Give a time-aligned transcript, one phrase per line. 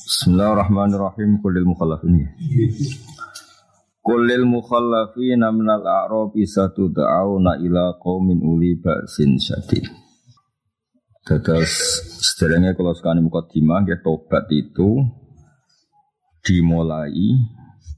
[0.00, 1.44] Bismillahirrahmanirrahim.
[1.44, 2.24] Kulil mukhallafin.
[4.00, 9.84] Kulil mukhallafina minal a'rabi satud'auna ila qaumin uli ba'sin syadid.
[11.28, 15.04] Terus sederhana kalau sekali mukadimah ya tobat itu
[16.40, 17.36] dimulai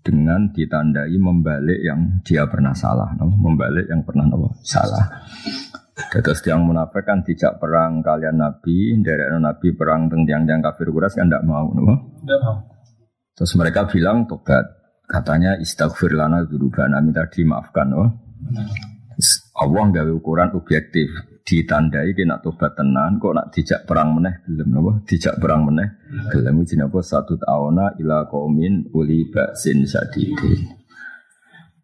[0.02, 3.30] dengan ditandai membalik yang dia pernah salah, no?
[3.30, 4.50] membalik yang pernah no?
[4.66, 5.22] salah.
[5.92, 11.12] Terus yang munafik kan tidak perang kalian Nabi, dari Nabi perang tentang yang kafir kuras
[11.12, 12.16] kan tidak mau, no?
[12.24, 12.56] Tidak mau.
[13.36, 14.64] Terus mereka bilang tobat,
[15.04, 18.08] katanya istighfir lana dzunubana minta dimaafkan, no?
[19.60, 21.12] Allah nggak ukuran objektif,
[21.44, 24.92] ditandai kena tobat tenan, kok nak dijak perang meneh gelem napa?
[25.04, 25.88] Dijak perang meneh
[26.32, 30.81] gelem iki napa satu tahuna ila qaumin uli baksin sadidin.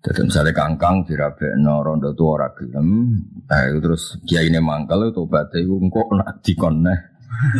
[0.09, 3.13] Jadi misalnya kangkang dirabekno rondo tu ora gelem,
[3.45, 6.97] eh terus kiai ini mangkal tobat itu engkau nak dikon neh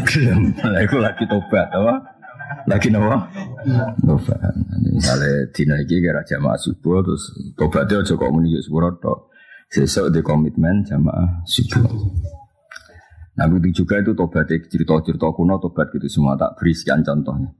[0.09, 0.57] gelem.
[0.57, 2.17] Lah iku lagi tobat apa?
[2.65, 3.13] Lagi nopo?
[4.01, 4.41] Tobat.
[4.81, 9.29] Misalnya dina iki kira jamaah subuh terus tobatnya aja kok muni sepuro tok.
[9.69, 11.85] Sesuk di komitmen jamaah subuh.
[13.37, 17.53] Nah begitu juga itu tobat cerita-cerita kuno tobat gitu semua tak beri sekian contohnya.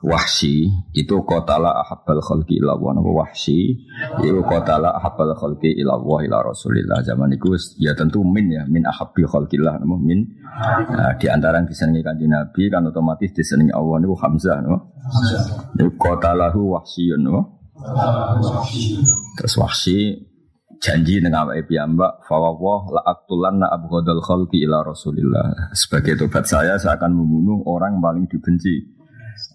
[0.00, 0.64] Wahsi
[0.96, 3.76] itu kotala ahabbal khalqi ila wa wahsi
[4.24, 7.04] itu kotala ahabbal khalqi ila wa ila rasulillah.
[7.04, 10.24] Zaman itu ya tentu min ya min ahabbi khalqillah nama min?
[10.96, 14.96] Nah, di antara yang disenangi kanji nabi kan otomatis disenangi Allah itu Hamzah no
[15.76, 17.60] itu kotalahu wahsiyun no
[19.36, 20.16] terus wahsi
[20.80, 25.76] janji dengan awake piyambak fawwah la aqtulanna abghadal khalqi ila rasulillah.
[25.76, 28.99] Sebagai tobat saya saya akan membunuh orang paling dibenci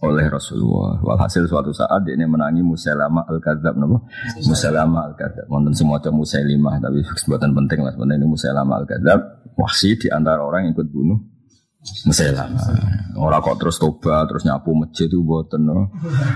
[0.04, 1.00] oleh Rasulullah.
[1.02, 3.98] Walhasil suatu saat dia ini menangi Musailama al Kadzab, napa?
[4.44, 5.46] Musailama al Kadzab.
[5.76, 9.20] Semua macam Musailimah, tapi sebutan penting lah sebenarnya ini Musailama al Kadzab.
[9.56, 11.20] Wahsi di antara orang yang ikut bunuh
[12.10, 12.60] Musailama.
[13.16, 15.94] Orang kok terus toba, terus nyapu masjid itu buatan no.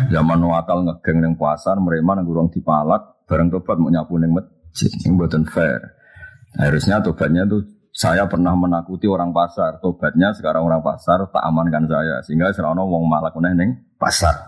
[0.08, 4.88] Zaman wakal ngegeng neng pasar, mereka nang gurung dipalak, bareng tobat mau nyapu neng masjid,
[5.03, 6.00] ini buatan fair.
[6.56, 7.62] Harusnya tobatnya tuh
[8.00, 13.12] saya pernah menakuti orang pasar, tobatnya sekarang orang pasar tak amankan saya sehingga serono wong
[13.12, 14.40] malak meneh ning pasar.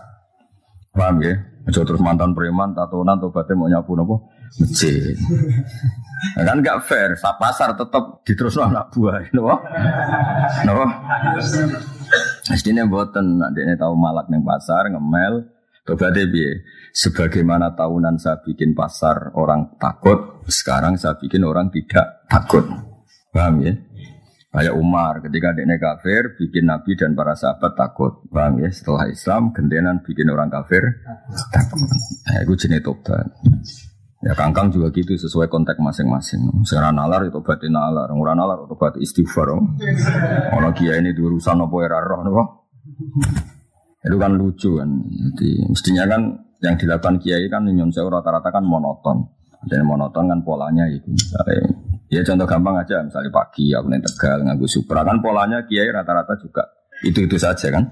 [0.96, 1.36] Paham ya?
[1.68, 5.12] Aja terus mantan preman tatonan tobatnya mau nyapu nopo masjid.
[6.32, 9.60] Nah, kan gak fair, sa pasar tetap diterus anak buah, nopo?
[10.64, 10.84] Nopo?
[12.48, 15.44] Mestinya buatan, ini tahu malak neng pasar ngemel,
[15.84, 16.64] tobatnya biye.
[16.96, 22.91] Sebagaimana tahunan saya bikin pasar orang takut, sekarang saya bikin orang tidak takut.
[23.32, 23.72] Paham ya?
[24.52, 28.20] Kayak Umar ketika dia kafir bikin Nabi dan para sahabat takut.
[28.28, 28.68] Paham ya?
[28.68, 30.84] Setelah Islam gendenan bikin orang kafir
[31.48, 31.80] takut.
[32.28, 33.32] Nah, itu jenis tobat.
[34.22, 36.62] Ya kangkang juga gitu sesuai konteks masing-masing.
[36.62, 39.50] Sekarang nalar itu berarti nalar, orang nalar itu berarti istighfar.
[40.54, 42.22] Orang kia ini diurusan apa era roh,
[43.98, 44.90] Itu kan lucu kan.
[45.10, 46.22] Jadi mestinya kan
[46.62, 49.26] yang dilakukan kiai kan nyon rata-rata kan monoton.
[49.66, 51.10] Dan monoton kan polanya itu.
[51.10, 51.66] Misalnya
[52.12, 56.36] Ya contoh gampang aja, misalnya pagi aku nih tegal nganggu supra kan polanya kiai rata-rata
[56.36, 56.60] juga
[57.08, 57.88] itu itu saja kan.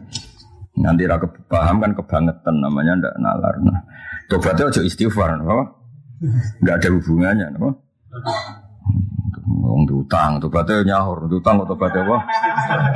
[0.76, 3.56] Nanti rakyat paham kan kebangetan namanya ndak nalar.
[3.64, 3.80] Nah,
[4.28, 5.80] tobatnya aja istighfar, no?
[6.60, 7.80] nggak ada hubungannya, no?
[9.64, 12.18] Wong utang, tobatnya nyahur, utang kok tobatnya apa?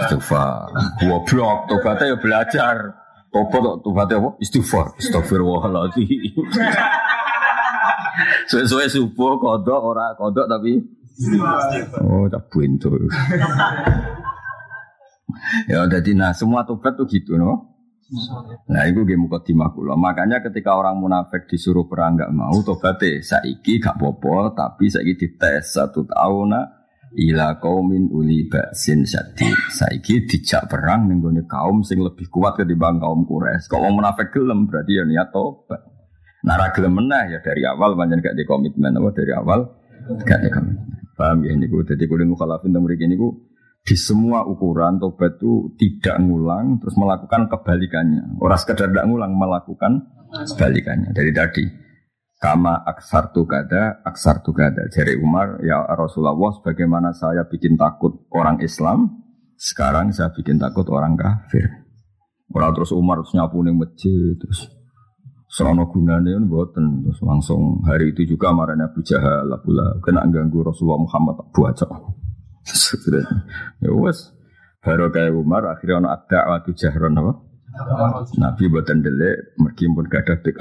[0.05, 0.69] Istighfar.
[1.01, 2.77] Goblok, tobatnya ya belajar.
[3.33, 4.31] Tobat tobatnya apa?
[4.45, 4.93] Istighfar.
[5.01, 6.37] Astagfirullahaladzim.
[8.53, 10.79] Sesuai subuh kodok ora kodok tapi
[12.03, 12.91] Oh, tak buntu.
[15.71, 17.75] ya jadi nah semua tobat tuh gitu no.
[18.69, 19.97] Nah itu game mukadimah kula.
[19.97, 25.73] Makanya ketika orang munafik disuruh perang nggak mau tobat saiki gak popo tapi saiki dites
[25.73, 26.53] satu tahun
[27.15, 33.25] ila kaumin uli baksin syadi saiki dijak perang nenggone kaum sing lebih kuat ketimbang kaum
[33.25, 33.71] kures.
[33.71, 35.81] Kalau munafik gelem berarti ya niat tobat.
[36.45, 39.65] Nara gelem meneh ya dari awal banyak gak di komitmen apa dari awal
[40.25, 40.94] gak komitmen.
[41.15, 43.54] Paham ya ini Jadi kulit mukhalafin tentang ini ku
[43.84, 48.41] di semua ukuran tobat itu tidak ngulang terus melakukan kebalikannya.
[48.41, 51.12] Orang sekedar tidak ngulang melakukan kebalikannya.
[51.12, 51.65] Dari tadi
[52.41, 54.89] kama aksar tu kada aksar tu kada.
[54.89, 59.22] Jadi Umar ya Rasulullah sebagaimana saya bikin takut orang Islam
[59.54, 61.84] sekarang saya bikin takut orang kafir.
[62.50, 64.66] Orang terus Umar terus nyapu nih masjid terus
[65.86, 70.98] Gunanya ini buatan terus langsung hari itu juga marahnya Abu Jahal pula kena ganggu Rasulullah
[71.06, 71.78] Muhammad buat
[73.78, 74.34] ya wes.
[74.83, 77.33] Baru kayak Umar akhirnya ono ada waktu jahron apa?
[78.39, 80.59] Nabi buatan delik meskipun gak ada pick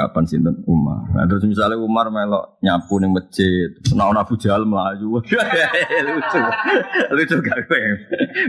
[0.65, 1.09] Umar.
[1.13, 5.21] Nah terus misalnya Umar melok nyapu nih masjid, nah Abu Jahal melaju,
[6.05, 6.41] lucu,
[7.17, 7.69] lucu gak.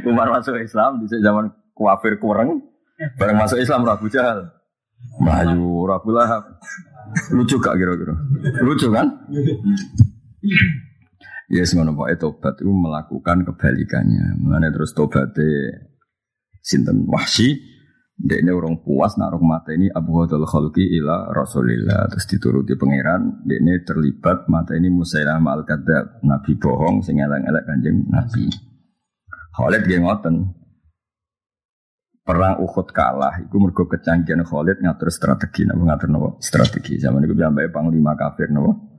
[0.04, 2.64] Umar masuk Islam di zaman kuafir kurang,
[3.18, 4.63] Bareng masuk Islam Abu Jahal.
[5.20, 6.58] Melayu Lahab.
[7.30, 8.14] Lucu gak kira-kira?
[8.64, 9.06] Lucu kan?
[11.52, 14.40] Yes, ngono pokoke tobat itu melakukan kebalikannya.
[14.40, 15.84] Mengenai terus tobatnya
[16.64, 17.74] sinten Wahsi
[18.14, 23.42] Dek ini orang puas naruh mata ini Abu Hadal Khalqi ila Rasulillah Terus dituruti pangeran
[23.42, 28.46] ini terlibat mata ini Musailah al kadab Nabi bohong sing elek-elek kanjeng Nabi
[29.58, 30.46] Khalid dia ngoten
[32.24, 37.36] Perang Uhud kalah Iku mergo kecanggihan Khalid ngatur strategi Napa ngatur napa strategi Zaman itu
[37.36, 38.94] sampai panglima kafir napa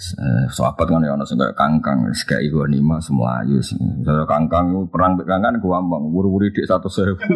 [0.00, 3.60] Eh, sahabat kan ya ono sing kaya kangkang kayak iku nima semua ayu.
[3.60, 7.20] Saya kangkang perang mek kangkang gampang, wuri-wuri dik 100.000.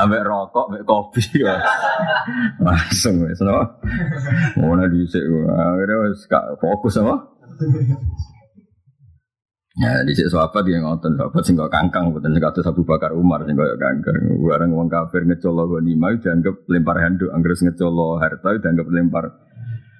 [0.00, 1.56] Ambek rokok, ambek kopi ya.
[2.60, 3.80] Langsung wis no.
[4.60, 6.28] Ngono dhisik akhirnya wis
[6.60, 7.16] fokus apa.
[9.78, 13.14] Ya di sini sahabat yang ngotot sahabat sing kok kangkang betul sing kados Abu Bakar
[13.14, 14.18] Umar sing kok kangkang.
[14.42, 19.24] Bareng wong kafir ngecolo nima dianggap lempar handuk, anggere ngecolo harta dianggap lempar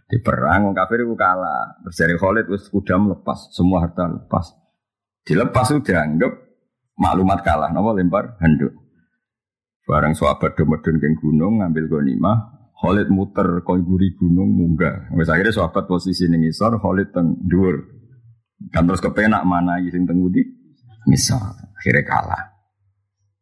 [0.08, 1.78] di perang orang kafir itu kalah.
[1.86, 4.50] Berjari Khalid wis kuda melepas, semua harta lepas.
[5.22, 6.32] Dilepas itu dianggap
[6.98, 8.74] maklumat kalah, nama lempar handuk.
[9.86, 15.14] Barang sahabat demedun ke gunung ngambil gonimah, Khalid muter koi guri gunung munggah.
[15.14, 17.38] Wis akhirnya sahabat posisi ning isor, Khalid teng.
[18.74, 20.18] Kan terus kepenak mana sing teng?
[21.08, 21.42] Ngisor.
[21.78, 22.42] Akhirnya kalah.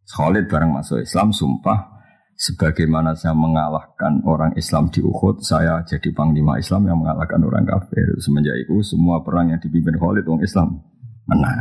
[0.07, 1.99] Khalid bareng masuk Islam sumpah
[2.37, 8.07] sebagaimana saya mengalahkan orang Islam di Uhud, saya jadi panglima Islam yang mengalahkan orang kafir.
[8.23, 10.79] Semenjak itu semua perang yang dipimpin Khalid orang Islam
[11.27, 11.59] menang.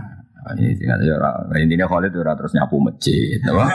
[0.62, 0.78] Ini
[1.58, 3.66] intinya Khalid itu terus nyapu masjid, apa?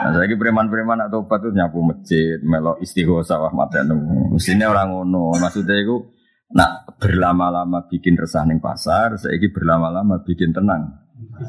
[0.00, 4.00] Nah, saya preman-preman atau apa nyapu masjid, melok istighosa wah matenu.
[4.34, 6.10] Mestinya orang ngono, maksudnya itu
[6.50, 11.00] nak berlama-lama bikin resah ning pasar, saya berlama-lama bikin tenang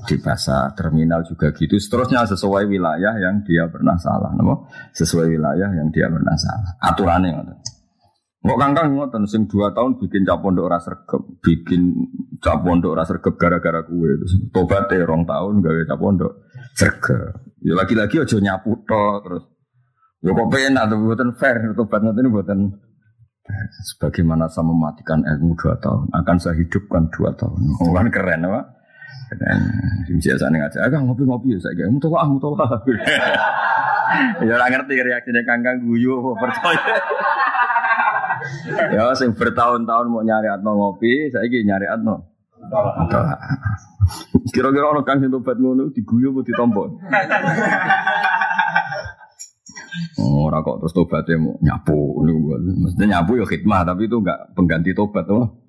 [0.08, 1.80] di pasar terminal juga gitu.
[1.80, 6.72] Seterusnya sesuai wilayah yang dia pernah salah nopo sesuai wilayah yang dia pernah salah.
[6.80, 7.58] Aturannya ngoten.
[8.42, 9.24] Kok kangkang ngoten?
[9.30, 11.94] Sing dua tahun bikin cap pondok ora sregep, bikin
[12.42, 16.34] cap pondok ora sregep gara-gara kue terus tobat ya rong tahun gawe cap pondok.
[16.74, 17.62] Sregep.
[17.62, 19.44] Ya lagi-lagi aja nyapu tok terus.
[20.22, 22.60] Ya kok penak tuh buatan fair tobat ngoten buatan
[23.92, 27.58] Sebagaimana saya mematikan ilmu dua tahun, akan saya hidupkan dua tahun.
[27.82, 28.66] Oh, kan keren, Pak.
[30.12, 32.52] Biasa nih aja, agak ngopi-ngopi ya saya kayak mutu ah mutu
[34.44, 37.00] Ya orang ngerti reaksinya kangkang guyu percaya.
[38.96, 42.28] ya sing bertahun-tahun mau nyari atno ngopi, saya gini nyari atno.
[44.52, 46.44] Kira-kira orang kang sing tobat ngono diguyu apa
[50.24, 52.24] Oh, ora kok terus tobatnya mau nyapu,
[52.80, 55.60] maksudnya nyapu ya khidmah, tapi itu enggak pengganti tobat, oh.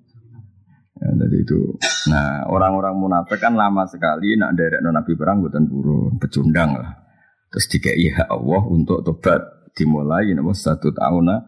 [1.03, 1.59] Ya, jadi itu.
[2.07, 7.03] Nah, orang-orang munafik kan lama sekali nak derek nabi perang buatan burung, pecundang lah.
[7.51, 9.41] Terus dikei hak Allah untuk tobat
[9.75, 11.41] dimulai nomor satu tahun lah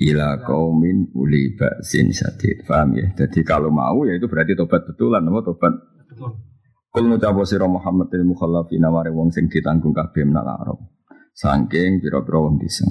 [0.00, 2.64] ila kaumin uli baksin sadid.
[2.64, 3.10] Paham ya?
[3.12, 5.74] Jadi kalau mau ya itu berarti tobat betulan, nomor tobat.
[6.90, 10.78] Kul ngucapo sira Muhammad il mukhallafina mare wong sing ditanggung kabeh menal Arab.
[11.34, 12.86] Saking pira-pira wong bisa.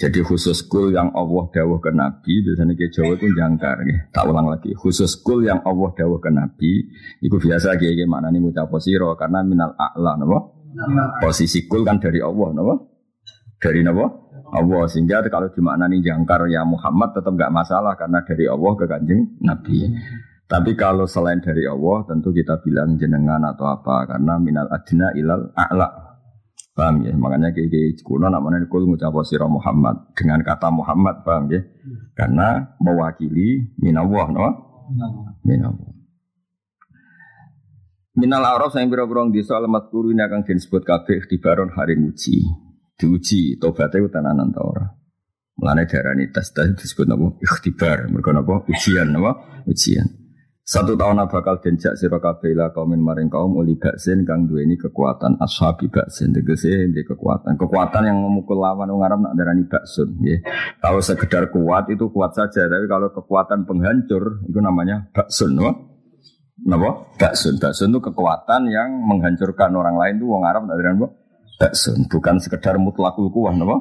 [0.00, 3.76] Jadi khusus kul yang Allah dawuh ke Nabi, biasanya ke Jawa itu jangkar.
[3.84, 4.08] Ya.
[4.08, 4.72] Tak ulang lagi.
[4.72, 6.88] Khusus kul yang Allah dawuh ke Nabi,
[7.20, 10.56] itu biasa kayak gimana nih ngucap posiro karena minal a'la, napa?
[11.20, 12.74] Posisi kul kan dari Allah, napa?
[13.60, 14.08] Dari napa?
[14.50, 19.38] Allah sehingga kalau nih jangkar ya Muhammad tetap gak masalah karena dari Allah ke kanjeng
[19.44, 19.86] Nabi.
[20.50, 25.54] Tapi kalau selain dari Allah tentu kita bilang jenengan atau apa karena minal adna ilal
[25.54, 26.09] a'la.
[26.70, 27.12] Paham ya?
[27.18, 31.60] Makanya kayak kuno namanya kul ngucap siro Muhammad dengan kata Muhammad, paham ya?
[32.14, 34.46] Karena mewakili minawah, no?
[35.42, 35.90] Minawah.
[38.20, 42.42] Minal Arab saya biro-biro di soal matkuru ini akan disebut kabeh baron hari uji.
[43.00, 44.84] Diuji tobatnya tenanan ta ora.
[45.56, 47.40] Mulane darani tes tes disebut napa?
[47.40, 48.12] Ikhtibar.
[48.12, 48.60] Mergo napa?
[48.68, 49.64] Ujian napa?
[49.64, 50.19] Ujian.
[50.70, 55.34] Satu tahun bakal denjak sira kabeh la kaumin maring kaum uli baksin kang duweni kekuatan
[55.42, 57.58] ashabi baksin tegese di kekuatan.
[57.58, 60.46] Kekuatan yang memukul lawan wong Arab nak darani baksun nggih.
[60.78, 65.74] Kalau sekedar kuat itu kuat saja, tapi kalau kekuatan penghancur itu namanya baksun, no?
[66.62, 67.18] Napa?
[67.18, 67.58] Baksun.
[67.58, 71.02] Baksun itu kekuatan yang menghancurkan orang lain itu wong Arab nak darani
[71.58, 73.74] baksun, bukan sekedar mutlakul kuwah, napa?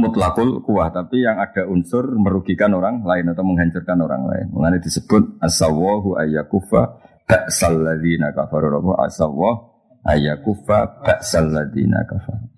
[0.00, 4.46] Mutlakul kuah tapi yang ada unsur merugikan orang lain atau menghancurkan orang lain.
[4.50, 6.96] Mengenai disebut asawahu ayakufa
[7.28, 9.76] ba'sal ladina kafaru rabu asawah
[10.08, 12.48] ayakufa ba'sal ladina kafaru.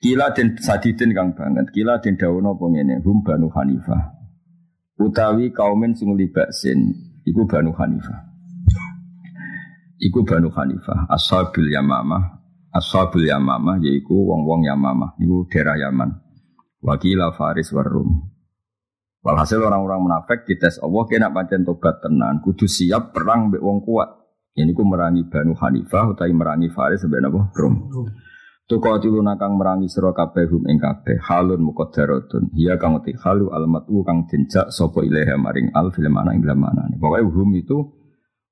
[0.00, 1.72] Kila den sadidin kang banget.
[1.72, 4.20] Kila den dawono pengene hum banu Hanifah.
[5.00, 6.92] Utawi kaumin sing libaksin
[7.24, 8.30] iku banu Hanifah.
[10.00, 12.39] Iku Banu Hanifah, Ashabul Yamamah,
[12.70, 16.10] Ashabul Yamamah yaiku wong-wong Yamamah, iku daerah Yaman.
[16.80, 18.30] Wakila Faris Warum.
[19.20, 24.08] Walhasil orang-orang munafik dites Allah kena pancen tobat tenan, kudu siap perang mbek wong kuat.
[24.56, 27.52] Ini ku merangi Banu Hanifah utawi merangi Faris sampai napa?
[27.52, 27.74] Rum.
[28.70, 32.54] Tuqatiluna kang merangi sira kabeh hum ing kabeh halun muqaddaratun.
[32.54, 36.86] Hiya kang uti halu almatu kang denjak sapa ilaha maring al fil mana ing mana.
[36.94, 37.99] Pokoknya hum itu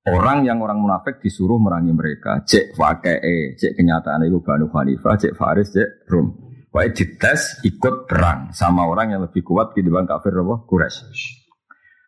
[0.07, 2.39] orang yang orang munafik disuruh merangi mereka.
[2.45, 6.49] Cek fakee, cek kenyataan itu Banu Hanifah, cek Faris, cek Rum.
[6.69, 10.69] Pokoknya dites ikut perang sama orang yang lebih kuat di depan kafir apa?
[10.69, 11.41] Quraisy.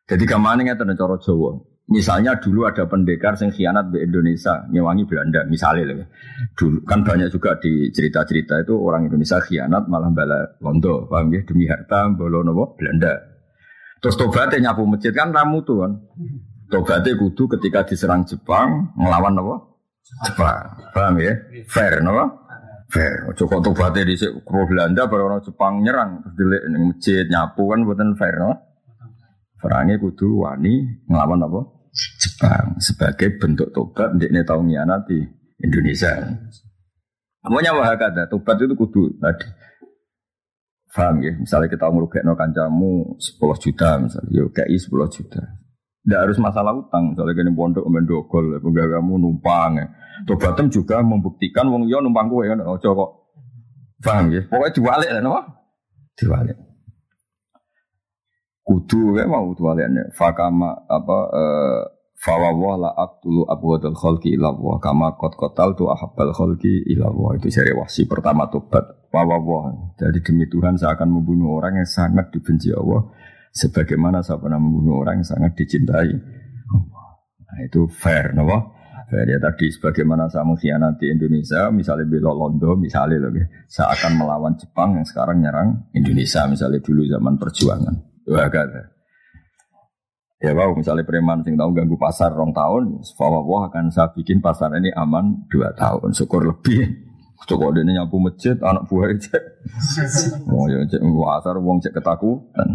[0.06, 1.58] Jadi ke mana ngeten cara Jawa.
[1.92, 6.08] Misalnya dulu ada pendekar yang khianat di Indonesia, nyewangi Belanda, misalnya loh.
[6.56, 11.42] Dulu kan banyak juga di cerita-cerita itu orang Indonesia khianat malah bala Londo, paham ya?
[11.44, 12.46] Demi harta bolo
[12.78, 13.18] Belanda.
[14.00, 15.92] Terus tobatnya nyapu masjid kan ramu tuh kan.
[16.72, 19.56] Tobatnya kudu ketika diserang Jepang ngelawan nopo
[20.24, 21.36] Jepang, paham ya?
[21.68, 22.26] Fair nopo?
[22.88, 23.28] Fair.
[23.32, 24.16] Ojo kok tobatnya di
[24.48, 28.56] Belanda baru orang Jepang nyerang terus dilek masjid nyapu kan buatan fair nopo?
[29.62, 31.62] Perangnya kudu wani ngelawan apa?
[31.92, 35.20] Jepang sebagai bentuk tobat ndekne tau ngianati
[35.60, 36.18] Indonesia.
[37.42, 39.50] Namanya wahakada, tobat itu kudu tadi.
[40.92, 41.36] Faham ya?
[41.36, 45.42] Misalnya kita no kancamu 10 juta misalnya, yuk KI 10 juta.
[46.02, 49.86] Tidak harus masalah utang, misalnya kini pondok mendogol, kamu numpang ya.
[50.26, 53.12] Tobatem juga membuktikan wong yo numpang kowe kan ojo kok.
[54.02, 54.42] Paham ya?
[54.50, 55.32] Pokoknya diwalik lah no?
[56.18, 56.58] Diwalik
[58.72, 61.82] kudu kayak mau tualiannya fakama apa uh,
[62.22, 67.76] fawawah la aktulu abwadul kholki ilawah kama kot kotal tu ahabbal kholki ilawah itu seri
[67.76, 73.12] wasi pertama tobat fawawah jadi demi Tuhan saya akan membunuh orang yang sangat dibenci Allah
[73.52, 76.12] sebagaimana saya pernah membunuh orang yang sangat dicintai
[77.46, 78.48] nah, itu fair no?
[79.12, 83.32] fair ya tadi sebagaimana saya mengkhianati Indonesia misalnya bela Londo misalnya loh
[83.68, 87.96] saya akan melawan Jepang yang sekarang nyerang Indonesia misalnya dulu zaman perjuangan
[88.32, 88.48] Wah.
[90.42, 94.74] Ya wow, misalnya preman sing tahu ganggu pasar rong tahun, wah akan saya bikin pasar
[94.74, 96.82] ini aman dua tahun, syukur lebih.
[97.46, 99.44] Coba dia nyapu masjid, anak buah cek.
[100.50, 102.70] Wong ya cek pasar, wong cek ketakutan.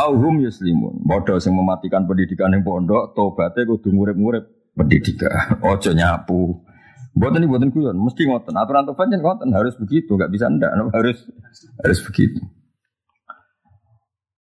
[0.00, 5.60] Auhum yuslimun, bodoh yang mematikan pendidikan yang pondok, tobatnya kudu ngurip-ngurip pendidikan.
[5.70, 6.64] Ojo nyapu.
[7.12, 8.56] Buatan ini buatan kuyon, mesti ngoten.
[8.56, 9.52] Aturan tobatnya ngoten.
[9.52, 11.28] Harus begitu, nggak bisa ndak, harus?
[11.84, 12.40] Harus begitu.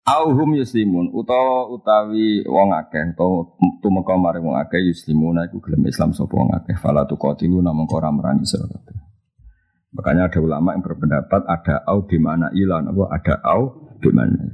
[0.07, 1.11] Auhum yuslimun.
[1.11, 3.45] Utawa utawi wong akeh utawa
[3.83, 6.79] tumeka maring wong akeh yuslimuna iku gelem Islam sapa wong akeh.
[6.79, 8.65] Fala tuqatilu namung ora merangi sira
[9.89, 14.09] Makanya ada ulama yang berpendapat ada au di mana ilan apa ada au di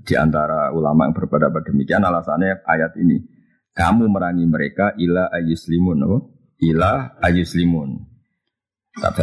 [0.05, 3.21] di antara ulama yang berpendapat demikian alasannya ayat ini.
[3.75, 6.19] Kamu merangi mereka ila ayuslimun apa?
[6.63, 8.15] Ila ayuslimun.
[8.95, 9.19] Tak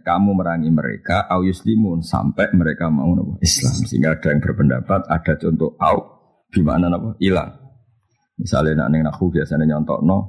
[0.00, 3.84] kamu merangi mereka au yuslimun sampai mereka mau nopo Islam.
[3.84, 5.98] Sehingga ada yang berpendapat ada contoh au.
[6.48, 7.52] Gimana nopo hilang.
[8.40, 10.24] Misalnya nak neng nahu biasanya nyontok no uh,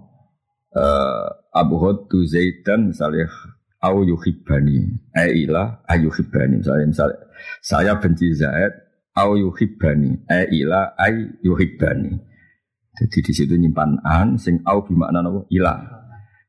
[0.75, 3.31] eh, Abu Hud tu Zaidan misalnya
[3.79, 7.19] au yuhibani e ilah ayuhibani misalnya misalnya
[7.63, 12.15] saya benci Zaid au yuhibani e ilah ay yuhibani.
[12.91, 15.79] Jadi di situ nyimpan an sing au gimana nopo ilah.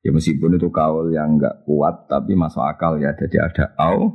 [0.03, 3.15] Ya meskipun itu kaul yang enggak kuat tapi masuk akal ya.
[3.15, 4.11] Jadi ada au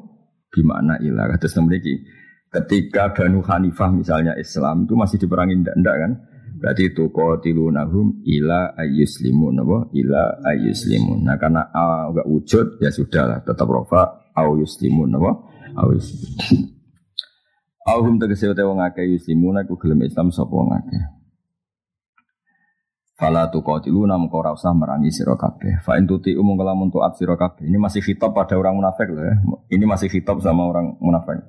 [0.51, 1.31] gimana ilah.
[1.39, 2.03] Terus memiliki
[2.51, 6.11] ketika Banu Hanifah misalnya Islam itu masih diperangi ndak kan?
[6.57, 9.77] Berarti itu qatilunahum ila ayyuslimun apa?
[9.93, 11.23] Ila ayyuslimun.
[11.23, 15.31] Nah karena au enggak wujud ya sudahlah tetap rofa au yuslimun apa?
[15.79, 16.76] Au yuslimun.
[17.87, 21.17] Auhum tegese wong akeh yuslimun aku gelem Islam sapa wong akeh.
[23.17, 25.33] Fala tu qatilu nam ora usah merangi sira.
[25.81, 27.65] Fa in tuti umum kalamun tuat sira kabeh.
[27.65, 29.35] Ini masih khitab pada orang munafik loh ya.
[29.73, 31.41] Ini masih khitab sama orang munafik.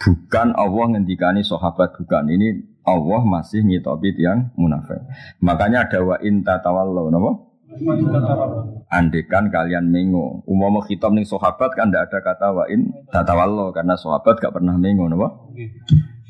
[0.00, 2.32] Bukan Allah ngendikani sahabat bukan.
[2.32, 5.04] Ini Allah masih ngitopi tiang munafik.
[5.44, 7.32] Makanya ada wa in tatawallu napa?
[8.86, 10.46] Andekan kalian mengo.
[10.46, 14.78] Umum khitab ning sahabat kan tidak ada kata wa in tatawallu karena sahabat gak pernah
[14.78, 15.50] mengo napa?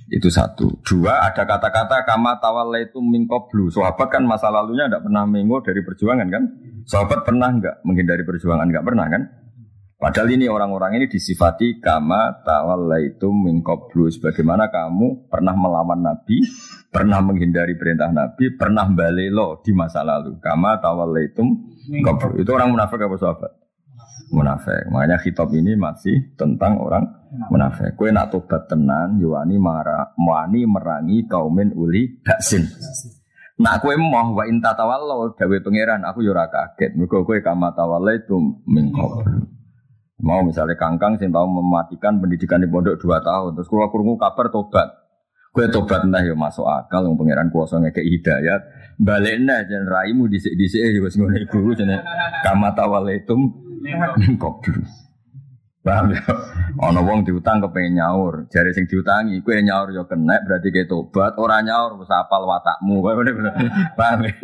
[0.06, 0.80] Itu satu.
[0.86, 2.38] Dua, ada kata-kata kama
[2.78, 3.68] itu mingkoblu.
[3.68, 6.42] Sahabat kan masa lalunya tidak pernah mengo dari perjuangan kan?
[6.86, 8.70] Sahabat pernah nggak menghindari perjuangan?
[8.70, 9.22] Nggak pernah kan?
[9.96, 12.44] Padahal ini orang-orang ini disifati kama
[13.00, 14.12] itu mingkoblu.
[14.12, 16.44] Sebagaimana kamu pernah melawan Nabi,
[16.92, 20.36] pernah menghindari perintah Nabi, pernah balelo di masa lalu.
[20.36, 20.76] Kama
[21.20, 21.42] itu
[21.88, 22.44] mingkoblu.
[22.44, 23.52] Itu orang munafik apa sahabat?
[24.30, 24.90] munafik.
[24.90, 27.04] Makanya kitab ini masih tentang orang
[27.50, 27.94] munafik.
[27.94, 32.66] Kue nak tobat tenan, yuwani marah, wani merangi kaumin uli baksin.
[33.56, 36.92] Nak kue mau wa inta tawallo dawe pangeran aku yo ora kaget.
[36.92, 38.36] Mergo kowe kama tawalla itu
[38.68, 39.24] mingkop.
[40.16, 44.48] Mau misalnya kangkang sing tahu mematikan pendidikan di pondok dua tahun terus kula krungu kabar
[44.48, 44.88] tobat.
[45.52, 48.64] Kue tobat nah yo masuk akal wong pangeran kuasa ngeke hidayat.
[48.96, 52.00] Balekna jan raimu dhisik-dhisik yo wis ngono iku jenenge
[52.44, 53.36] kama tawalla itu
[54.16, 54.64] mingkop.
[55.86, 56.26] Paham ya?
[56.82, 61.38] Ono wong diutang kepengen nyaur, jari sing diutangi, kue nyaur yo kena berarti kayak tobat,
[61.38, 63.06] orang nyaur wis apal watakmu.
[63.98, 64.34] Paham ya?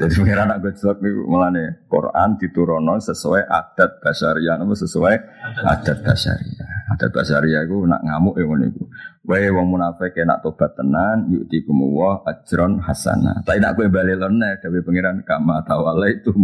[0.00, 5.14] Jadi pengiran anak gojlok niku mulane Quran diturono sesuai adat basaria, napa sesuai
[5.62, 6.66] adat basaria.
[6.90, 8.82] Adat basaria iku nak ngamuk ya ngono iku.
[9.22, 13.44] Wae wong munafik nak tobat tenan yuk kumuwa ajron hasana.
[13.46, 16.34] Tapi nak kowe bali lene dewe pengiran kama tawala itu.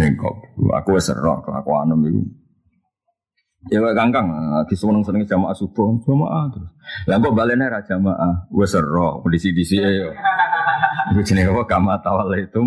[0.00, 0.34] Engkau,
[0.72, 2.41] aku wis ero kelakuanmu iku.
[3.70, 6.70] Ya kok kangkang lagi seneng seneng jamaah subuh jamaah terus.
[7.06, 10.10] Lah kok balene ra jamaah, wis ero kondisi disi yo.
[11.14, 11.62] Iku jenenge apa?
[11.70, 11.94] Kama
[12.34, 12.62] itu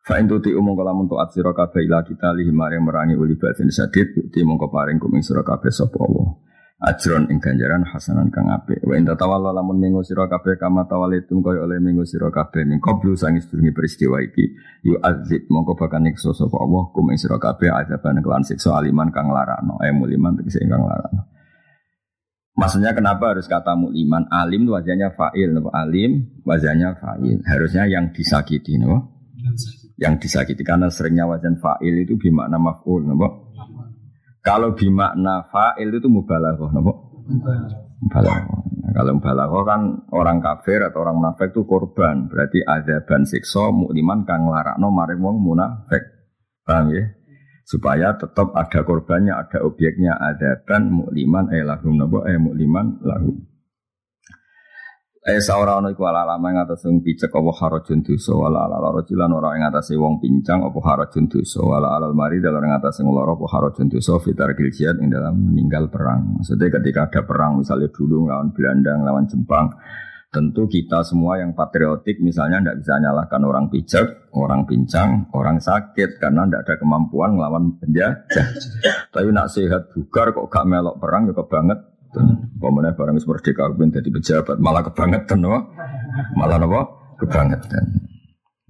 [0.00, 3.38] Fa in tuti umum kala mun taat sira kabeh ila kita lihi maring merangi uli
[3.38, 6.49] batin sadid tuti mongko paring kuming sira kabeh Allah
[6.80, 11.44] ajron ing ganjaran hasanan kang apik wa inta tawalla lamun minggu sira kabeh kama tawalitum
[11.44, 14.56] kaya oleh minggu sira kabeh ning qablu sangis sedurunge peristiwa iki
[14.88, 19.12] yu azib mongko bakal nyiksa sapa Allah kum ing sira kabeh azaban kelan siksa aliman
[19.12, 21.28] kang larano eh muliman tegese kang larano
[22.60, 24.28] Maksudnya kenapa harus kata muliman?
[24.28, 25.72] Alim wajahnya fa'il, no?
[25.72, 27.40] alim wajahnya fa'il.
[27.48, 29.16] Harusnya yang disakiti, no?
[29.96, 33.16] Yang disakiti karena seringnya wajan fa'il itu bimakna maf'ul, no?
[34.40, 36.92] Kalau bimakna fa'il itu mubalaghah, napa?
[38.00, 38.60] Mubalaghah.
[38.80, 39.80] Nah, kalau mubalaghah kan
[40.16, 45.20] orang kafir atau orang munafik itu korban, berarti ada ban siksa mukliman kang larakno maring
[45.20, 46.02] wong munafik.
[46.64, 47.04] Paham ya?
[47.68, 53.49] Supaya tetap ada korbannya, ada objeknya, ada ban mukliman eh lahum napa eh mukliman lahum.
[55.30, 58.90] Eh saora ono iku ala lama ing atas wong picek apa harajun dosa wala ala
[58.98, 62.98] rajulan ora ing atas wong pincang apa harajun dosa wala ala mari dalam ing atas
[62.98, 66.42] lara apa harajun dosa fitar jihad ing dalam meninggal perang.
[66.42, 69.70] Maksudnya ketika ada perang misalnya dulu lawan Belanda lawan Jepang
[70.30, 76.22] Tentu kita semua yang patriotik misalnya tidak bisa nyalahkan orang pijak, orang pincang, orang sakit
[76.22, 78.46] karena tidak ada kemampuan melawan penjajah.
[79.10, 81.34] Tapi nak sehat bugar kok gak melok perang ya
[82.10, 85.72] banget Pemenang barang merdeka ben jadi pejabat malah kebangetan no?
[86.36, 86.80] Malah apa?
[87.16, 87.84] Kebangetan.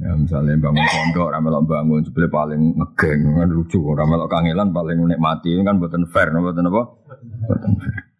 [0.00, 5.61] Ya misalnya bangun pondok, ramelok bangun sebelah paling ngegeng kan lucu, ramelok kangelan paling nikmati
[5.61, 6.40] kan buatan fair, no?
[6.40, 6.83] buatan apa?
[7.44, 8.11] Buatan fair.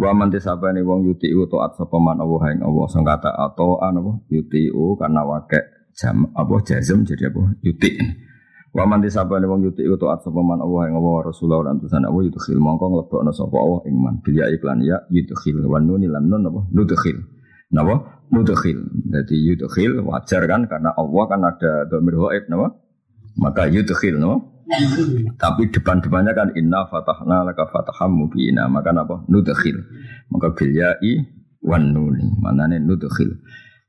[0.00, 3.80] Wa man tisaba ni wong yuti u taat sapa man Allah ing Allah kata atau
[3.82, 5.60] an apa yuti karena wake
[5.92, 8.00] jam apa jazm jadi apa yuti.
[8.70, 12.06] Wa man disabane wong yuti utu at sapa man Allah ing Allah Rasulullah lan tusan
[12.06, 16.06] Allah yudkhil mongko nglebokno sapa Allah ing man bil ya iklan ya yudkhil wa nun
[16.06, 17.18] lan nun apa nudkhil.
[17.74, 18.26] Napa?
[18.30, 18.78] Nudkhil.
[19.10, 22.78] Jadi yudkhil wajar kan karena Allah kan ada dhamir ghaib napa?
[23.42, 24.38] Maka yudkhil napa?
[25.34, 28.70] Tapi depan-depannya kan inna fatahna laka fataham mubina.
[28.70, 29.26] Maka apa?
[29.26, 29.82] Nudkhil.
[30.30, 31.26] Maka bil ya'i
[31.66, 32.22] wan nuni.
[32.38, 33.34] Manane nudkhil.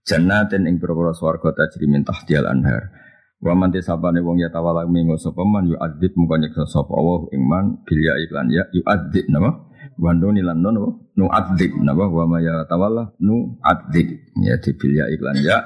[0.01, 3.00] Jannatin ing perkara swarga tajri min tahtiyal anhar.
[3.41, 7.25] Wa man tisabane wong ya tawala mingo sapa man yu adzib muga nyeksa sapa Allah
[7.33, 9.65] ing man bil ya iklan ya yu adzib napa?
[9.97, 10.77] Wa nuni lan nun
[11.17, 12.05] nu adzib napa?
[12.05, 14.13] Wa ma ya tawala nu adzib
[14.45, 15.57] ya di bil ya iklan ya.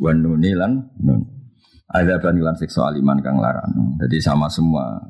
[0.00, 1.28] Wa nuni lan nun.
[1.92, 4.00] Ada lan siksa aliman kang larang.
[4.00, 5.02] Jadi sama semua.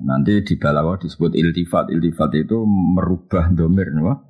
[0.00, 1.92] Nanti di balawa disebut iltifat.
[1.92, 4.24] Iltifat itu merubah domir napa?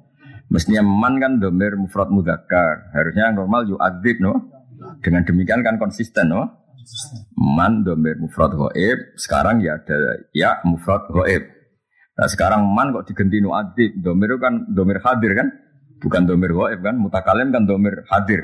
[0.51, 4.49] Mestinya man kan domir mufrad mudzakkar harusnya normal yu adzib no
[5.05, 6.58] dengan demikian kan konsisten no
[7.37, 11.45] Man domir mufrad goib, sekarang ya ada ya mufrad goib.
[12.19, 15.49] Nah sekarang man kok diganti nu adib, domir kan domir hadir kan,
[16.03, 18.43] bukan domir goib kan, mutakalim kan domir hadir.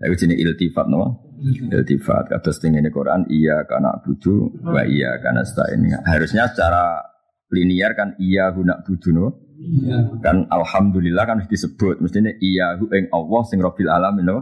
[0.00, 2.32] Itu jenis iltifat no, iltifat.
[2.32, 5.44] Kata ini Quran, iya karena budu, wa iya karena
[5.76, 5.92] ini.
[6.08, 7.04] Harusnya secara
[7.52, 9.26] linear kan iya guna budu no.
[10.24, 14.38] Kan alhamdulillah kan disebut, mestinya iya hu ing Allah sing robil alamin no.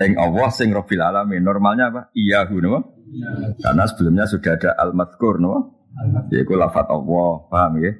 [0.00, 1.42] Eng Allah sing Rabbil alamin.
[1.44, 2.00] Normalnya apa?
[2.16, 2.70] Iyahu no?
[3.12, 3.52] Ya.
[3.60, 5.84] Karena sebelumnya sudah ada al-madkur no?
[6.32, 7.92] Yaitu lafat Allah, paham ya?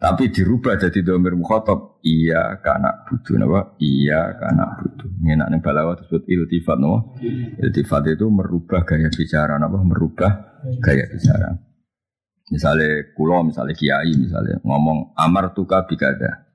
[0.00, 2.00] Tapi dirubah jadi domir mukhotob.
[2.00, 3.76] Iya karena butuh no?
[3.76, 5.10] Iya karena butuh.
[5.20, 7.12] Enak nih balawa tersebut iltifat no?
[7.60, 9.68] Iltifat itu merubah gaya bicara no?
[9.68, 11.52] Merubah gaya bicara.
[12.50, 16.49] Misalnya kulo, misalnya kiai, misalnya ngomong amar tuka bikada.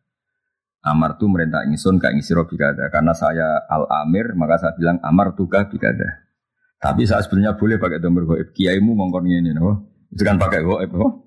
[0.86, 2.93] Amar tu merintah ingsun ka robi bikada.
[2.93, 6.30] Karena saya al amir, maka saya bilang amar tuka bikada.
[6.78, 8.54] Tapi saya sebenarnya boleh pakai domir goib.
[8.54, 9.89] Kiaimu ngongkon ini, no?
[10.13, 11.26] Itu kan pakai goib, no?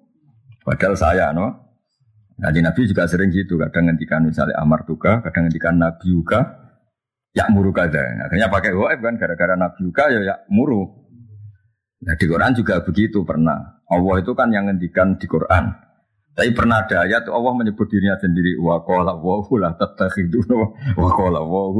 [0.62, 1.68] Padahal saya, no?
[2.38, 3.58] Nabi Nabi juga sering gitu.
[3.58, 6.70] Kadang ngendikan misalnya amar tuka, kadang ngendikan nabi yuka.
[7.36, 8.26] ya muru kada.
[8.26, 10.90] Akhirnya pakai waib kan gara-gara Nabi Yuka ya ya muru.
[12.02, 13.78] Nah di Quran juga begitu pernah.
[13.86, 15.70] Allah itu kan yang ngendikan di Quran.
[16.38, 20.38] Tapi pernah ada ayat Allah menyebut dirinya sendiri wa qala wa la tattakhidu
[20.94, 21.74] wa qala wa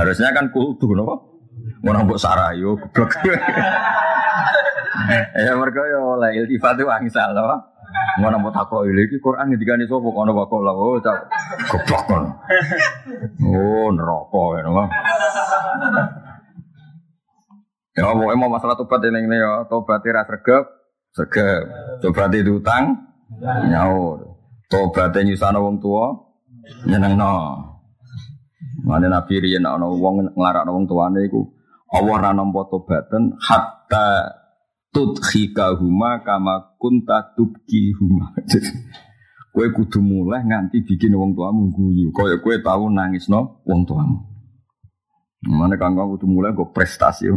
[0.00, 1.36] harusnya kan kultu no.
[1.84, 3.12] Orang mbok sarayo goblok.
[5.36, 7.36] Ya mereka ya oleh iltifat itu angsal.
[8.16, 10.96] Ngono mau takok iki Quran ngendikane sapa kono wa qala wa
[11.68, 12.24] goblok kon.
[13.44, 14.84] Oh neraka ya no.
[17.92, 18.08] Ya
[18.40, 20.64] mau masalah tobat ini ini ya, tobatnya rasa regep,
[21.16, 21.62] segep,
[22.04, 22.84] tobatnya utang,
[23.42, 24.36] nyaur,
[24.70, 26.14] tobatnya nyusana wong tua,
[26.86, 27.32] nyeneng no.
[28.86, 31.42] Mana nabi riyen ana wong nglarakno wong tuane iku
[31.90, 34.36] Allah ra nampa tobatan hatta
[35.78, 37.34] huma kama kunta
[37.98, 38.34] huma.
[39.56, 42.12] Kowe kudu mulai nganti bikin wong tuamu guyu.
[42.12, 44.20] Kaya kowe tau nangisno wong tuamu.
[45.48, 47.32] Mana kangkang kudu mulai gue prestasi.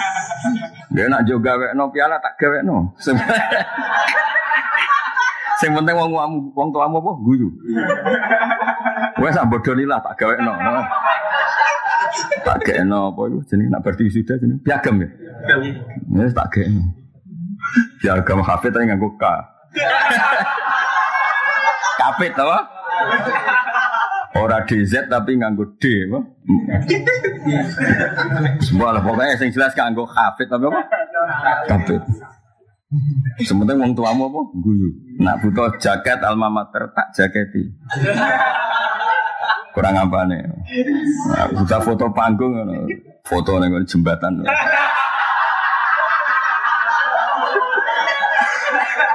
[0.94, 2.96] Dia nak juga no piala tak gawe no.
[5.64, 7.48] Sing penting wong wong wong tuamu apa guyu.
[9.16, 10.52] Wes sak bodoh lah tak gawe no.
[12.44, 15.08] Tak gawe no apa iku jenenge nak berarti sudah jenenge piagam ya.
[16.20, 16.92] Wes tak gawe no.
[17.96, 19.24] Piagam hafid tapi nganggo K.
[21.96, 22.58] Kapit apa?
[24.36, 26.20] Ora DZ tapi nganggo D apa?
[28.60, 30.80] Semua lah pokoknya yang jelas nganggo hafid tapi apa?
[31.72, 32.04] Hafid.
[33.42, 34.40] Sementing wong tuamu apa?
[34.54, 34.88] Guyu.
[35.18, 37.70] Nak butuh jaket alma mater tak jaketi.
[39.74, 40.42] Kurang apa nih?
[41.34, 42.54] Nah, butuh foto panggung,
[43.26, 44.46] foto nih jembatan.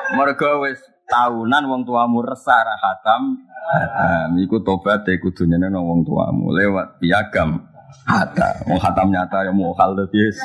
[0.10, 6.50] Mereka wis tahunan wong tuamu resah hatam Hatam iku tobat e kudunya nang wong tuamu
[6.58, 7.70] lewat piagam
[8.04, 8.65] hata.
[8.65, 9.78] Wong hatam nyata ya mau
[10.10, 10.42] yes.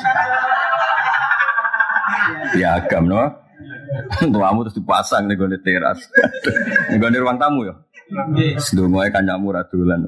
[2.55, 3.19] Piagam no.
[4.19, 5.99] Tuamu terus dipasang nih gue teras.
[6.89, 7.75] Nih gue ruang tamu ya.
[8.59, 9.99] Sedungo kan kanyamu radulan.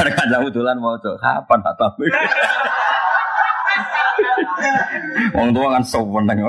[0.00, 1.16] Ada kanyamu tulan mau cok.
[1.20, 1.92] Kapan hatam?
[5.36, 6.40] Wong tua kan sopan neng.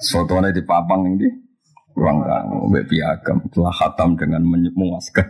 [0.00, 1.28] Sotonya di papang ini
[2.00, 5.26] ruang tamu mbek piagam telah hatam dengan memuaskan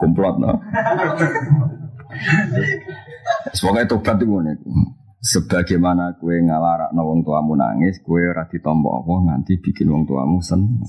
[0.00, 0.58] kumplot no
[3.54, 4.56] semoga itu tobat itu nih
[5.20, 10.40] sebagaimana kue ngalarak no wong tuamu nangis kue rati tombok apa nganti bikin wong tuamu
[10.40, 10.80] seneng.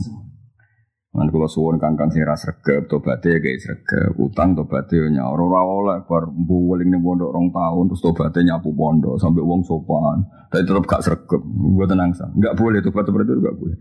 [1.12, 5.36] Man kalau suwon kangkang sing ras regep tobaté guys regep utang tobaté yo nyaur.
[5.36, 10.24] Ora oleh bar mbuweling ning pondok rong tahun terus tobaté nyapu pondok sampai wong sopan.
[10.48, 11.44] Tapi tetap gak sregep.
[11.76, 13.78] Buat tenang sah enggak boleh tobat seperti itu enggak boleh.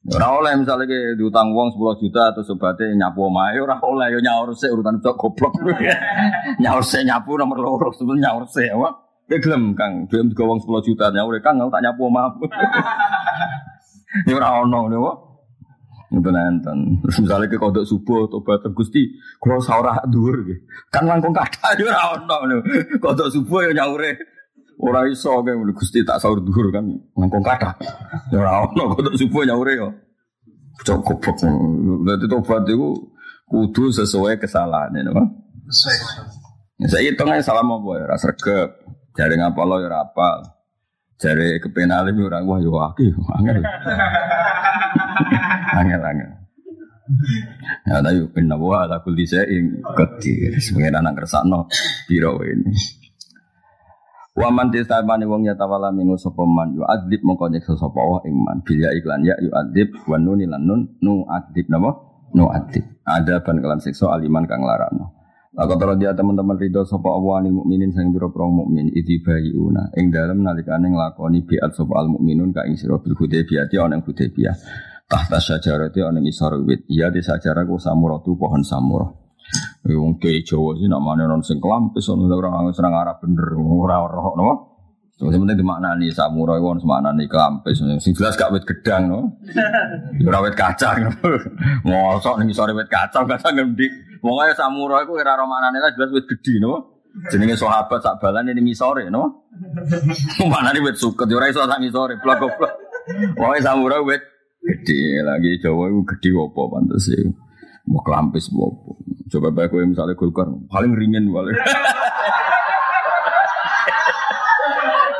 [0.00, 4.12] Ora oleh misalnya ke diutang uang 10 juta atau sobatnya nyapu omahe ora oleh.
[4.12, 5.56] Yo nyaur sik urutan cok goblok.
[6.64, 9.09] nyaur sik nyapu nomor loro sebetulnya nyaur sik apa?
[9.38, 12.34] Gelem Kang, duwe uang 10 juta nyaur Kang tak nyapu omah.
[14.26, 15.30] Ini ora ono ngono
[16.10, 16.98] itu nonton.
[17.06, 20.42] Terus misalnya ke kodok subuh tobat gusti, kalau sahur dur,
[20.90, 22.58] kan langkung kata ya ora ono
[22.98, 24.18] Kodok subuh ya nyaure.
[24.80, 26.82] Ora iso kayak gusti tak sahur dur kan
[27.14, 27.78] langkung kata.
[28.34, 29.88] Ya ora ono kodok subuh nyaure ya.
[30.82, 31.38] Cukup kok.
[32.02, 32.88] Berarti tobat itu
[33.46, 35.26] kudu sesuai kesalahan ya, Pak.
[35.68, 35.98] Sesuai.
[36.88, 38.70] Saya hitungnya salah apa ya, rasa regep.
[39.14, 40.30] Jari ngapa lo ya apa.
[41.20, 43.14] Jari kepenalim ya orang wah ya wakil.
[43.36, 43.60] Angel.
[45.80, 46.30] angel angel.
[47.90, 50.54] Ya tapi inna wa ala kulli syai'in qadir.
[50.62, 51.66] Sebagai anak kersakno
[52.06, 53.00] biro ini.
[54.30, 58.22] Wa man tisabani wong ya tawala mingu sapa man yu adib mongko nyeksa sapa wa
[58.22, 61.98] iman bil ya iklan ya yu adib wa nun lan nun nu adib napa
[62.32, 65.19] nu adib ada ban kelan siksa aliman kang larano
[65.60, 70.08] Laka tara dia teman-teman ridho sapa Allah mukminin sing biro pro mukmin iki bayuna ing
[70.08, 74.04] dalem nalikane nglakoni biat sapa al mukminun ka ing sira bil hudaybiyah ana ing
[75.10, 76.88] tahta syajarati ana isar wit.
[76.88, 79.10] Iya di sajarah ku samuratu pohon samurah.
[79.84, 84.06] Wong ke Jawa sih nak mana non sing kelampis ono ora serang arah bener ora
[84.06, 84.69] ora
[85.20, 89.20] Terus penting dimaknani samurai wong semaknani kelampis sing jelas gak wit gedang no.
[90.24, 91.12] Ora kacang
[91.84, 93.84] ngosok ning sore wit kacang kacang ngendi
[94.24, 97.04] Pokoknya samurai ku ora romanane lah jelas wit gedhi no.
[97.28, 99.44] Jenenge sahabat sak balan ini ngisore no.
[100.48, 102.72] Mana nih wit suket ora iso sak ngisore blok blok
[103.36, 104.24] Pokoknya samurai wit
[104.64, 107.28] Gede lagi Jawa itu gede apa pantas sih.
[107.88, 108.92] Mau kelampis apa.
[109.32, 111.56] Coba baik misalnya Golkar paling ringin paling.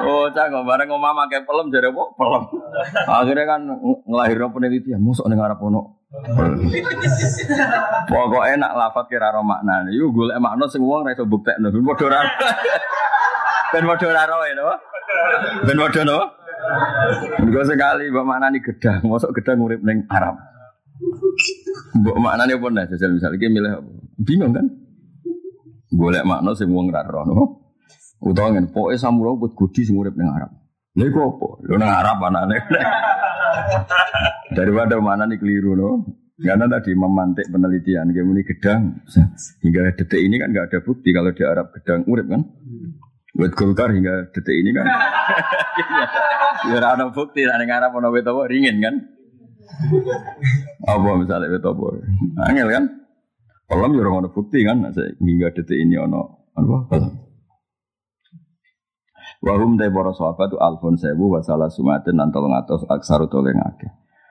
[0.06, 2.04] Oh, cak bareng ngomong pakai pelem jadi apa?
[2.16, 2.42] Pelem.
[3.08, 3.60] Akhirnya kan
[4.06, 6.00] ngelahirno penelitian, musuh ning arep ono
[8.10, 9.86] Pokoknya nak lafat kira ro makna.
[9.94, 11.70] Yuk golek makna sing wong ra iso buktekno.
[11.70, 12.20] Ben padha ra.
[13.70, 14.74] Ben padha ra ro ya, no?
[15.70, 16.18] Ben padha no?
[17.40, 20.34] Enggak sekali mbok maknani gedang, mosok gedang urip ning Arab.
[21.94, 23.78] Mbok maknane apa nah jajal misal iki milih?
[24.18, 24.66] Bingung kan?
[25.94, 27.59] Golek makna sing wong ra ro, no?
[28.20, 30.52] Utawa ngene, pokoke samura buat gudi sing urip ning Arab.
[30.92, 31.48] Lha iku apa?
[31.64, 32.56] Lho nang Arab anane.
[34.56, 35.90] Daripada mana nih keliru no.
[36.40, 38.82] Karena tadi memantik penelitian, kayak ini gedang
[39.60, 42.48] hingga detik ini kan nggak ada bukti kalau di Arab gedang urip kan.
[43.36, 44.86] Buat Golkar hingga detik ini kan.
[46.60, 49.00] Ya ada bukti dengan Arab mau apa ringin kan.
[50.84, 51.96] Apa misalnya betopo?
[52.36, 52.84] Angel kan?
[53.64, 54.84] Kalau ya orang ada bukti kan,
[55.24, 57.00] hingga detik ini ono apa?
[59.40, 63.88] Wahum te para sahabat alfon sewu wasalah sumatin dan tolong atas aksaru tolong akeh.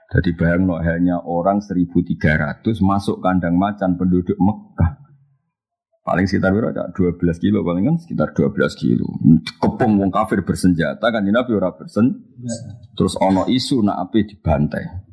[0.09, 5.01] Jadi bayang no, hanya orang 1300 masuk kandang macan penduduk Mekah.
[6.01, 6.89] Paling sekitar berapa?
[6.97, 9.05] 12 kilo paling kan sekitar 12 kilo.
[9.61, 12.33] Kepung wong kafir bersenjata kan Nabi ora bersen.
[12.97, 15.08] Terus ono isu nak api dibantai.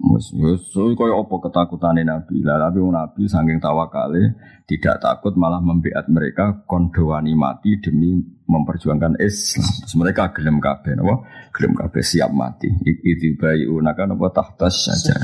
[0.00, 2.40] Mus, mus, kaya apa ketakutan Nabi?
[2.40, 4.32] Lah Nabi Nabi saking tawakale
[4.64, 8.16] tidak takut malah membiat mereka kondowani mati demi
[8.48, 9.68] memperjuangkan Islam.
[9.84, 11.20] Terus mereka gelem kabeh napa?
[11.52, 12.72] Gelem kabeh siap mati.
[12.80, 15.16] Itu bayi unaka napa tahtas saja.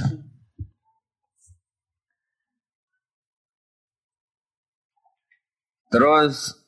[5.88, 6.65] Terus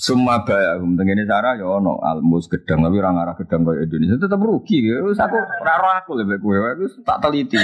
[0.00, 4.40] semua bayar, ini cara ya ono almus gedang tapi orang arah gedang kayak Indonesia tetap
[4.40, 4.96] rugi ya.
[4.96, 7.60] Terus aku raro aku lebih gue, aku tak teliti.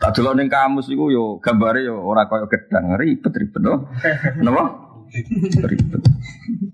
[0.00, 3.84] Tak dulu neng kamus itu yo gambarnya yo orang kayak gedang ribet ribet loh.
[4.32, 4.64] Kenapa?
[5.60, 6.02] Ribet.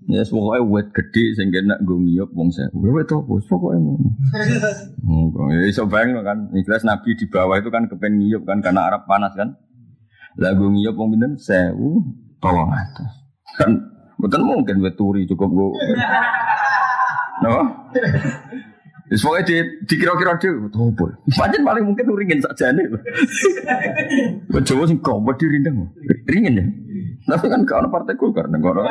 [0.07, 2.71] Ya pokoknya wet gede sehingga nak gue ngiyop saya.
[2.71, 3.35] Gue wet apa?
[3.35, 3.99] Pokoknya mau.
[5.51, 6.55] Ya iso bayang kan.
[6.55, 9.59] Ikhlas Nabi di bawah itu kan kepen ngiyop kan karena Arab panas kan.
[10.39, 11.99] Lagu ngiyop wong binten sewu
[12.39, 13.11] tolong atas.
[13.59, 13.90] Kan
[14.21, 15.69] Bukan mungkin turi cukup gue.
[17.41, 17.57] No?
[19.11, 21.09] Wis pokoke di dikira-kira dhewe opo.
[21.35, 22.85] Pancen paling mungkin ringin sakjane.
[24.53, 25.89] Wong Jawa sing kompet dirindeng.
[26.31, 26.65] Ringin ya.
[27.33, 28.87] Tapi kan kalau partai Golkar nang kono.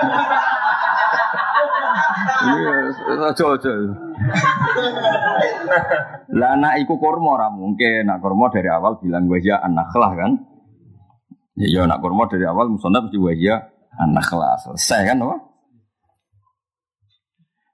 [2.41, 2.75] Iya,
[3.33, 3.73] aja aja.
[6.37, 8.13] Lah anak iku kurma ora mungkin.
[8.13, 10.37] Nak kurma dari awal bilang gue ya anak lah kan.
[11.57, 15.37] Ya nak kurma dari awal musonab mesti wajah anak kelas selesai kan apa?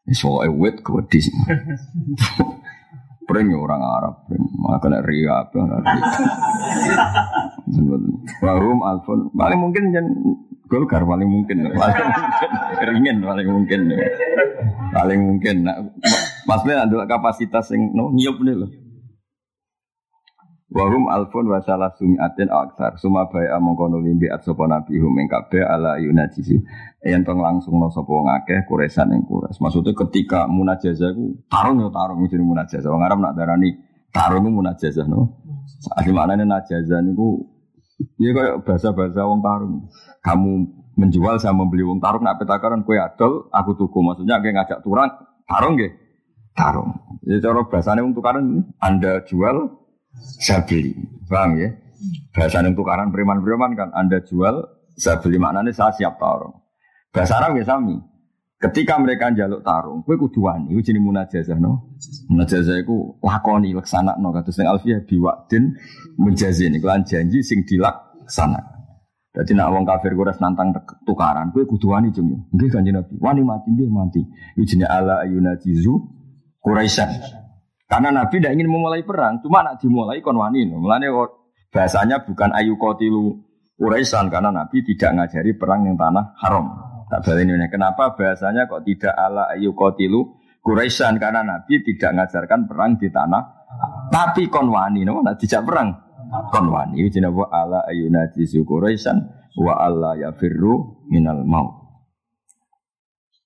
[0.07, 1.43] Ini soal ewet di sini.
[3.27, 4.45] Pring ya orang Arab, pring.
[4.63, 5.59] Maka kena ria apa?
[8.39, 10.07] Warum alfon paling mungkin jen
[10.67, 13.81] Golkar paling mungkin, paling mungkin ringin paling mungkin,
[14.91, 15.57] paling mungkin.
[15.63, 15.79] Nah,
[16.43, 18.71] maksudnya adalah kapasitas yang no, nyiup nih loh.
[20.77, 23.01] Wahum alfun wa salah sumiatin aksar?
[23.01, 26.61] Suma bayi among kono limbi at sopo nabi hum ing kabeh ala yunajisu
[27.01, 29.57] Yang tong langsung no sopo ngakeh kuresan yang kures.
[29.57, 32.93] Maksudnya ketika munajazah ku Tarung ya tarung jadi munajazah.
[32.93, 33.73] Wong Arab nak darani
[34.13, 35.41] tarung itu munajazah no?
[35.97, 37.57] Asli maknanya najazah ku
[38.21, 39.89] Iya kayak bahasa-bahasa wong tarung.
[40.21, 40.53] Kamu
[41.01, 44.05] menjual saya membeli wong tarung Nak petakaran kue adol aku tuku.
[44.05, 45.09] Maksudnya kayak ngajak turang
[45.49, 45.97] tarung gak
[46.53, 47.01] Tarung.
[47.25, 48.45] Jadi cara bahasanya wong tukaran
[48.77, 49.86] Anda jual
[50.41, 50.93] saya beli.
[51.27, 51.71] Paham ya?
[52.31, 54.63] Bahasa yang tukaran preman-preman kan, Anda jual,
[54.97, 56.65] saya beli maknanya saya siap tarung.
[57.13, 57.97] Bahasa Arab ya sami.
[58.57, 61.93] Ketika mereka jaluk tarung, kue kudu wani, itu jenis munajazah no.
[62.33, 64.33] Munajazah itu lakoni laksana no.
[64.33, 65.77] Kata sing alfiyah biwakdin
[66.17, 66.73] munjazin.
[66.77, 68.61] Iklan janji sing dilaksana.
[69.37, 70.73] Jadi nak wong kafir gue nantang
[71.05, 72.49] tukaran, kue kudu wani cung.
[72.57, 74.25] Nggih kanjeng Nabi, wani mati nggih mati.
[74.57, 75.93] Itu ala ayunajizu
[76.65, 77.13] Quraisyan.
[77.87, 80.67] Karena Nabi tidak ingin memulai perang, cuma nak dimulai konwani.
[80.67, 81.15] Mulanya
[81.71, 83.47] bahasanya bukan ayu kotilu
[83.77, 86.67] Quraisyan karena Nabi tidak ngajari perang yang tanah haram.
[87.07, 90.35] Tak ini kenapa bahasanya kok tidak ala ayu kotilu
[90.67, 93.43] Quraisyan karena Nabi tidak ngajarkan perang di tanah
[94.11, 95.23] tapi konwani, no?
[95.23, 95.95] nah, tidak perang
[96.51, 97.07] konwani.
[97.07, 99.19] Ini ala ayu najisu Quraisyan
[99.63, 101.86] wa Allah ya firru minal maut.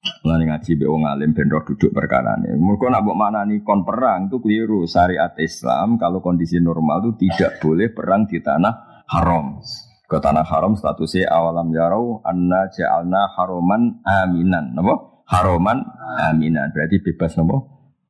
[0.00, 2.56] Mulane ngaji be wong alim ben duduk perkara ini.
[2.56, 4.88] Mergo nak mbok maknani kon perang itu keliru.
[4.88, 9.60] Syariat Islam kalau kondisi normal itu tidak boleh perang di tanah haram.
[10.08, 14.72] Ke tanah haram statusnya awalam yarau anna ja'alna haroman aminan.
[14.72, 15.24] Napa?
[15.28, 15.84] Haroman
[16.24, 16.72] aminan.
[16.72, 17.56] Berarti bebas napa?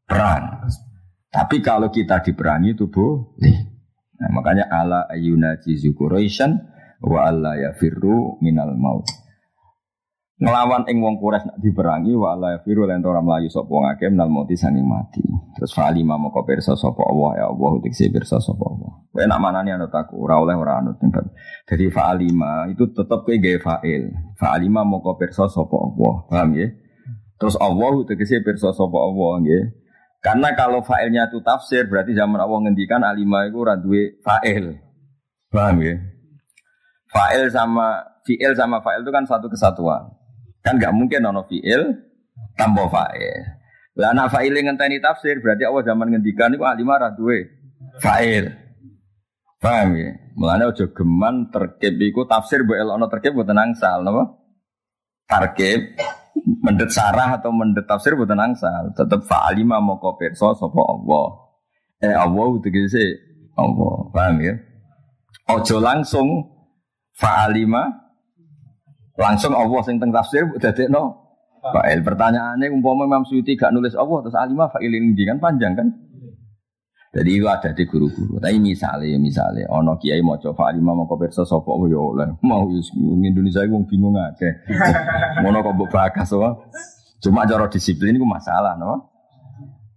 [0.07, 0.43] Perang.
[1.31, 3.67] Tapi kalau kita diperangi itu boleh.
[4.21, 5.95] Nah, makanya ala ayuna jizu
[7.01, 9.20] wa alla yafirru minal maut
[10.41, 14.09] ngelawan ing wong kures nak diperangi wa la yafiru lan ora mlayu sapa wong akeh
[14.09, 15.21] menal mati sanging mati
[15.53, 19.43] terus fali mama kok pirsa sapa Allah ya Allah utik pirsa sapa Allah Kowe nak
[19.43, 20.95] manani anut aku, ora oleh ora anut.
[21.67, 24.07] Jadi fa'alima itu tetep kowe gawe fa'il.
[24.39, 26.15] Fa'alima moko pirsa sapa Allah.
[26.31, 26.71] Paham ya?
[27.35, 29.65] Terus Allah tegese pirsa sapa Allah nggih.
[30.23, 34.79] Karena kalau fa'ilnya itu tafsir berarti zaman Allah ngendikan alima itu ora duwe fa'il.
[35.51, 35.99] Paham ya?
[37.11, 40.07] Fa'il sama fi'il sama fa'il itu kan satu kesatuan.
[40.61, 41.83] Kan nggak mungkin ono fi'il
[42.57, 43.41] tanpa fa'il.
[43.97, 47.49] Lah anak fa'il ngenteni tafsir berarti Allah zaman ngendikan itu alima ora duwe
[48.01, 48.49] fa'il.
[49.61, 50.17] Paham ya?
[50.41, 54.41] Mulane aja geman terkib iku tafsir mbok elokno terkib mboten angsal napa?
[55.29, 56.01] Tarkib
[56.61, 61.27] mendet sarah atau mendet tafsir bukan angsal tetap fa'alima moko pirsa sapa Allah
[62.01, 63.05] eh Allah tegese
[63.57, 64.55] Allah paham ya
[65.53, 66.29] ojo langsung
[67.17, 68.00] fa'alima
[69.21, 71.29] langsung Allah sing teng tafsir dadekno
[71.61, 75.89] Fa'il pertanyaannya umpama Imam Suyuti gak nulis Allah terus alima fa'ilin kan panjang kan
[77.11, 78.39] jadi itu ada di guru-guru.
[78.39, 82.71] Tapi misalnya, misalnya, ono kiai mau coba lima mau kopi sosok oh ya oleh mau
[83.03, 84.47] Indonesia itu bingung aja.
[85.43, 86.39] Mau kok bakas so.
[87.19, 89.11] Cuma cara disiplin itu masalah, no.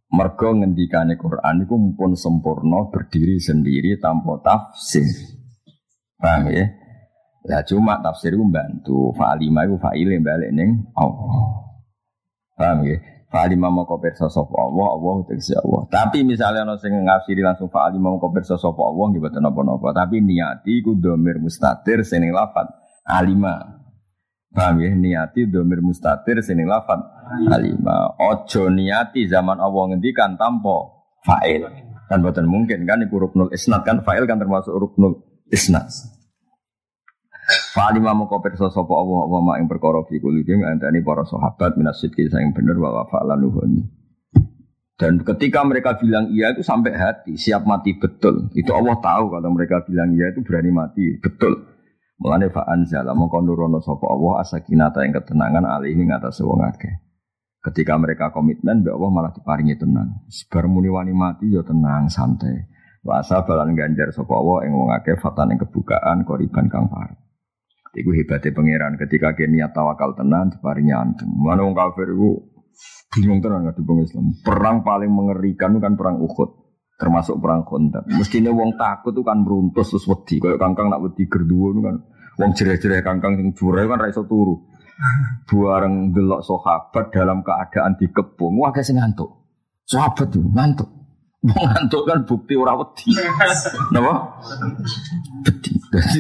[0.10, 5.06] Mergo ngendikane Quran itu pun sempurna berdiri sendiri tanpa tafsir.
[6.18, 6.66] Paham ya?
[7.44, 9.12] Lah cuma tafsir itu membantu.
[9.20, 11.60] Fa'alima itu fa'ilin balik neng Allah.
[12.56, 12.98] Paham ya?
[13.28, 15.90] Fa'alima mau koper sosok Allah, Allah tegesi Allah.
[15.90, 19.92] Tapi misalnya ono sing ngasiri langsung fa'alima mau koper sosok Allah, gitu nopo-nopo.
[19.92, 22.72] Tapi niati ku domir mustatir sini lafat
[23.10, 23.60] alima.
[24.54, 24.94] Paham ya?
[24.94, 27.02] Niati domir mustatir sini lafat
[27.52, 28.16] alima.
[28.22, 30.94] Ojo niati zaman Allah ngendikan tanpa
[31.28, 31.68] fa'il.
[32.08, 35.90] Kan buatan mungkin kan iku ruknul isnad kan fa'il kan termasuk ruknul isnad.
[37.74, 41.98] Fa'alima moko pirsa sapa Allah wa ma ing perkara fi kulihim antane para sahabat minas
[41.98, 43.82] sidqi sing bener wa fa'lan nuhuni.
[44.94, 48.54] Dan ketika mereka bilang iya itu sampai hati, siap mati betul.
[48.54, 51.66] Itu Allah tahu kalau mereka bilang iya itu berani mati betul.
[52.22, 57.02] Mulane fa anzala mongko nurono sapa Allah asakinata yang ketenangan alihi ngatas wong akeh.
[57.58, 60.30] Ketika mereka komitmen, Mbak Allah malah diparingi tenang.
[60.30, 62.70] Sebar muni wani mati ya tenang, santai.
[63.02, 67.23] Wasa balan ganjar sapa Allah ing wong fatan ing kebukaan koriban kang parah.
[67.94, 71.30] Iku hebatnya pangeran ketika dia niat tawakal tenan diparingi anteng.
[71.30, 72.42] Mana wong kafir iku
[73.14, 74.34] bingung tenan nggak wong Islam.
[74.42, 76.50] Perang paling mengerikan kan perang Uhud,
[76.98, 78.10] termasuk perang Khandaq.
[78.18, 80.42] Mestinya wong takut tuh kan meruntus terus wedi.
[80.42, 82.02] Kayak kangkang nak wedi gerduwo kan
[82.42, 84.58] wong jereh-jereh kangkang sing jure kan ra iso turu.
[85.50, 89.30] Buareng delok sahabat dalam keadaan dikepung, wah sing ngantuk.
[89.86, 91.03] Sahabat tuh ngantuk.
[91.44, 93.12] Ngantuk kan bukti ora wedi.
[93.92, 94.40] Napa?
[95.44, 95.72] Wedi.
[95.92, 96.20] Dadi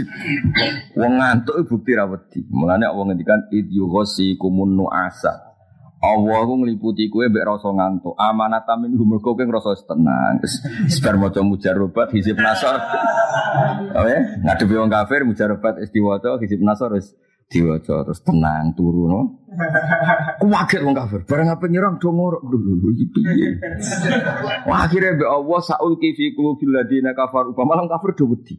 [0.99, 2.43] wong ngantuk bukti ra wedi.
[2.51, 5.55] Mulane Allah ngendikan id yughasi kumun nuasa.
[6.03, 8.19] Allah ku ngliputi kowe mbek rasa ngantuk.
[8.19, 10.43] Amanat min humul kowe ngrasa tenang.
[10.91, 12.75] Sebar maca mujarobat hizib nasor.
[13.95, 17.15] Oh ya, ngadepi wong kafir mujarobat istiwaca hizib nasor wis
[17.51, 19.21] diwaca terus tenang turu no.
[20.41, 21.21] Ku waget wong kafir.
[21.29, 23.49] Bareng apa nyerang do ngorok dulu iki piye.
[24.67, 28.57] Wah akhirnya be Allah saul fi qulubil ladina kafar upama malam kafir do wedi.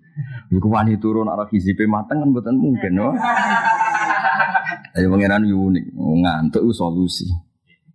[0.55, 3.11] Iku wani turun arah hizibe mateng kan mboten mungkin no.
[4.95, 7.27] Jadi pengiran unik, ngantuk solusi.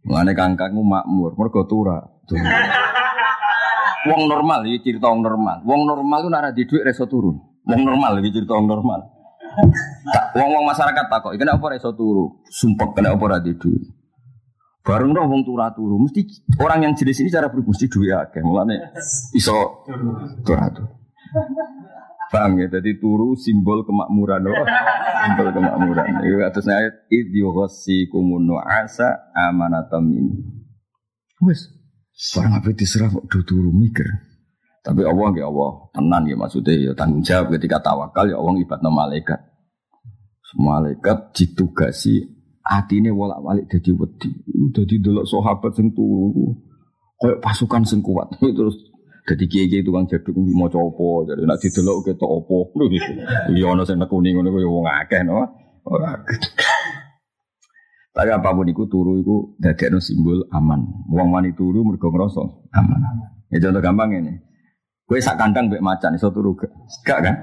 [0.03, 2.03] Mengenai kangkangmu makmur, mergo tura.
[4.07, 5.63] Wong normal, ini cerita wong normal.
[5.63, 7.35] Wong normal itu nara di duit reso turun.
[7.67, 9.18] Wong normal, ini cerita wong normal.
[10.37, 12.41] Wong wong masyarakat tak kok, kenapa reso turu?
[12.49, 13.83] Sumpah kenapa ora di duit.
[14.79, 16.25] Bareng dong wong tura turu, mesti
[16.57, 18.41] orang yang jenis ini cara berfungsi duit akeh.
[18.41, 18.95] Mulane
[19.35, 19.85] iso
[20.45, 20.89] tura turu.
[22.29, 22.69] Paham ya?
[22.69, 24.45] Jadi turu simbol kemakmuran.
[24.45, 24.65] Oh.
[25.25, 26.21] simbol kemakmuran.
[26.21, 30.37] Itu atasnya ayat idyohosi kumunu asa amanatam ini.
[31.41, 31.73] Wes,
[32.37, 34.28] orang apa diserah kok turu mikir.
[34.89, 38.89] Tapi Allah ya Allah tenang ya maksudnya ya tanggung jawab ketika tawakal ya Allah ibadah
[38.89, 39.37] malaikat.
[40.57, 42.25] Malaikat ditugasi
[42.89, 44.33] ini bolak balik jadi wedi.
[44.73, 46.57] Jadi dulu sahabat sing turu
[47.21, 48.33] kayak pasukan sing kuat.
[48.57, 48.89] Terus
[49.29, 52.73] jadi kiai tukang jaduk mau copo, jadi nak didelok ke opo.
[53.53, 55.45] Iya ono sing nekuni ngono kuwi wong akeh no.
[58.09, 60.81] Tapi apa pun itu turu itu dadekno simbol aman.
[61.13, 62.41] Wong wani turu mergo ngrasa
[62.73, 63.01] aman.
[63.53, 64.48] Ya contoh gampang ini.
[65.09, 66.69] Kue sak kandang mbek macan iso turu gak?
[67.01, 67.35] Gak kan?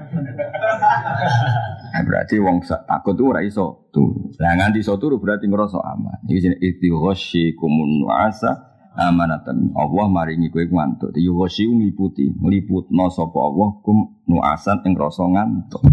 [1.91, 4.31] Nah, berarti wong sak takut tuh ora iso turu.
[4.39, 6.23] Lah nganti iso turu berarti ngrasa aman.
[6.31, 9.75] Iki jenenge istighosyi kumun wasa amanatan.
[9.75, 11.11] Allah maringi kowe ngantuk.
[11.19, 15.83] Yuwasi ngliputi ngliputno sapa Allah kum nuasan ing rasa ngantuk.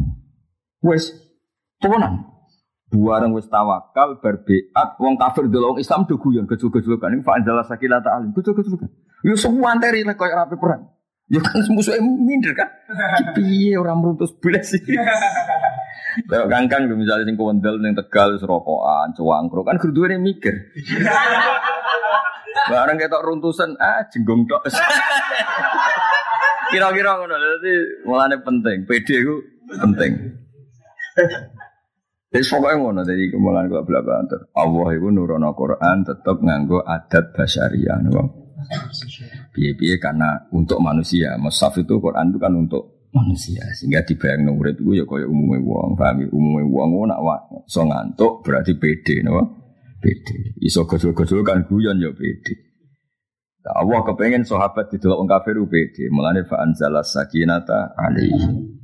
[0.78, 1.10] Wis
[1.82, 2.22] tenan
[2.94, 7.18] buareng wis tawakal berbeat wong kafir delok Islam do guyon gejul-gejulukan.
[7.18, 8.86] Ing fa anzala sakilata alim gejul-gejulukan.
[9.26, 10.93] Yo semua anteri lek koyo rapi perang
[11.32, 12.68] Ya kan musuhnya minder kan.
[13.36, 14.82] Piye orang merutus belas sih.
[16.30, 20.54] Kalau kangkang misalnya sing kewendel ning Tegal serokokan, cuangkro kan kudu mikir.
[22.70, 24.62] Barang ketok runtusan, ah jenggong tok.
[26.70, 27.34] Kira-kira ngono.
[27.34, 27.72] Dadi
[28.06, 29.42] mulane penting, PD ku
[29.74, 30.12] penting.
[32.30, 34.54] Jadi pokoknya ngono dari kemulan gua bela banter.
[34.54, 38.43] Allah itu nurono Quran tetap nganggo adat basyariah, nopo.
[39.54, 41.36] Biye-biye karena untuk manusia.
[41.40, 46.26] Mushaf itu Quran itu kan untuk manusia sehingga dibayang itu ya kaya umumnya wong, paham
[46.26, 46.26] ya?
[46.34, 47.20] Umumnya wong nak
[47.70, 49.62] so ngantuk berarti pede, nopo.
[50.02, 50.58] Pede.
[50.60, 52.74] Iso gojol-gojol kan guyon ya pede.
[53.64, 56.12] Nah, Allah kepengen sahabat di dalam kafir pede.
[56.12, 58.82] Mulane fa anzala sakinata alaihi.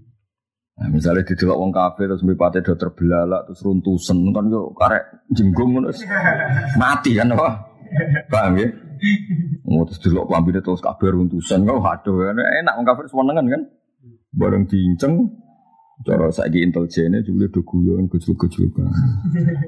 [0.81, 5.29] Nah, misalnya di delok wong kafir terus mripate do terbelalak terus runtusen kan yo karek
[5.29, 5.77] jenggung
[6.81, 7.69] mati kan apa?
[8.33, 8.69] Paham ya?
[9.65, 13.63] Mau terus delok klambine terus kabeh runtusan kok aduh enak wong kafir senengan kan.
[14.31, 15.31] Bareng diinceng
[16.07, 18.89] cara saiki intelijene jebule do guyon gejul-gejul kan.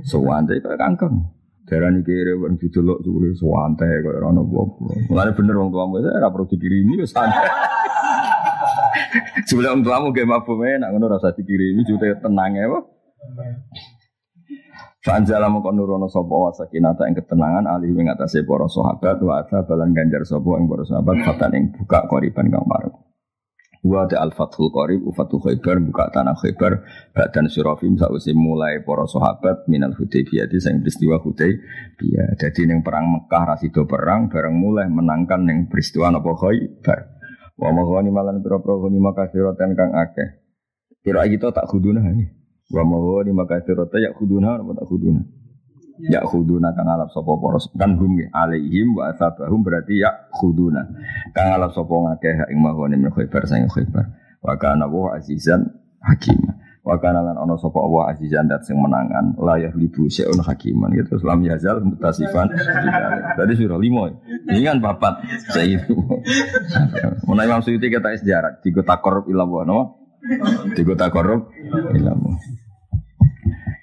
[0.04, 1.28] Sewante kaya kangkeng.
[1.68, 5.12] Darani kere wong didelok jebule sewante kaya ora ono apa-apa.
[5.12, 7.48] Mulane bener wong tuamu ora perlu dikirimi wis santai.
[9.48, 12.80] Sebelum tuamu gak mabuk nak ngono rasa dikirimi jute tenang ya,
[15.02, 19.66] Fanjala mongko nurono sapa wa sakinata ing ketenangan alih ing atase para sahabat wa ata
[19.66, 22.94] balan ganjar sapa ing para sahabat fatan ing buka koriban kang marung.
[23.82, 26.86] Wa ta al fathul qarib ufatu khaybar buka tanah khaybar
[27.18, 32.38] badan sirafim sausi mulai para sahabat minal hudaybiyah sing peristiwa hudaybiyah.
[32.38, 37.10] Dadi ning perang Mekah rasido perang bareng mulai menangkan ning peristiwa napa khaybar.
[37.58, 40.46] Wa maghani malan pira-pira ghanima kathiratan kang akeh.
[41.02, 42.41] Kira kita tak khuduna ini.
[42.72, 45.20] Wa maghani makathiratan ya khuduna apa tak khuduna.
[46.08, 50.88] Ya khuduna kang alap sapa poros kan hum alaihim wa asabahum berarti ya khuduna.
[51.36, 54.08] Kang alap sapa ngakeh ing maghani min khaybar sing khaybar.
[54.40, 55.68] Wa kana wa azizan
[56.00, 56.40] hakim.
[56.82, 61.14] Wa kana lan ana sapa Allah azizan dat sing menangan la yahlibu syai'un hakiman gitu
[61.22, 62.50] lam yazal mutasifan
[63.38, 65.94] tadi surah 5 ini kan papat saya itu
[67.30, 69.78] Mulai Imam Suyuti kata sejarah di kota korup ilamu no
[70.74, 71.54] di kota korup
[71.94, 72.34] ilamu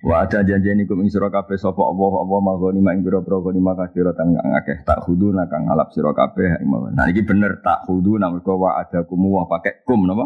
[0.10, 3.78] Wa ada janjian iku ing sira kabeh sapa Allah magoni mak ing pira-pira goni mak
[3.78, 6.66] kasira tang akeh tak khuduna kang ngalap sira kabeh
[6.98, 10.26] Nah iki bener tak khuduna mergo wa ada kumu wa pakai kum napa?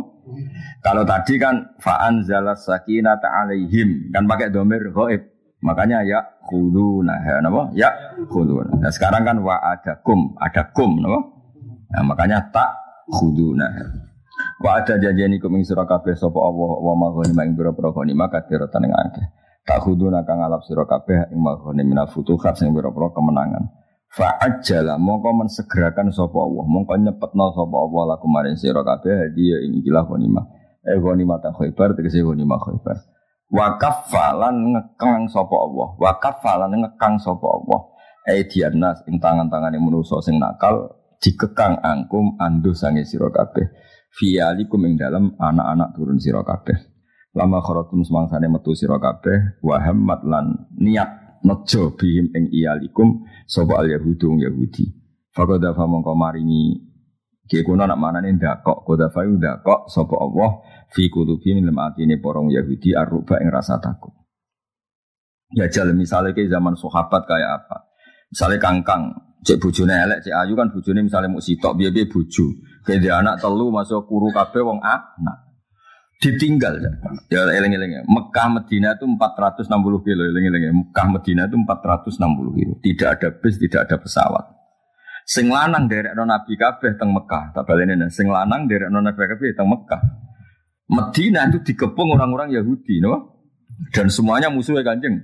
[0.80, 5.20] Kalau tadi kan fa anzalas sakinata alaihim kan pakai domir ghaib.
[5.60, 7.76] Makanya ya khuduna ya napa?
[7.76, 7.92] Ya
[8.32, 8.80] khuduna.
[8.80, 11.20] Nah sekarang kan wa ada kum, ada kum napa?
[11.92, 12.72] Nah makanya tak
[13.12, 13.68] khuduna.
[14.64, 18.16] Wa ada janjian iku ing sira kabeh sapa Allah wa magoni mak ing pira-pira goni
[18.16, 19.43] mak kasira tang akeh.
[19.64, 23.72] Tak khuduna kang alap sira kabeh ing maghani minal futuhat sing pira-pira kemenangan.
[24.12, 29.64] Fa ajala mongko mensegerakan sapa Allah, mongko nyepetno sapa Allah laku maring sira kabeh hadiah
[29.64, 30.46] ing ikilah ghanimah.
[30.84, 33.08] Eh ghanimah ta khaybar tegese ghanimah khaybar.
[33.50, 37.82] Wa kaffalan ngekang sapa Allah, wa kaffalan ngekang sapa Allah.
[38.28, 40.92] Eh dianas ing tangan-tangane manusa sing nakal
[41.24, 43.72] dikekang angkum anduh sange sira kabeh.
[44.12, 46.93] Fialikum ing dalam anak-anak turun sira kabeh.
[47.34, 53.82] Lama kharatum semangsane metu sira kabeh wa hammat lan niat nejo bihim ing iyalikum sapa
[53.82, 54.94] al yahudu yahudi.
[55.34, 56.94] Faqada fa mongko maringi
[57.44, 60.64] Ki kuno nak manane ndakok, koda fa ndakok sapa Allah
[60.96, 64.16] fi kutubi min atine porong Yahudi aruba ing rasa takut.
[65.52, 67.92] Ya jal misalnya ke zaman sahabat kayak apa?
[68.32, 69.12] Misalnya kangkang,
[69.44, 72.46] cek bujune elek, cek ayu kan bujune misalnya mau sitok biaya biaya buju.
[72.88, 75.43] Kayak anak telu masuk kuru kafe wong anak
[76.24, 76.80] ditinggal
[77.28, 78.02] ya eling-eling ya.
[78.08, 79.68] Mekah Medina itu 460
[80.08, 80.72] kilo eling-eling.
[80.72, 82.74] Mekah Medina itu 460 kilo.
[82.80, 84.46] Tidak ada bis tidak ada pesawat.
[85.28, 87.52] Sing lanang derek non Nabi kabeh teng Mekah.
[87.52, 90.02] Tak baleni sing lanang derek non Nabi kabeh teng Mekah.
[90.88, 93.44] Medina itu dikepung orang-orang Yahudi no
[93.92, 95.20] dan semuanya musuhnya kanjeng.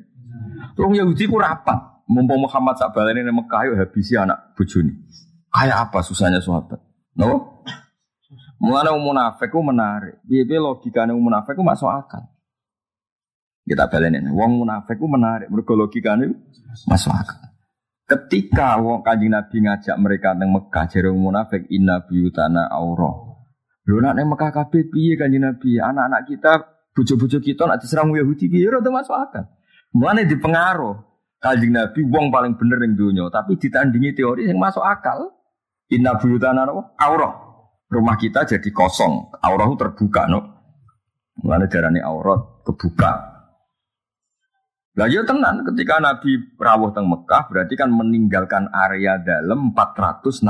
[0.76, 2.04] Orang Yahudi ku rapat.
[2.10, 4.98] Mumpung Muhammad sak baleni Mekah yuk habisi anak bujuni
[5.54, 6.80] kayak apa susahnya sahabat?
[7.18, 7.59] No
[8.70, 10.22] Mulane wong munafik ku menarik.
[10.30, 12.22] Piye-piye logikane wong munafik ku masuk akal.
[13.66, 14.30] Kita baleni.
[14.30, 16.30] Wong munafik ku menarik mergo logikane
[16.86, 17.50] masuk akal.
[18.06, 23.42] Ketika wong Kanjeng Nabi ngajak mereka nang Mekah jare wong munafik inna biyutana aurah.
[23.90, 25.82] Lho nak nang Mekah kabeh piye Kanjeng Nabi?
[25.82, 26.52] Anak-anak kita,
[26.94, 29.50] bojo-bojo kita nak diserang Yahudi piye ora masuk akal.
[29.98, 31.10] Mulane dipengaruh.
[31.42, 35.34] Kanjeng Nabi wong paling bener ning donya, tapi ditandingi teori yang masuk akal.
[35.90, 36.70] Inna biyutana
[37.02, 37.49] aurah
[37.90, 40.40] rumah kita jadi kosong, aurah terbuka, no.
[41.42, 43.30] Mulane darani aurat kebuka.
[45.00, 50.44] Lah ya tenan ketika Nabi rawuh teng Mekah berarti kan meninggalkan area dalam 460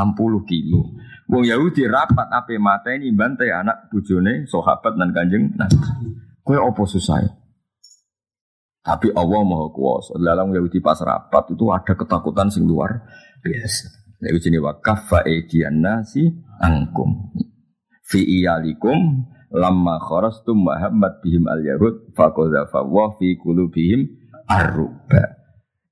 [0.49, 0.97] kilo.
[1.29, 5.77] Wong Yahudi rapat ape mata ini bantai anak bujone sahabat dan kanjeng Nabi.
[6.41, 7.21] Kue opo susah
[8.81, 10.17] Tapi Allah maha kuasa.
[10.17, 13.05] Dalam Yahudi pas rapat itu ada ketakutan sing luar
[13.45, 13.98] biasa.
[14.19, 16.27] Lalu jenis wakaf fa'ediyan nasi
[16.59, 17.31] angkum.
[18.03, 24.11] Fi iyalikum lamma kharastum Muhammad bihim al yahud faqadha wa fi qulubihim
[24.49, 25.39] arruba.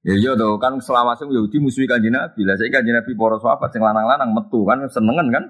[0.08, 2.48] Ya iya tuh kan selama sing Yahudi musuhi kanjeng Nabi.
[2.48, 5.44] Lah saya kanjeng Nabi para sahabat sing lanang-lanang metu kan senengan kan.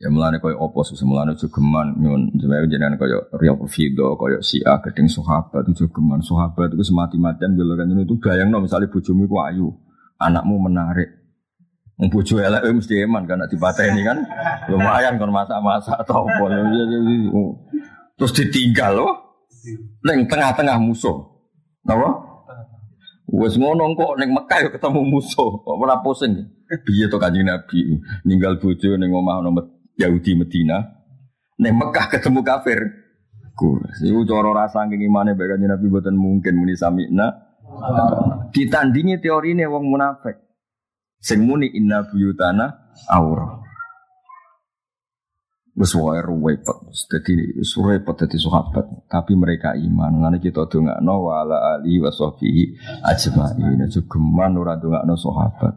[0.00, 4.74] Ya mulane koyo opo sih mulane jogeman nyun jenenge jenengan koyo Riyad Fido koyo A
[4.80, 9.68] gedeng sahabat itu jogeman sahabat itu semati-matian bela itu bayangno misalnya bojomu iku ayu,
[10.20, 11.08] anakmu menarik.
[12.00, 14.20] Bojo elek mesti eman kan dipateni kan.
[14.68, 16.44] Lumayan kon masak-masak atau apa.
[18.16, 19.12] Terus ditinggal loh.
[20.04, 21.28] Neng tengah-tengah musuh.
[21.84, 22.28] Napa?
[23.30, 26.40] Wes ngono kok ning Mekah ketemu musuh, kok ora pusing.
[26.66, 29.50] Piye to Kanjeng Nabi ninggal bojo ning omah ono
[29.94, 30.82] Yahudi Medina,
[31.58, 32.80] ning Mekah ketemu kafir.
[34.00, 37.49] Iku cara rasa saking imane bae Kanjeng Nabi mboten mungkin muni samina.
[38.50, 40.36] Ditandingi teorine wong munafik.
[41.20, 43.60] Sing muni inna buyutana aurah.
[45.76, 46.92] Wes wae repot.
[47.08, 50.20] Dadi wis repot dadi sahabat, tapi mereka iman.
[50.20, 52.64] Ngene kita dongakno wa ala ali wa sahbihi
[53.06, 53.80] ajmain.
[53.88, 55.74] Jogeman ora dongakno sahabat.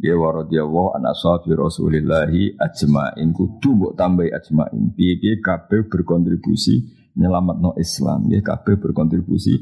[0.00, 4.92] Ya wa radhiyallahu an ashabi Rasulillahi ajmain kudu mbok tambahi ajmain.
[4.96, 6.86] Piye-piye kabeh berkontribusi
[7.16, 8.28] nyelamatno Islam.
[8.28, 9.56] Ya kabeh berkontribusi.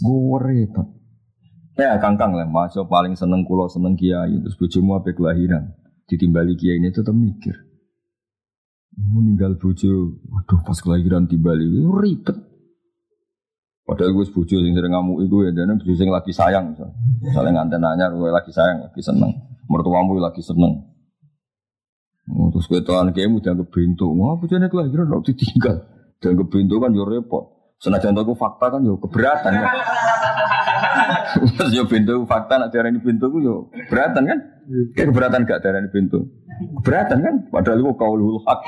[0.00, 0.99] Gue repot.
[1.80, 5.72] Ya kangkang lah, masuk paling seneng kulo seneng kiai terus bojomu apa kelahiran.
[6.04, 7.70] Ditimbali kiai ini tetap mikir
[9.08, 12.36] meninggal bojo, waduh pas kelahiran di Bali itu ribet.
[13.86, 17.50] Padahal gue bojo yang sering ngamuk itu ya, dan bojo yang lagi sayang, misalnya, misalnya
[17.58, 19.32] nganten gue lagi sayang, lagi seneng,
[19.66, 20.86] mertuamu lagi seneng.
[22.30, 25.82] Oh, terus gue tuan kayak udah pintu, wah bojone kelahiran lo ditinggal,
[26.22, 27.74] dan pintu kan yo repot.
[27.80, 29.72] Senajan aku fakta kan yo keberatan kan.
[31.58, 34.38] Terus yo pintu fakta nak darah ini pintu yo keberatan kan?
[34.94, 36.18] Kayak keberatan gak darah ini pintu.
[36.82, 37.34] Keberatan kan?
[37.50, 38.60] Padahal itu kaulul hak.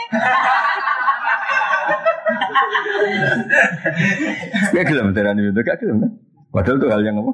[4.73, 6.11] Gak gelem darah ini pintu, gak gelem kan?
[6.53, 7.33] Padahal itu hal yang apa?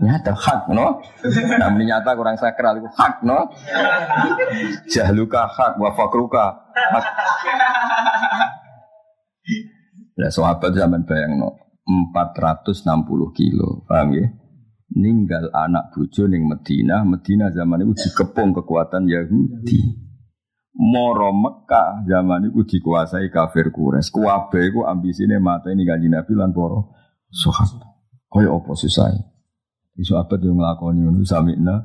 [0.00, 1.04] Nyata hak, no?
[1.60, 3.52] Namanya nyata kurang sakral itu hak, no?
[4.88, 7.04] Jahluka hak, wafakruka hak.
[10.20, 11.69] Ya sahabat zaman bayang no
[12.12, 14.26] 460 kilo, paham ya?
[14.90, 20.10] Ninggal anak bojo ning Medina, Medina zaman itu dikepung kekuatan Yahudi.
[20.74, 24.10] Moro Mekah zaman itu dikuasai kafir Quraisy.
[24.10, 26.90] Kuwabe iku ambisine mata ini kanjeng Nabi lan para
[27.30, 27.90] sahabat.
[28.30, 29.10] Kaya apa susah?
[30.00, 31.84] Sahabat yang nglakoni ngono samikna.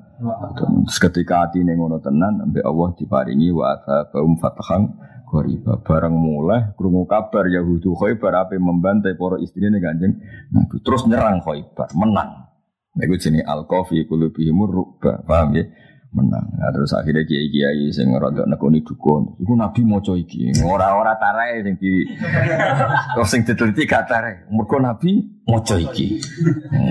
[0.55, 3.75] Terus ketika hati ngono tenan, ambek Allah diparingi wa
[4.13, 4.95] baum fatahang
[5.35, 10.23] Khaibar barang mulai krungu kabar Yahudi Khaibar apa membantai para istrinya ganjeng
[10.55, 12.45] Nabi terus nyerang Khaibar menang
[12.95, 15.67] Iku jenis al-kofi kulubihim rubba, paham ya?
[16.15, 16.47] Menang.
[16.55, 19.35] Nah, terus akhirnya kiai kiai sing rada nekoni dukun.
[19.35, 20.63] Iku nabi moco iki.
[20.63, 22.07] Ora ora tarai sing di
[23.19, 24.47] terus sing diteliti gak tarai.
[24.47, 26.23] Mergo nabi moco iki.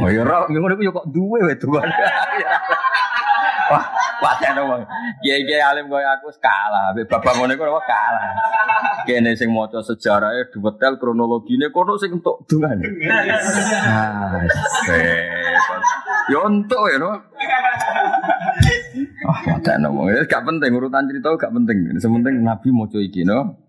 [0.05, 1.41] Oh ya ora ngono iku kok duwe.
[4.25, 4.81] Wah, paten wong.
[5.21, 8.33] Kiai-kiai alim koyo aku kalah, bapak ngono iku kalah.
[9.05, 12.89] Kene sing maca sejarahnya detail kronologine kono sing entuk dungane.
[13.85, 14.41] Ah,
[16.33, 17.13] Yo entuk ya no.
[19.29, 20.09] Ah, paten wong.
[20.25, 21.93] Gak penting urutan cerita gak penting.
[22.01, 23.61] Sementing Nabi maca iki no.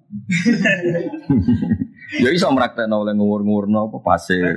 [2.24, 4.56] ya iso mraktekno oleh ngurung-ngurung apa pasir.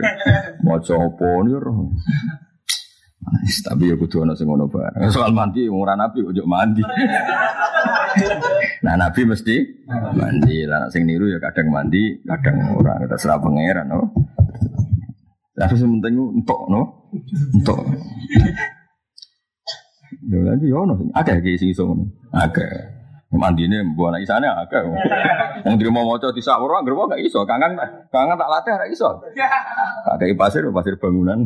[0.62, 1.90] Maca apa niku.
[3.19, 5.11] Tapi ya kudu ana sing ngono bareng.
[5.14, 6.83] Soal mandi ora nabi ojo mandi.
[8.87, 9.57] nah nabi mesti
[10.14, 10.64] mandi.
[10.64, 12.95] Lah sing niru ya kadang mandi, kadang ora.
[13.19, 14.07] Serah pangeran no.
[15.59, 17.11] Tapi sementing entuk no.
[17.59, 17.79] Entuk.
[20.31, 20.95] Ya lagi yo ono.
[21.12, 22.07] Akeh iki sing iso ngono.
[22.31, 22.97] Akeh.
[23.29, 24.81] Mandine mbok anak isane akeh.
[25.66, 27.45] Wong trimo maca disawur anggere gak iso.
[27.45, 27.77] Kangen
[28.09, 29.11] kangen tak latih ora iso.
[30.07, 31.45] Kakek pasir pasir bangunan.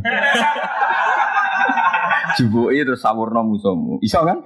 [2.39, 4.01] Jubuki terus sawurna musuhmu.
[4.05, 4.39] Iso kan?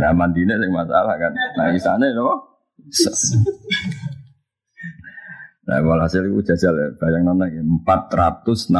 [0.00, 1.32] Nah mandine sing masalah kan.
[1.58, 2.34] Nah isane napa?
[5.62, 8.74] Nah, walhasil itu jajal ya, bayang nona ya, 460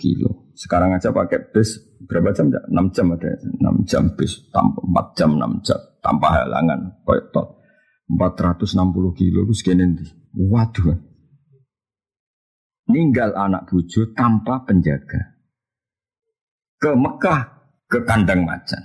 [0.00, 0.48] kilo.
[0.56, 1.76] Sekarang aja pakai bis
[2.08, 2.48] berapa jam?
[2.48, 2.64] Ya?
[2.72, 7.60] 6 jam ada, 6 jam bis, tanpa 4 jam, 6 jam, tanpa halangan, kayak tol.
[8.08, 10.08] 460 kilo itu sekian nanti.
[10.32, 10.96] Waduh.
[12.88, 15.36] Ninggal anak bujo tanpa penjaga.
[16.80, 17.61] Ke Mekah
[17.92, 18.80] ke kandang macan.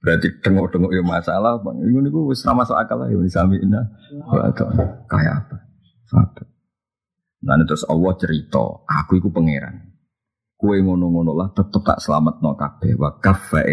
[0.00, 1.76] Berarti tengok-tengok ya masalah, bang.
[1.86, 3.84] Ini gue wis masuk akal lah ya sami ina.
[5.06, 5.56] Kayak apa?
[6.08, 6.46] Sahabat.
[7.44, 9.92] Nah terus Allah cerita, aku itu pangeran.
[10.60, 12.96] Kue ngono-ngono lah tetep tak selamat no kabeh.
[12.96, 13.64] Wa kaffa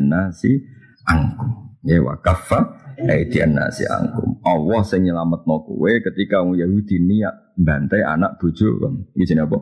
[0.00, 0.60] nasi
[1.08, 1.80] angkum.
[1.84, 2.64] Ya wa kaffa
[3.00, 4.44] nasi angkum.
[4.44, 9.08] Allah sing nyelametno kue ketika orang Yahudi niat bantai anak bojo kan.
[9.16, 9.56] Iki apa?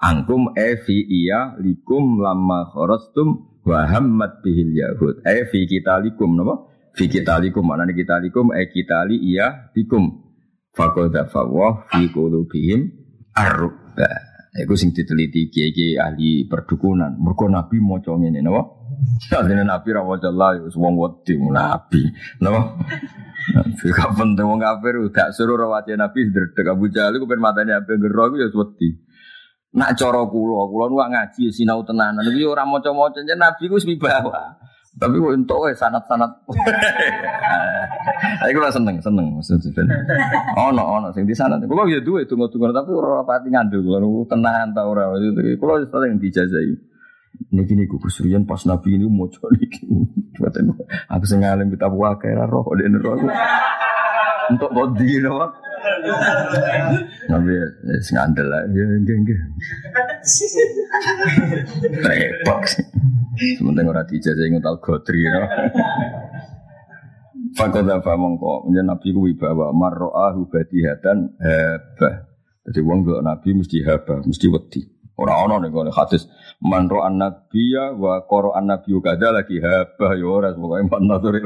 [0.00, 6.54] Angkum e fi iya likum lama kharastum wa hammat bihil yahud eh fi kitalikum napa
[6.98, 10.22] fi kitalikum maknane kitalikum eh kitali iya bikum
[10.74, 12.90] faqad fawah fi qulubihim
[13.32, 17.16] arba Iku sing diteliti kiai ahli perdukunan.
[17.16, 18.68] Mergo Nabi maca ngene napa?
[19.32, 22.04] Artinya Nabi ra maca Allah ya wong wedi Nabi.
[22.44, 22.76] Napa?
[23.56, 27.96] Nabi kapan wong kafir gak suruh rawace Nabi ndredeg Abu Jahal iku ben matane ape
[27.96, 28.52] gero ya.
[29.72, 32.20] Nak cara kula, kula nu ngaji sinau tenanan.
[32.20, 34.60] Iki ora maca-maca jen Nabi ku wis wibawa.
[34.92, 36.28] Tapi kok entuk wae sanat-sanat.
[38.44, 39.88] Aku ora seneng, seneng maksudnya.
[40.68, 41.56] Ono ono sing di sana.
[41.56, 45.08] Kula ya duwe tunggu-tunggu tapi ora pati ngandel kula tenanan ta ora.
[45.56, 46.92] Kula sering dijajahi.
[47.56, 49.56] Niki niku kusurian pas Nabi ini mau coba.
[51.16, 53.16] Aku sing ngalim kita buah kira roh kok dene roh.
[54.52, 55.71] Untuk kodi napa?
[57.30, 57.52] Nabi
[58.02, 59.38] sing andel lah, ya nggih nggih.
[62.02, 62.62] Repot.
[63.58, 65.42] Sementing ora dijajah ingat al godri no.
[67.52, 72.10] Fakoda fa mongko menjen Nabi ku wibawa marro'ahu badihatan haba.
[72.62, 74.80] Jadi wong kok Nabi mesti haba, mesti wedi.
[75.18, 76.24] Ora ana ning kene hadis
[76.64, 81.36] man nabiyya wa qara'an nabiyyu kada lagi haba ya ora pokoke man nazar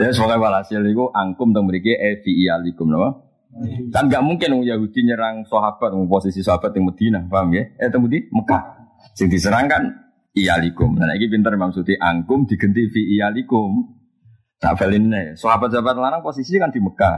[0.00, 3.20] Ya semoga walhasil itu angkum tentang mereka evi alikum nama.
[3.92, 7.68] Kan gak mungkin orang Yahudi nyerang sahabat, posisi sahabat yang Medina, paham ya?
[7.76, 8.62] Eh temu di Mekah.
[9.12, 9.82] Sing diserang kan
[10.32, 10.96] iyalikum.
[10.96, 14.00] Nah ini pinter maksudnya angkum diganti fi iyalikum.
[14.60, 15.36] Tak nih.
[15.36, 17.16] Sahabat-sahabat lanang posisi kan di Mekah.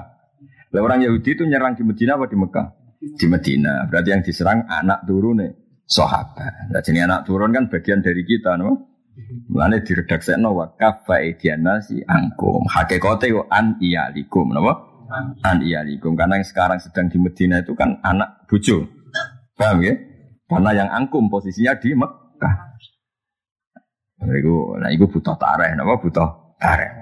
[0.72, 2.66] Lah orang Yahudi itu nyerang di Medina apa di Mekah?
[2.98, 3.86] Di Medina.
[3.86, 5.52] Berarti yang diserang anak turun nih
[5.86, 6.72] sahabat.
[6.72, 8.91] Nah, jadi anak turun kan bagian dari kita, no?
[9.52, 12.64] Mulane diredaksekno wa kafa idiana si angkum.
[12.64, 14.88] Hakikate yo an iyalikum napa?
[15.44, 18.88] An iyalikum karena yang sekarang sedang di Medina itu kan anak bojo.
[19.52, 19.94] Paham ya?
[20.48, 22.54] Karena yang angkum posisinya di Mekah.
[24.22, 26.92] Nah, itu, nah itu butuh tareh, napa butuh tareh.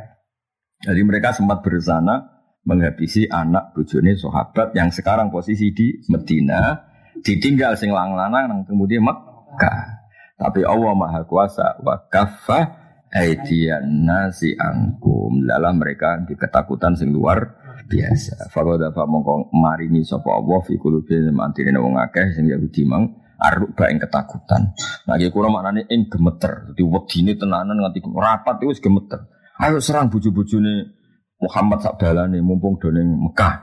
[0.81, 6.75] Jadi mereka sempat bersana menghabisi anak bojone sahabat yang sekarang posisi di Medina,
[7.23, 10.00] ditinggal sing lang-lanang kemudian Mekah.
[10.41, 12.81] Tapi Allah Maha Kuasa wa kaffa
[13.13, 18.49] aidian nasi angkum dalam mereka di ketakutan sing luar biasa.
[18.49, 23.77] Fakoda fa mongko maringi sapa Allah fi qulubi mantine wong akeh sing Yahudi mang aruk
[23.85, 24.73] ing ketakutan.
[25.05, 26.73] Nah iki kula maknane ing gemeter.
[26.73, 29.29] Dadi wedine tenanan nganti rapat wis gemeter.
[29.61, 30.97] Ayo serang bojo-bojone
[31.41, 33.61] Muhammad sabdalane mumpung doning Mekah.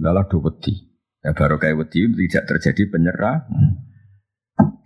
[0.00, 0.72] Lalah do wedi.
[1.20, 3.44] Ya baru kayak wedi tidak terjadi penyerah.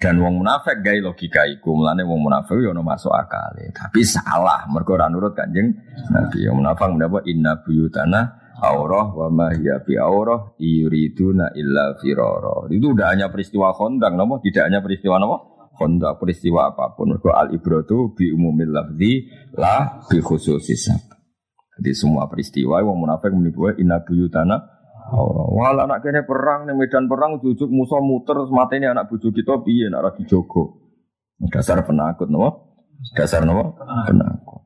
[0.00, 3.52] Dan wong munafik gay logika iku, mulane wong munafik yo ono masuk akal.
[3.68, 5.76] Tapi salah, mergo ora nurut Kanjeng
[6.08, 6.48] Nabi.
[6.48, 8.20] Yang munafik mendapat inna buyutana
[8.64, 12.64] aurah wa ma hiya bi aurah yuriduna illa firara.
[12.72, 17.12] Itu udah hanya peristiwa kondang, nopo tidak hanya peristiwa nopo kondak peristiwa apa pun.
[17.12, 20.96] Mergo al ibratu bi umumil lafzi la bi khususis
[21.76, 24.79] Jadi semua peristiwa wong munafik menipu inna buyutana
[25.10, 28.36] Oh, wala anak kene perang nih medan perang jujuk musuh muter
[28.76, 30.76] ini anak bujuk kita piye nak lagi jogo.
[31.48, 32.76] Dasar penakut no?
[33.16, 33.80] Dasar no?
[33.80, 34.60] Penakut.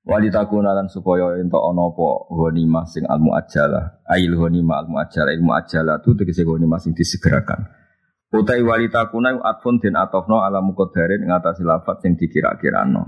[0.00, 4.04] Wali takunalan supaya ento ono apa ghanimah sing almu ajalah.
[4.08, 7.68] Ail ghanimah almu ajalah ilmu ajalah tu tegese ghanimah sing disegerakan.
[8.30, 13.02] Utai wali takuna atfun den atofno ala muqaddarin ngatasi lafat sing dikira-kirano.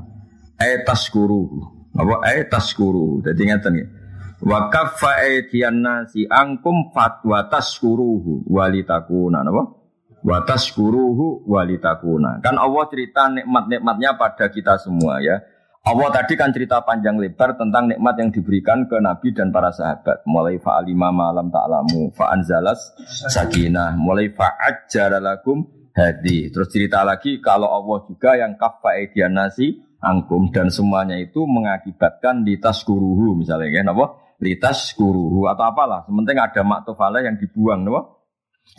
[0.59, 1.47] Ay taskuru.
[1.95, 3.23] Apa ay taskuru.
[3.23, 4.02] Dadi ngeten nggih.
[4.43, 5.23] Wa kaffa
[5.71, 9.79] nasi angkum fatwa taskuruhu walitakuna napa?
[10.27, 12.43] Wa taskuruhu walitakuna.
[12.43, 15.39] Kan Allah cerita nikmat-nikmatnya pada kita semua ya.
[15.83, 20.23] Allah tadi kan cerita panjang lebar tentang nikmat yang diberikan ke Nabi dan para sahabat.
[20.31, 22.95] Mulai fa'alima malam ta'lamu, fa'anzalas
[23.31, 26.55] sakinah, mulai fa'ajjara lakum hadi.
[26.55, 28.95] Terus cerita lagi kalau Allah juga yang kaffa
[29.27, 34.22] nasi angkum dan semuanya itu mengakibatkan ditaskuruhu misalnya ya, napa?
[34.43, 36.03] Litas kuruhu atau apalah.
[36.03, 38.27] Sementing ada maktufala yang dibuang, no?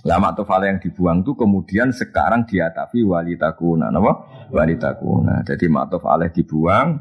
[0.04, 4.28] Lah maktufala yang dibuang itu kemudian sekarang diatafi walitakuna, no?
[4.52, 5.48] Walitakuna.
[5.48, 7.00] Jadi maktufala dibuang,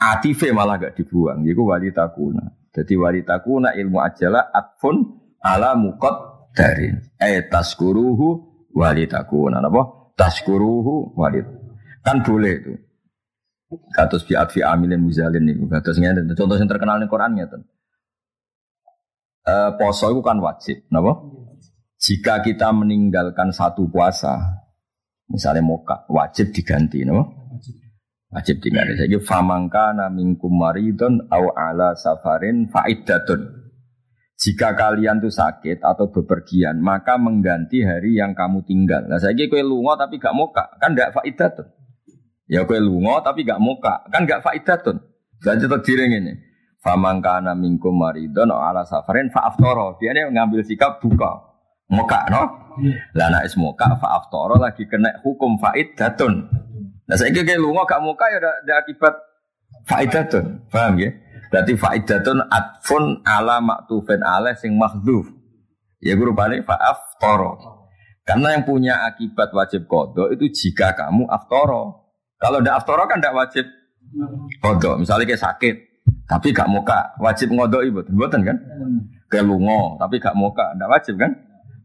[0.00, 2.72] atife malah gak dibuang, itu walitakuna.
[2.72, 4.96] Jadi walitakuna ilmu ajalah atfun
[5.44, 7.12] ala mukot darin.
[7.20, 8.28] Eh taskuruhu
[8.72, 10.12] walitakuna, no?
[10.16, 11.44] Taskuruhu walit.
[12.00, 12.72] Kan boleh itu.
[13.68, 15.68] Kados biat fi amilin muzalin niku.
[15.68, 17.68] Kados ngene contoh yang terkenal ning Quran ngeten.
[19.48, 21.24] Eh poso itu kan wajib, napa?
[21.96, 24.36] Jika kita meninggalkan satu puasa,
[25.24, 27.32] misalnya moka, wajib diganti, napa?
[28.28, 29.08] Wajib diganti.
[29.08, 33.56] Jadi famangka minkum maridon au ala safarin faidatun.
[34.38, 39.02] Jika kalian tuh sakit atau bepergian, maka mengganti hari yang kamu tinggal.
[39.10, 41.66] Nah, saya kue lungo tapi gak moka, kan gak faidatun.
[42.46, 45.02] Ya kue lungo tapi gak moka, kan gak faidatun.
[45.42, 46.32] Cerita diring ini.
[46.78, 49.98] Famangkana minkum maridon ala safarin faaftoro.
[49.98, 51.48] Dia ini ngambil sikap buka.
[51.90, 52.42] Moka no?
[53.16, 56.46] Lah nek moka faaftoro lagi kena hukum faidatun.
[57.08, 59.14] Nah saya kira lungo gak moka ya ada akibat
[59.88, 60.68] faidatun.
[60.68, 61.10] Paham ya?
[61.48, 65.26] Berarti faidatun atfun ala maktufin ala sing makhduf.
[65.98, 67.82] Ya guru balik faaf toro.
[68.22, 72.12] Karena yang punya akibat wajib kodo itu jika kamu aftoro.
[72.36, 73.66] Kalau tidak aftoro kan tidak wajib
[74.60, 75.00] kodo.
[75.00, 75.74] Misalnya kayak sakit,
[76.28, 78.56] tapi gak muka, wajib ngodo ibu, buatan kan?
[79.32, 81.32] Kelungo, tapi gak muka, tidak wajib kan?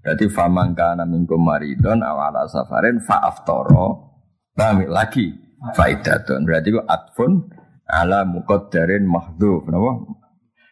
[0.03, 4.11] Berarti famangka namingkum maridon awala safarin faaftoro.
[4.51, 5.31] Paham lagi?
[5.71, 6.43] Faidatun.
[6.43, 7.47] Berarti itu atfun
[7.87, 9.91] ala muqaddarin mahdhuf napa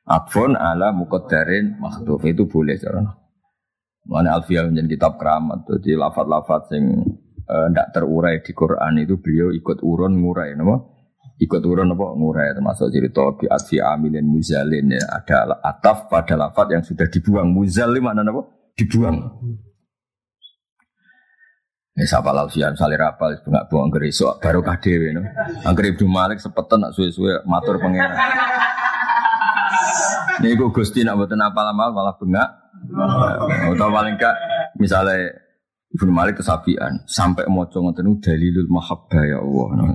[0.07, 3.03] atfun ala muqaddarin mahdhuf itu boleh cara
[4.01, 7.05] Mana Alfiyah menjadi kitab keramat jadi lafat-lafat sing
[7.45, 10.82] tidak uh, terurai di Quran itu beliau ikut urun ngurai napa
[11.39, 16.75] ikut urun apa ngurai termasuk cerita bi atfi amilin muzalin ya ada ataf pada lafat
[16.75, 19.17] yang sudah dibuang muzalim mana napa dibuang
[21.91, 25.27] Ya sapa lausian sale rapal nggak buang geresok baru kadewe no.
[25.67, 28.15] Angger Ibnu Malik sepetan nak suwe-suwe matur pangeran.
[30.39, 32.49] Niku Gusti nak mboten apal amal malah bengak.
[33.75, 34.36] Atau paling gak
[34.79, 35.36] misalnya
[35.91, 39.67] Ibnu Malik kesabian sampai maca ngoten dalilul mahabbah ya Allah.
[39.75, 39.86] No.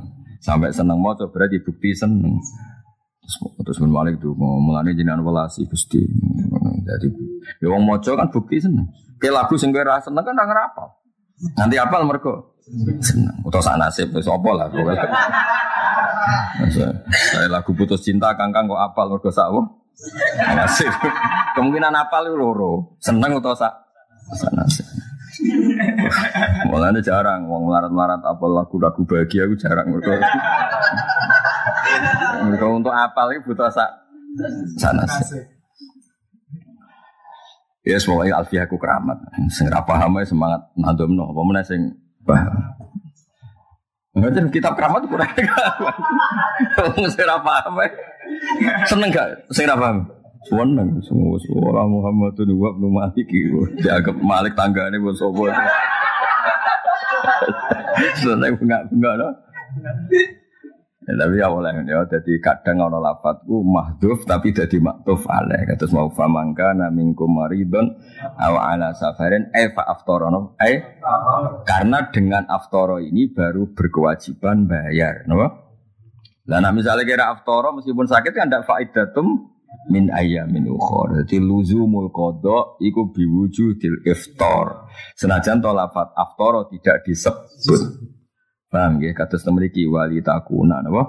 [0.41, 2.39] Sampai seneng maca berarti bukti seneng.
[3.63, 5.99] Terus Ibnu Malik tuh mau mulane jenengan welasi Gusti.
[6.87, 7.09] Jadi
[7.59, 8.87] ya wong kan bukti seneng.
[9.19, 10.89] Kayak lagu sing kowe ra seneng kan ora ngrapal.
[11.59, 12.33] Nanti apal mereka
[13.03, 13.37] senang.
[13.43, 14.67] Atau sak nasib wis apa lah.
[16.71, 19.51] Saya lagu putus cinta kangkang kok apal mereka sak
[20.37, 20.93] Nasib.
[21.57, 23.01] Kemungkinan apal loro.
[23.01, 23.73] Seneng atau sak
[24.37, 24.85] sak nasib.
[26.71, 30.21] Mulanya jarang, wong melarat-melarat apal lagu-lagu bahagia aku jarang mereka.
[32.47, 33.91] Untuk apal itu butuh sak
[34.77, 35.45] sak nasib.
[37.87, 39.15] Ya semoga alfiah aku keramat.
[39.47, 41.31] Sing ra paham semangat nadomno.
[41.31, 41.95] Apa meneh sing
[42.27, 42.51] paham.
[44.17, 45.29] Ngerti kitab keramat kurang
[46.97, 47.39] Wong sing ra
[48.91, 50.16] seneng gak sing paham?
[50.47, 53.67] Seneng semua suara Muhammadun wa ibnu Malik iku.
[53.83, 55.45] Dianggap Malik tanggane wong sapa.
[58.23, 59.29] Seneng bengak-bengak no.
[61.07, 65.95] Ya, tapi ya oleh ya jadi kadang ono lafadzku mahduf tapi jadi maktuf alaih terus
[65.95, 67.95] mau famangka namingkum maridon
[68.35, 70.83] aw ala safarin eh fa aftorono eh
[71.63, 78.35] karena dengan aftoro ini baru berkewajiban bayar no lah nah misalnya kira aftoro meskipun sakit
[78.35, 79.56] kan tidak faidatum
[79.91, 81.23] min ayamin ukhor.
[81.23, 84.91] Jadi luzumul qada iku biwujudil iftar.
[85.15, 87.83] Senajan to lafat aftoro tidak disebut.
[88.67, 91.07] Paham ya, kata memiliki wali takuna, napa?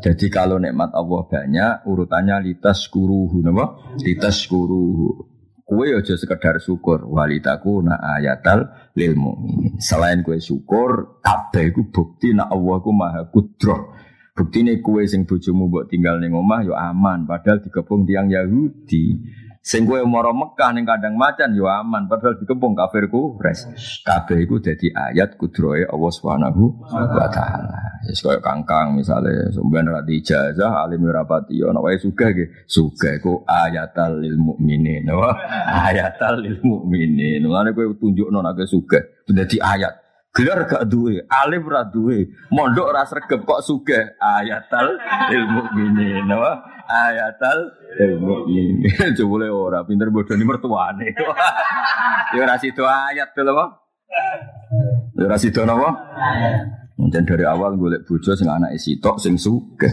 [0.00, 3.76] Jadi kalau nikmat Allah banyak, urutannya litas kuruhu, napa?
[4.00, 5.28] Litas kuruhu.
[5.70, 9.14] Kue aja sekedar syukur, wali takuna ayatal lil.
[9.78, 13.94] Selain kue syukur, kabeh iku bukti nak Allah ku maha kudroh.
[14.40, 19.20] Bukti ini kue sing bojomu buat tinggal ning omah yo aman, padahal dikepung tiang Yahudi.
[19.60, 23.68] Sing kowe mara Mekah ning kandang macan yo aman padahal dikepung kafirku res.
[24.00, 28.00] Kabeh iku dadi ayat kudrohe Allah Subhanahu wa taala.
[28.08, 32.64] Wis koyo kangkang misale sampean ra ijazah alim ora pati ana wae sugih.
[32.64, 35.04] Sugih iku ayatal lil mukminin.
[35.68, 37.44] Ayatal lil mukminin.
[37.44, 40.09] Mulane kowe tunjukno nek sugih dadi ayat.
[40.30, 44.14] Gelar gak duwe, alim ra duwe, mondok ra sregep kok sugih.
[44.22, 44.94] Ayatal
[45.30, 46.30] lil mukminin.
[46.90, 47.58] Ayatal
[48.02, 51.14] ilmu ini coba ora pinter bodoh ini mertuane
[52.34, 53.64] ya ora sido ayat lho apa
[55.14, 55.90] ya ora sido napa
[57.00, 59.88] Mungkin dari awal liat bojo sing anak sitok sing suge.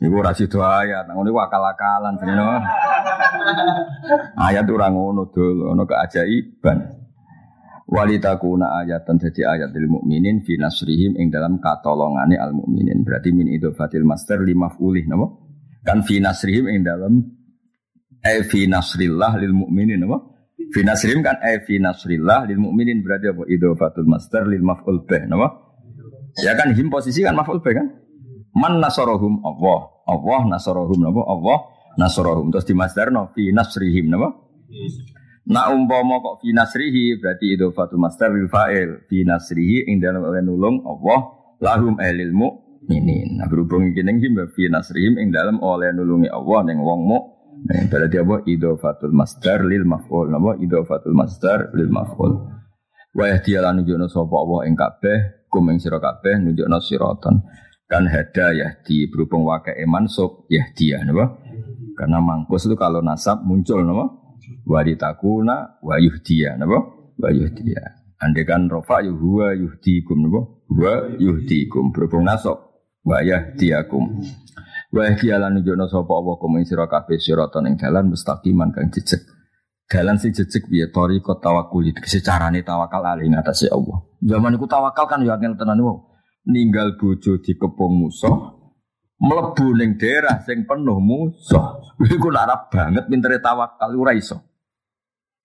[0.00, 2.56] Iku ora sido ayat, ngono iku akal-akalan jenenge.
[4.32, 7.01] Ayat ora ngono dul, ono keajaiban.
[7.92, 13.04] Walitakuna ayatan dadi ayat lil mukminin fi nasrihim ing dalam katolongane al mukminin.
[13.04, 15.28] Berarti min idofatil master lima fulih napa?
[15.84, 17.20] Kan fi nasrihim ing dalam
[18.24, 20.24] eh fi nasrillah lil mukminin apa?
[20.72, 23.44] Fi nasrihim kan eh fi nasrillah lil mukminin berarti apa?
[23.44, 25.52] Idhofatul master lil maf'ul bih napa?
[26.40, 27.92] Ya kan him posisi kan maf'ul kan?
[28.56, 29.92] Man nasorohum Allah.
[30.08, 31.28] Allah nasorohum napa?
[31.28, 31.58] Allah
[32.00, 32.48] nasorohum.
[32.56, 34.32] Terus di masdarno fi nasrihim napa?
[35.42, 39.02] Nak umpama kok fi nasrihi berarti itu fatu masdar lil fa'il.
[39.10, 41.20] Fi nasrihi ing oleh nulung Allah
[41.58, 43.42] lahum ehlil mukminin.
[43.42, 47.90] Nah berhubung iki ning fi nasrihim ing dalam oleh nulungi Allah ning wong mukmin.
[47.90, 48.36] Berarti apa?
[48.46, 50.30] Idhofatul masdar lil maf'ul.
[50.30, 50.58] Napa?
[50.62, 52.32] Idhofatul masdar lil maf'ul.
[53.12, 55.18] Wa yahdiya lan nunjukna sapa Allah ing kabeh
[55.50, 57.42] kum ing sira kabeh nunjukna siratan.
[57.90, 61.34] Kan hada yahdi berhubung wakai mansub yahdiya napa?
[61.98, 64.21] Karena mangkus itu kalau nasab muncul napa?
[64.66, 66.78] Waditakuna wa yuhdiya napa?
[67.18, 67.82] Wa yuhdiya.
[68.22, 70.40] Andai kan rofa yuhuwa yuhdikum napa?
[70.70, 72.72] Wa yuhdikum berhubung nasab
[73.02, 74.22] wa yahdiyakum.
[74.92, 78.92] Wa yahdiya lan nunjukna sapa Allah kum ing sira kabeh siratan ing dalan mustaqiman kang
[78.92, 79.24] jejeg.
[79.88, 84.04] Dalan sing jejeg piye tariqat tawakkul secarane tawakal alih ing atase Allah.
[84.22, 85.96] Zaman iku tawakal kan yo angel tenan wae.
[86.42, 88.61] Ninggal bojo dikepung musuh,
[89.22, 91.78] mlebu ning daerah sing penuh musuh.
[92.14, 94.42] Iku lara banget pintere tawakal ora iso.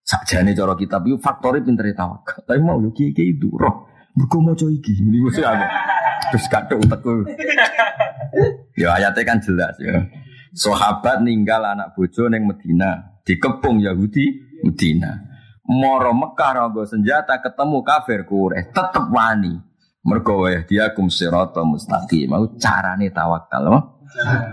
[0.07, 2.41] Sakjane cara kitab iku faktore pintere tawakal.
[2.47, 3.91] Tapi mau yo kiye-kiye itu roh.
[4.15, 5.03] Mergo maca iki.
[5.03, 5.65] Ini mesti aku.
[6.31, 7.13] Terus kaduk utekku.
[8.77, 10.05] Ya ayatnya kan jelas ya.
[10.53, 14.25] Sahabat ninggal anak bojo ning Medina, dikepung Yahudi
[14.61, 15.17] Medina.
[15.65, 19.57] Moro Mekah rogo senjata ketemu kafir Quraisy tetep wani.
[20.07, 22.31] Mergo dia kum sirata mustaqim.
[22.31, 23.67] Mau carane tawakal.
[23.67, 23.83] Mau?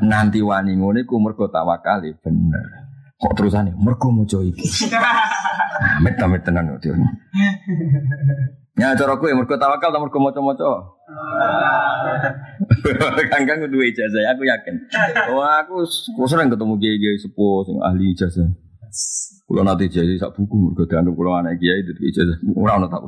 [0.02, 2.66] Nanti wani ngono iku mergo tawakal bener.
[3.14, 4.90] Kok terusane mergo maca iki.
[6.02, 6.94] Amit amit tenan kok dia.
[8.74, 10.66] Ya cara kowe mergo tawakal ta mergo maca-maca.
[13.30, 14.76] Kangkang kudu ijazah, aku yakin.
[15.30, 18.50] Wah, aku aku sering ketemu kiai-kiai sepuh sing ahli ijazah.
[19.46, 22.38] Kulo nanti jadi sak buku mergo dianggap kulo anak kiai itu ijazah.
[22.58, 23.06] Ora ono tak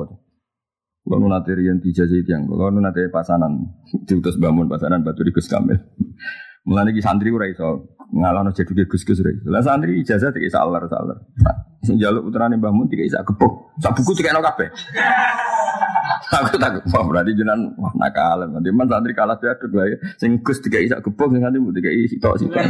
[1.07, 3.79] Kulo nu nate riyen dijazah yang kulo nu nate pasanan
[4.11, 5.79] diutus bangun pasanan batu di Gus Kamil.
[6.67, 9.47] Mulane iki santri ora iso ngalahno jeduke Gus-gus ora iso.
[9.47, 11.15] Lah santri ijazah iki salar-salar.
[11.87, 13.79] Sing jaluk putrane Mbah Mun tiga isak gepuk.
[13.79, 14.67] Sak buku tiga kabeh.
[16.27, 18.43] Aku takut, wah berarti jenengan wah nakal.
[18.51, 19.97] Nanti man santri kalah jaduk lah ya.
[20.19, 22.67] Sing Gus tiga isak gepuk, sing santri tiga tok sitok.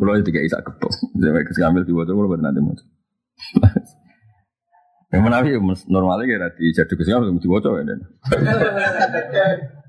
[0.00, 0.96] Kulo tiga isak gepuk.
[0.96, 2.72] Sampai Gus Kamil diwaca kulo bar nanti mau.
[5.16, 5.50] Yang menawi
[5.88, 7.96] normalnya kira di jaduk Gus Kamil diwaca ya.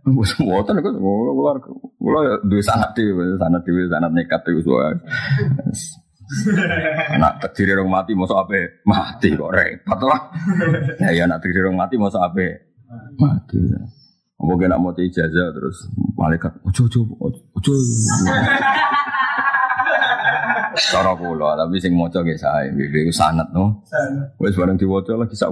[0.08, 1.52] Wes mboten kok kulo kulo
[2.00, 4.96] kulo duwe sanad dhewe, sanad dhewe, sanad nekat iku soal.
[7.20, 8.80] Nak terdiri orang mati mau apa?
[8.88, 10.32] Mati kok repot lah.
[11.04, 12.48] Ya ya nak terdiri orang mati mau apa?
[13.20, 13.60] Mati.
[14.40, 17.04] Apa kena mau ijazah terus malaikat ojo ojo
[17.60, 17.76] ojo.
[20.78, 23.82] Cara kula tapi sing maca nggih sae iku sanad no.
[24.38, 25.50] Wis bareng diwaca lagi sak.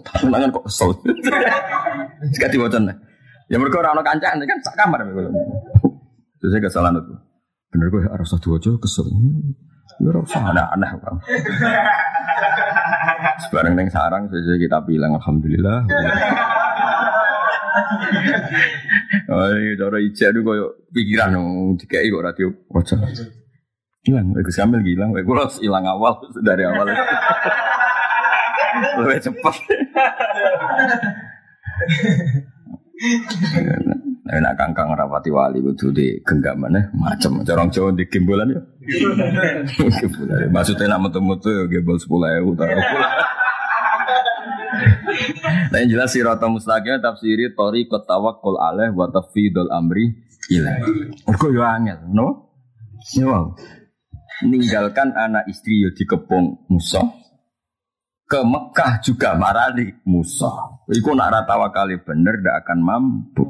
[0.00, 0.90] Tangan kok kesel.
[2.32, 2.80] Sekali diwaca
[3.46, 5.30] Ya mereka orang kancaan kan sak kamar kula.
[6.40, 7.14] Terus saya kesalahan itu.
[7.70, 9.06] Bener gue harus satu aja kesel.
[9.96, 11.16] Ya ora usah aneh-aneh Bang.
[13.46, 15.84] Sebarang neng sarang sesuai kita bilang alhamdulillah.
[19.26, 21.34] Oh, ini cara ijak itu koyo pikiran
[21.76, 23.00] dikai kok radio wajah.
[24.06, 26.86] Hilang, aku sambil hilang, aku harus hilang awal dari awal.
[29.02, 29.54] Lebih cepat.
[34.26, 38.60] Nah, nak kangkang rapati wali kudu di genggaman ya, macam corong Jawa di gembolan ya.
[40.02, 40.50] Gembolan.
[40.50, 42.82] Maksudnya nak metu-metu ya gembol sepuluh ewu taruh.
[45.70, 50.10] Nah yang jelas sirata mustaqim tafsiri tori tawakkul alaih wa tafidul amri
[50.50, 51.14] ilaih.
[51.22, 52.50] Mergo yo angel, no?
[53.14, 53.54] Yo.
[54.44, 57.08] Ninggalkan anak istri yo dikepung musuh.
[58.26, 60.84] Ke Mekah juga marani musuh.
[60.90, 63.46] Iku nak ratawa kali bener ndak akan mampu.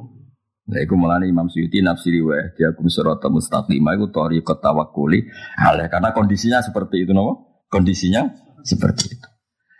[0.66, 5.30] Nah, iku melani Imam Suyuti nafsiri wa dia kum surata mustaqimah iku tariqat tawakkuli
[5.62, 7.62] alaih karena kondisinya seperti itu no?
[7.70, 8.26] Kondisinya
[8.66, 9.28] seperti itu.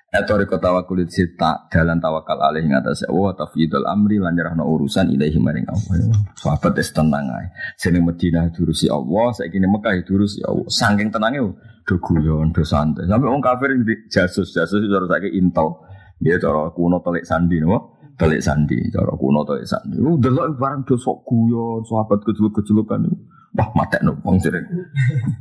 [0.07, 5.11] Etoriko tawakkul itu tak dalan tawakal alaih ing atas Allah tafidul amri lan nyerahno urusan
[5.11, 6.15] ilahi maring Allah.
[6.39, 7.51] Sahabat es tenang ae.
[7.75, 10.63] Seneng Madinah diurusi Allah, saiki ning Mekah diurusi Allah.
[10.71, 11.43] Saking tenange
[11.83, 13.11] do guyon, do santai.
[13.11, 15.83] Sampai wong kafir di jasus, jasus harus saiki intel.
[16.23, 17.99] Dia cara kuno telik sandi no.
[18.15, 19.99] Telik sandi, cara kuno telik sandi.
[20.01, 23.11] Oh, delok barang do sok guyon, sahabat kejeluk-kejelukan.
[23.59, 24.65] Wah, matekno wong sering.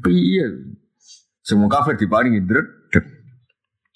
[0.02, 0.74] Piye?
[1.46, 2.74] Semua kafir diparingi dredeg.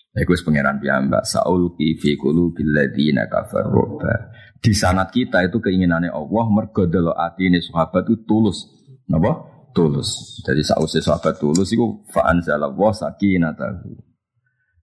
[0.10, 4.01] Iku pangeran piyambak Saul fi qulubil ladzina kafaru.
[4.60, 8.66] Di sanat kita itu keinginannya Allah mergo delok atine sahabat itu tulus.
[9.05, 9.45] Napa?
[9.72, 10.41] Tulus.
[10.41, 13.93] Jadi sausé sahabat tulus iku fa anzalallahu sakinatahu.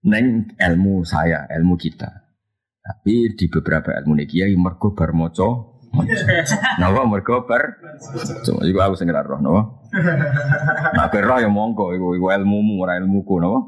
[0.07, 2.07] Neng ilmu saya, ilmu kita.
[2.79, 5.75] Tapi di beberapa ilmu kiai mergo bar maca
[6.79, 7.83] Napa mergo bar
[8.47, 9.61] Cuma iku aku sing roh napa
[10.95, 13.59] Nak roh ya monggo iku ilmumu ora ilmuku napa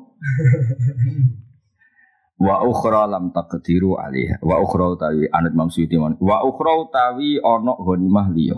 [2.40, 4.40] Wa ukhra lam taqdiru alaiha.
[4.40, 8.58] Wa ukhra tawi anut Imam Suyuti Wa ukhra tawi ana ghanimah liya.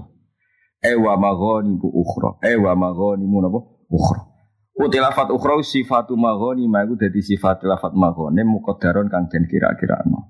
[0.86, 2.38] E wa maghanimu ukhra.
[2.46, 3.60] E wa maghanimu napa?
[3.90, 4.22] Ukhra.
[4.78, 10.30] Uti lafat ukhra sifatu maghanimah iku dadi sifat lafat maghanim muqaddaron kang den kira-kirano.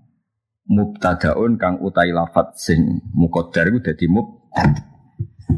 [0.72, 4.80] Mubtadaun kang utai lafat sing muqaddar iku dadi mubtad.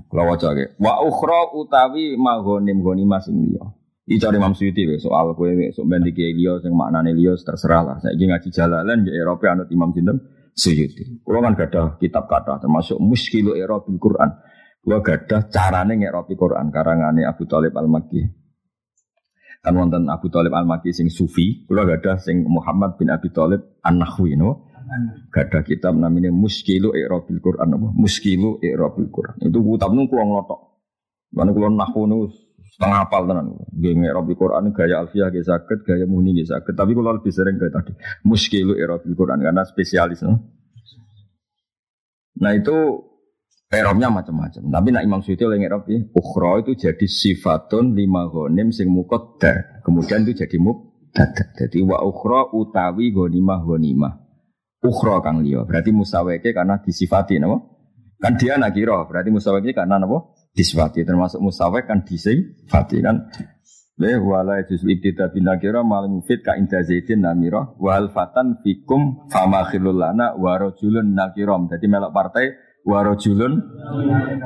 [0.09, 0.49] Kula waca
[0.81, 3.82] Wa ukhra utawi maghanim ghanimah sing liya.
[4.03, 7.95] Iki cari Imam Suyuti soal kue sok ben iki liya sing maknane liya terserah lah.
[8.03, 10.19] Saiki ngaji jalalan ya Eropa anut Imam sinten
[10.51, 11.23] Suyuti.
[11.23, 14.29] Kulo kan gadah kitab kata termasuk Muskilu Eropa Quran.
[14.83, 18.21] Kulo gadah carane ngeropi Quran karangane Abu Thalib Al-Makki.
[19.63, 24.35] Kan wonten Abu Thalib Al-Makki sing sufi, kulo gadah sing Muhammad bin Abi Thalib An-Nahwi
[24.35, 24.67] no.
[25.31, 27.87] Gadah kitab namanya Muskilu Eropa Quran apa?
[27.95, 29.47] Muskilu Eropa Quran.
[29.47, 30.59] Itu kitab nu kulo nglotok.
[31.33, 32.03] Mana kulo nahwu
[32.73, 33.53] setengah apal tenan.
[33.69, 36.73] Nggih Rabi Quran gaya alfiah ge saged, gaya muni ge saged.
[36.73, 37.93] Tapi kalau lebih sering kayak tadi
[38.25, 40.25] muskilu Rabi Quran karena spesialis.
[40.25, 40.41] No?
[42.41, 42.75] Nah itu
[43.73, 44.69] Erobnya macam-macam.
[44.69, 49.81] Tapi nak Imam Suyuti oleh Erob ya, ukhra itu jadi sifatun lima gonim sing mukoda.
[49.81, 51.49] Kemudian itu jadi mubtada.
[51.57, 54.13] Jadi wa ukhra utawi gonimah gonimah.
[54.77, 55.65] Ukhra kang liya.
[55.65, 57.57] Berarti musaweke karena disifati nama.
[58.21, 59.09] Kan dia nakiro.
[59.09, 60.21] Berarti musaweke karena nama
[60.53, 63.29] disifati termasuk musawek kan disifati kan
[63.93, 69.29] Le wala juz ibtida bin nakira mal mufid ka inda zaidin namira wal fatan fikum
[69.29, 71.69] fama khilul lana wa rajulun nakiram.
[71.69, 72.57] Jadi melok partai
[72.89, 73.53] wa rajulun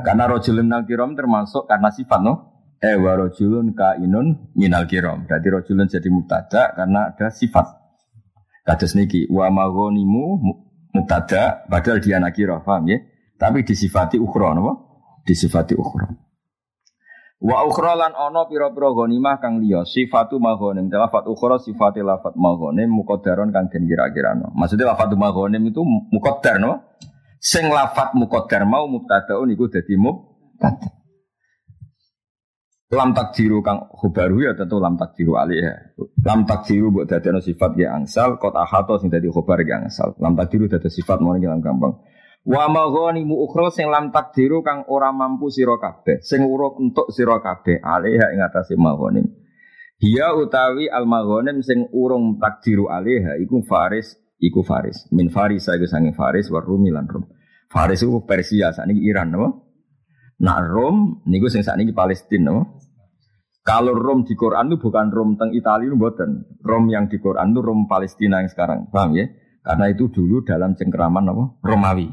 [0.04, 2.34] karena rajulun nakiram termasuk karena sifat no.
[2.76, 5.24] Eh wa rajulun kainun minal kiram.
[5.24, 7.72] Jadi rajulun jadi mubtada karena ada sifat.
[8.68, 10.44] Kados niki wa maghonimu
[10.92, 13.00] mubtada padahal dia nakira, paham ya?
[13.40, 14.87] Tapi disifati ukhra napa?
[15.28, 16.08] Disifati ukhra.
[17.38, 22.90] Wa ukhra lan ana pira-pira ghanimah kang liya sifatu maghanim lafat ukhra sifati lafat maghanim
[22.90, 24.50] muqaddaron kang den kira-kirano.
[24.58, 26.98] Maksudnya lafat maghanim itu muqaddar no?
[27.38, 30.98] Sing lafat muqaddar mau mubtadaun iku dadi mubtada.
[32.88, 35.74] Lam takdiru kang khabaru ya tentu lam takdiru alih ya.
[36.24, 40.18] Lam takdiru buat dadekno sifat ya angsal kota ahato sing dadi khabar ya angsal.
[40.18, 42.02] Lam takdiru dadi sifat mau gampang.
[42.46, 47.42] Wa maghanimu ukhra sing lam takdiru kang ora mampu sira kabeh, sing uruk entuk sira
[47.42, 49.26] kabeh alaiha ing atase maghanim.
[49.98, 55.10] Hiya utawi al maghanim sing urung takdiru alaiha iku faris, iku faris.
[55.10, 57.26] Min faris iku sange faris wa rumi lan rum.
[57.68, 59.48] Faris iku Persia, sakniki Iran napa?
[60.38, 60.96] Nak Rom
[61.28, 62.78] niku sing sakniki Palestina napa?
[63.60, 66.48] Kalau Rom di Quran itu bukan Rom teng Italia buatan.
[66.64, 68.88] Rom yang di Quran itu Rom Palestina yang sekarang.
[68.88, 69.28] Paham ya?
[69.60, 71.44] Karena itu dulu dalam cengkeraman apa?
[71.60, 72.08] Romawi.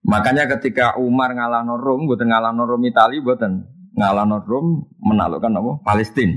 [0.00, 5.70] Makanya ketika Umar ngalahno Rom, buatan ngalahno Rom Itali, buatan ngalahno Rom menaklukkan apa?
[5.84, 6.36] Palestina.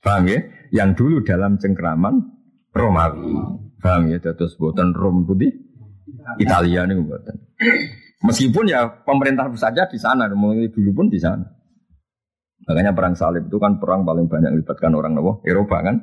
[0.00, 0.40] Paham ya?
[0.72, 2.14] Yang dulu dalam cengkeraman
[2.76, 3.32] Romawi.
[3.80, 4.20] Paham ya?
[4.20, 5.48] Terus buatan Rom putih
[6.36, 7.36] Italia nih buatan.
[8.20, 11.44] Meskipun ya pemerintah saja di sana, dulu pun di sana.
[12.68, 15.96] Makanya perang salib itu kan perang paling banyak melibatkan orang Eropa, Eropa kan.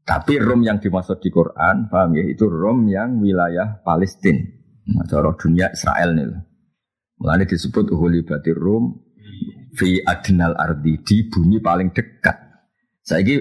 [0.00, 2.24] Tapi Rom yang dimaksud di Quran, paham ya?
[2.24, 4.59] Itu Rom yang wilayah Palestina.
[4.90, 6.26] Nah, cara dunia Israel nih.
[7.20, 7.92] Mulanya disebut
[8.24, 8.96] batir Rom
[9.76, 12.36] fi adnal ardi di bumi paling dekat.
[13.04, 13.36] Saya ini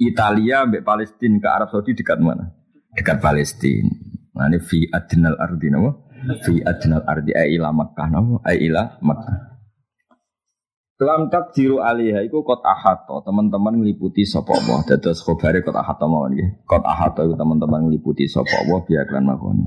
[0.00, 2.52] Italia mbek Palestina ke Arab Saudi dekat mana?
[2.96, 3.90] Dekat Palestina.
[4.36, 5.90] Nah ini fi adnal ardi nama?
[6.44, 8.40] Fi adnal ardi ai ila Makkah nama?
[8.44, 9.50] Ai ila Makkah.
[11.00, 16.36] Lam takdiru alaiha iku kot ahato teman-teman ngeliputi sapa Allah dados khobare kot ahato mawon
[16.36, 19.64] nggih kot ahato iku teman-teman ngeliputi sapa Allah biar kalian makoni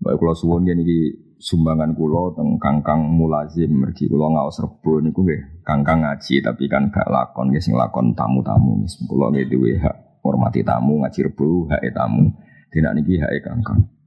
[0.00, 5.20] Baik kula suwun yen iki sumbangan kula teng Kangkang Mulazim mergi kula ngaos rebo niku
[5.28, 10.24] nggih Kangkang ngaji tapi kan gak lakon nggih sing lakon tamu-tamu kula nggih duwe hak
[10.24, 12.32] hormati tamu ngaji rebo hak tamu
[12.72, 14.00] dina niki hak Kangkang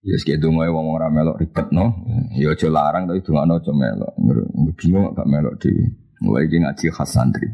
[0.00, 2.08] Ya sik donga wong ora melok ribet no.
[2.32, 4.16] Ya aja larang tapi dongano aja melok.
[4.72, 5.92] Bingung gak melok dhewe.
[6.24, 7.52] Mulai iki ngaji khas santri.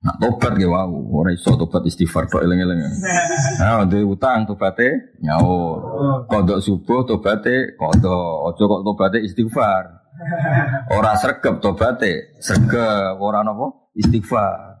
[0.00, 2.80] Nak tobat ge wau, ora iso tobat istighfar tok eling-eling.
[3.60, 4.88] Nah, duwe utang tobaté
[5.20, 5.76] nyaur.
[6.24, 9.84] Kodok subuh tobaté kodok, aja kok tobaté istighfar.
[10.96, 13.92] Ora sregep tobaté, sregep ora napa?
[13.96, 14.80] Istighfar.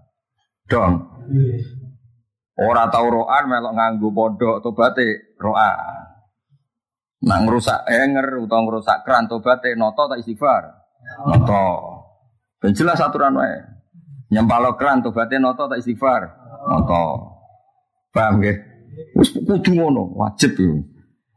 [0.68, 1.00] Dong.
[2.56, 5.76] Ora tau roan melok nganggo pondok tobaté roan.
[7.24, 10.64] Nak ngerusak enger utawa ngerusak keran tobaté noto tak istighfar.
[11.28, 11.64] Noto.
[12.60, 13.79] Ben jelas aturan wae.
[14.30, 16.22] Nyempalo keran tobaté noto tak istighfar.
[16.70, 17.02] Noto.
[18.14, 18.56] Paham nggih?
[19.18, 20.82] Wis kudu ngono, wajib yo.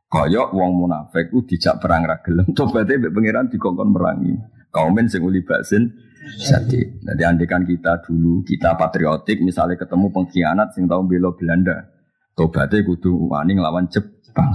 [0.09, 4.33] Kaya wong munafik ku dijak perang ra gelem, tobaté mbek pangeran dikongkon merangi.
[4.69, 5.89] Kaumen sing uli baksin
[6.37, 6.81] jadi.
[7.01, 11.89] Jadi andikan kita dulu kita patriotik, misalnya ketemu pengkhianat sing tau bela Belanda,
[12.37, 14.53] tobaté kudu wani nglawan Jepang.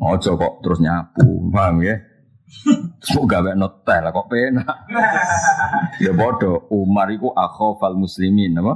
[0.00, 2.00] Ojo kok terus nyapu, paham ya?
[3.00, 4.78] Semoga gawe notel lah kok penak.
[6.04, 8.74] ya bodoh, Umar iku akhofal muslimin apa?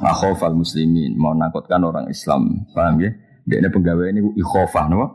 [0.00, 3.10] Akhofal muslimin, mau nakutkan orang Islam, paham ya?
[3.44, 5.06] Dia penggawe ini ikhofah, apa?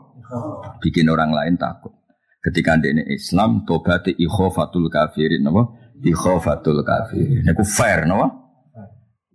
[0.82, 1.94] Bikin orang lain takut.
[2.42, 5.62] Ketika dia Islam, tobat ikhofatul kafirin, apa?
[6.06, 7.42] Ikhofatul kafirin.
[7.42, 8.46] Ini fair, apa?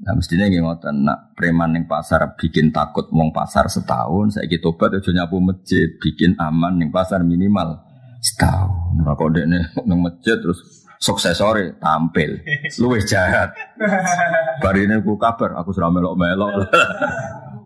[0.02, 4.74] Nah mestinya nggih ngoten nak preman ning pasar bikin takut wong pasar setahun, saya gitu
[4.74, 7.91] tobat aja nyapu masjid, bikin aman ning pasar minimal
[8.22, 9.02] setahun.
[9.02, 10.62] Nah kok dekne ning masjid terus
[11.02, 12.38] sukses sore tampil,
[12.78, 13.50] luwih jahat.
[14.62, 16.70] Bari ini ku kabar, aku sudah melok-melok.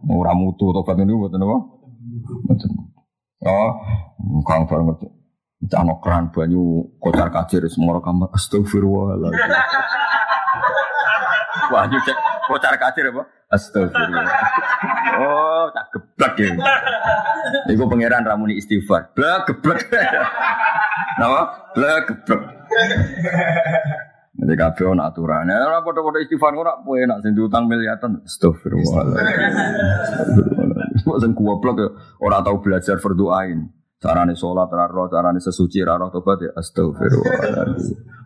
[0.07, 1.57] Ora mutu tobat ini mboten apa?
[3.45, 3.71] Oh,
[4.47, 4.95] kang bareng
[5.65, 9.49] Cano keran banyu kocar kacir semua kamar astagfirullahaladzim.
[11.73, 13.25] Wah, ini cek kocar kacir apa?
[13.45, 14.25] Astagfirullah.
[15.21, 16.53] Oh, tak geblek ya.
[17.69, 19.13] Iku pangeran ramuni istighfar.
[19.13, 19.85] Blek geblek.
[21.21, 21.71] Napa?
[21.77, 22.41] Blek geblek.
[24.35, 25.53] Nanti kabeh ana aturane.
[25.55, 28.25] Ora padha-padha istighfar ora kowe nak sing diutang miliatan.
[28.25, 29.03] Astagfirullah.
[31.21, 31.87] Sing goblok ya
[32.19, 33.71] ora tau belajar berdoain.
[33.95, 37.71] Carane sholat raro, carane sesuci raro tobat ya astagfirullah.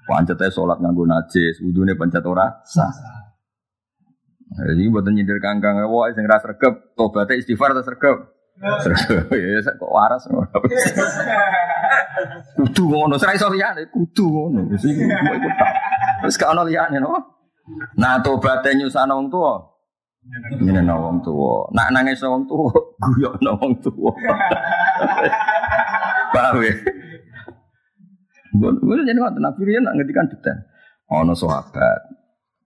[0.10, 2.90] Pancetnya sholat nganggo najis, wudune pancet ora sah.
[4.50, 8.18] Jadi buat nyindir kangkang, wah sing ras regep, tobatnya istighfar atau regep?
[9.40, 10.52] Ya kok waras ngono.
[12.60, 14.68] Kudu ngono, serai iso liyane, kudu ngono.
[14.76, 15.72] Wis iku ikut tak.
[16.28, 17.16] Wis gak ono liyane no.
[17.96, 19.64] Nah tobatnya nyusana wong tuwa.
[20.60, 21.72] Nyene wong tuwa.
[21.72, 22.68] Nak nangis wong tuwa,
[23.16, 24.12] guyokno wong tuwa.
[26.36, 26.76] Paham ya?
[28.60, 30.60] Gue jadi Nabi Rian nak ngetikan detail.
[31.08, 32.19] Ono sahabat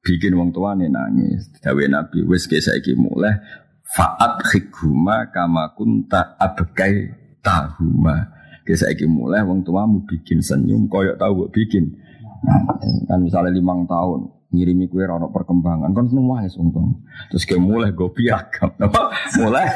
[0.04, 1.48] bikin wong nih nangis.
[1.64, 3.40] Dawe Nabi wes kayak saya mulai
[3.88, 8.28] faat hikuma kama kunta abekai tahuma.
[8.68, 11.96] Kayak saya mulai wong tuamu bikin senyum koyok tahu bikin.
[12.44, 12.60] Nah,
[13.08, 15.96] kan misalnya limang tahun ngirimi kue rono perkembangan.
[15.96, 17.00] Kan semua ya untung
[17.32, 18.76] terus kayak mulai gue piagam.
[18.86, 19.02] Apa?
[19.40, 19.68] Mulai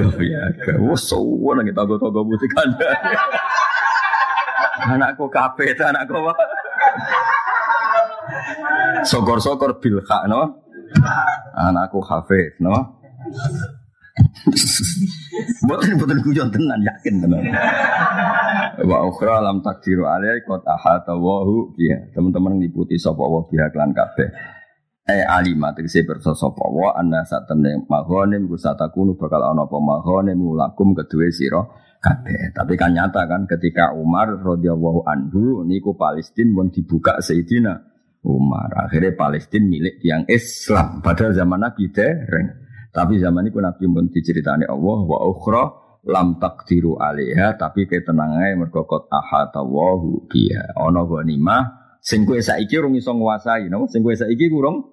[0.00, 0.80] gue piagam.
[0.88, 2.36] Wah nang kita gue tau gue
[4.80, 6.32] anakku kafe anakku apa
[9.06, 10.60] Sokor-sokor bil hak no.
[11.56, 13.00] Anakku hafiz no.
[15.64, 17.44] Buatan buatan kujon tenan yakin tenan.
[18.84, 23.94] Wa ukhra lam takdiru alai kot ahata wahu dia Teman-teman ngikuti sapa wa biha klan
[23.94, 24.28] kabeh.
[25.10, 29.78] Eh alima tegese perso sapa wa anna sak temne mahone ku satakunu bakal ana apa
[29.78, 31.64] mahone mulakum kedue sira
[32.02, 32.52] kabeh.
[32.52, 37.89] Tapi kan nyata kan ketika Umar radhiyallahu anhu niku Palestina pun dibuka Sayyidina
[38.24, 38.68] Umar.
[38.76, 41.00] Akhirnya Palestina milik yang Islam.
[41.00, 42.48] Padahal zaman Nabi dereng.
[42.90, 45.64] Tapi zaman itu Nabi pun diceritani Allah wa ukhra
[46.10, 50.74] lam takdiru alaiha tapi ketenangai mergo kot ahatawahu biha.
[50.74, 51.62] Ana ghanimah
[52.02, 53.86] sing kowe saiki urung iso nguasai, no?
[53.86, 54.90] Sing kowe saiki kurang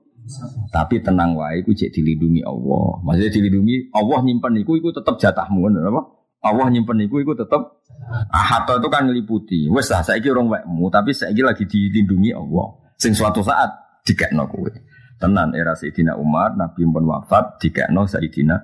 [0.76, 3.02] tapi tenang wae iku cek dilindungi Allah.
[3.02, 6.02] Maksudnya dilindungi Allah nyimpen iku iku tetep jatahmu ngono apa?
[6.48, 7.82] Allah nyimpen iku iku tetep
[8.30, 9.72] ahata itu kan ngeliputi.
[9.72, 12.87] Wes lah saiki urung wekmu tapi saiki lagi dilindungi Allah.
[12.98, 14.70] Sing suatu saat dikekno kowe.
[15.18, 18.58] Tenan era Sayyidina Umar, Nabi pun wafat dikekno Sayyidina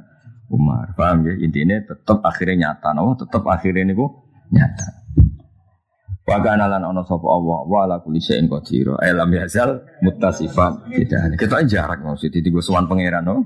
[0.50, 0.94] Umar.
[0.98, 1.34] Paham ya?
[1.38, 2.94] Intinya tetap akhirnya nyata.
[2.94, 3.14] No?
[3.18, 3.94] Tetap akhirnya ini
[4.54, 4.88] nyata.
[6.24, 8.96] Wa kana lan ana sapa Allah wa ala kulli syai'in qadir.
[8.96, 11.36] Alam yazal muttasifan tidak.
[11.36, 13.44] Kita jarak maksud di suwan pangeran no.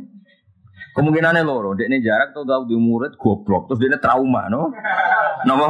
[0.97, 4.73] Kemungkinannya loro, dia ini jarak tuh tahu di murid goblok, terus dia ini trauma, no?
[5.45, 5.69] Nopo?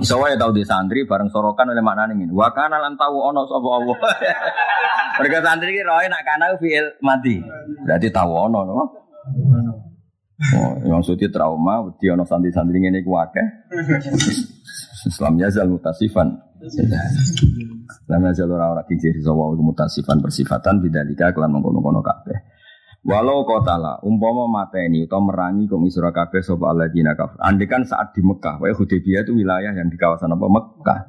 [0.00, 2.32] Soalnya tahu di santri bareng sorokan oleh makna ini.
[2.32, 3.92] Wakana lan tahu ono sopo Allah.
[5.20, 7.44] Mereka santri ini roy nak kana fiil mati.
[7.84, 8.80] Berarti tahu ono, no?
[10.56, 13.68] Oh, yang suci trauma, beti ono santri-santri ini kuake.
[15.12, 16.32] Islamnya zal mutasifan.
[16.64, 22.61] Islamnya zal orang-orang kikir sawa mutasifan bersifatan bidalika kelan mengkono-kono kabeh.
[23.02, 27.34] Walau kotala umpama mateni atau merangi kok isra kabeh sapa alladzina kafir.
[27.42, 31.00] Andikan saat di Mekah, wae Hudaybiyah itu wilayah yang di kawasan apa Mekah.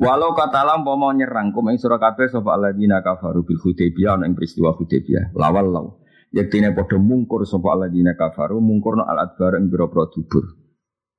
[0.00, 5.36] Walau kotala umpama nyerang kok isra kabeh sapa alladzina kafaru bil Hudaybiyah ing peristiwa Hudaybiyah.
[5.36, 5.86] Lawal law.
[6.32, 10.64] Yektine padha mungkur sapa alladzina kafaru mungkurna al adbar ing biro-biro dubur.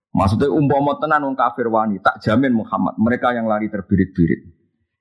[0.09, 4.41] Maksudnya umpama tenan wong kafir wani, tak jamin Muhammad mereka yang lari terbirit-birit.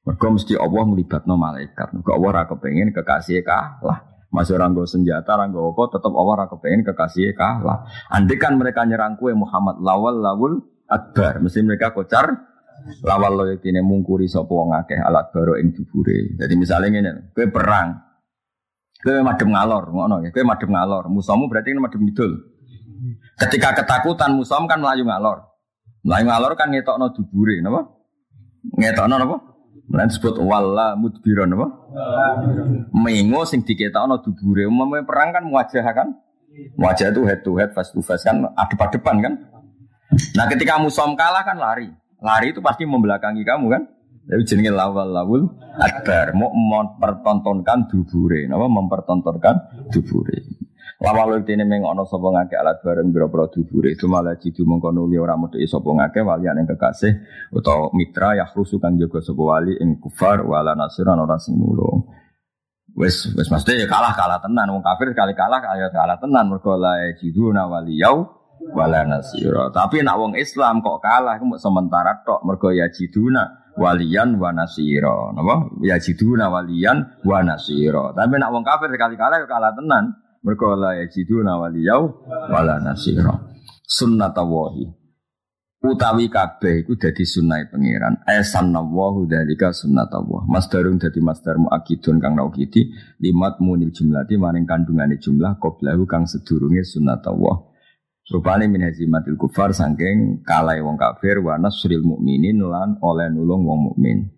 [0.05, 1.97] Mereka mesti Allah melibatno malaikat.
[1.97, 4.11] Mereka Allah ra kepengin kekasih kalah.
[4.32, 7.84] Masih orang gue senjata, orang gue apa, tetap Allah ora kepengen kekasih kalah.
[8.09, 10.56] Andai kan mereka nyerang kue Muhammad lawal lawul
[10.88, 12.32] akbar, mesti mereka kocar
[13.04, 16.32] lawal lo ini mungkuri sopo wong alat baru ing dubure.
[16.40, 17.92] Jadi misalnya ini, kue perang,
[19.04, 22.32] kue madem ngalor, ngono ya, kue madem ngalor, musuhmu berarti ini madem idul.
[23.36, 25.44] Ketika ketakutan musuh kan melayu ngalor,
[26.09, 27.84] melayu ngalor kan ngetokno dubure, napa?
[28.80, 29.51] Ngetokno napa?
[29.93, 31.69] Lan disebut wala mudbiron apa?
[32.97, 34.64] Mengo sing diketokno dubure.
[34.64, 36.09] Umumnya perang kan wajah kan?
[36.81, 39.35] Wajah itu head to head, face to face kan adep-adepan kan?
[40.36, 41.93] Nah ketika musom kalah kan lari.
[42.24, 43.82] Lari itu pasti membelakangi kamu kan?
[44.23, 45.43] Jadi jenenge lawal lawul
[45.77, 49.55] adbar mau mempertontonkan dubure, apa mempertontonkan
[49.90, 50.61] dubure.
[51.02, 55.18] Lawal ini meng ono sapa ngake alat bareng biro-biro dubure itu malah jidu mengkono li
[55.18, 57.10] ora medhi sapa ngake walian ing kekasih
[57.50, 62.06] utawa mitra ya khrusu kang jaga sapa wali ing kufar wala nasiran ora sing nulung.
[62.94, 66.78] Wes wes mesti ya kalah kalah tenan wong kafir sekali kalah kaya kalah tenan mergo
[66.78, 68.22] la jidu na waliyau
[68.70, 69.74] wala nasira.
[69.74, 75.34] Tapi nak wong Islam kok kalah kok sementara tok mergo ya jiduna walian wa nasira.
[75.34, 75.66] Napa?
[75.82, 78.14] Ya jiduna walian wa nasira.
[78.14, 80.21] Tapi nak wong kafir sekali kalah kalah tenan.
[80.43, 83.39] Mereka la yajiduna waliyau wala nasira.
[83.86, 85.02] Sunnatawahi.
[85.82, 88.23] Utawi kabeh iku dadi sunnah pangeran.
[88.23, 90.47] Esannawahu dalika sunnatawah.
[90.47, 96.86] Masdarun dadi masdar muakidun kang naukiti limat munil jumlati maring kandungane jumlah qoblahu kang sedurunge
[96.86, 97.66] sunnatawah.
[98.31, 103.90] Rupane min hazimatil kufar sangking kalai wong kafir wa nasril mukminin lan oleh nulung wong
[103.90, 104.31] mukmin.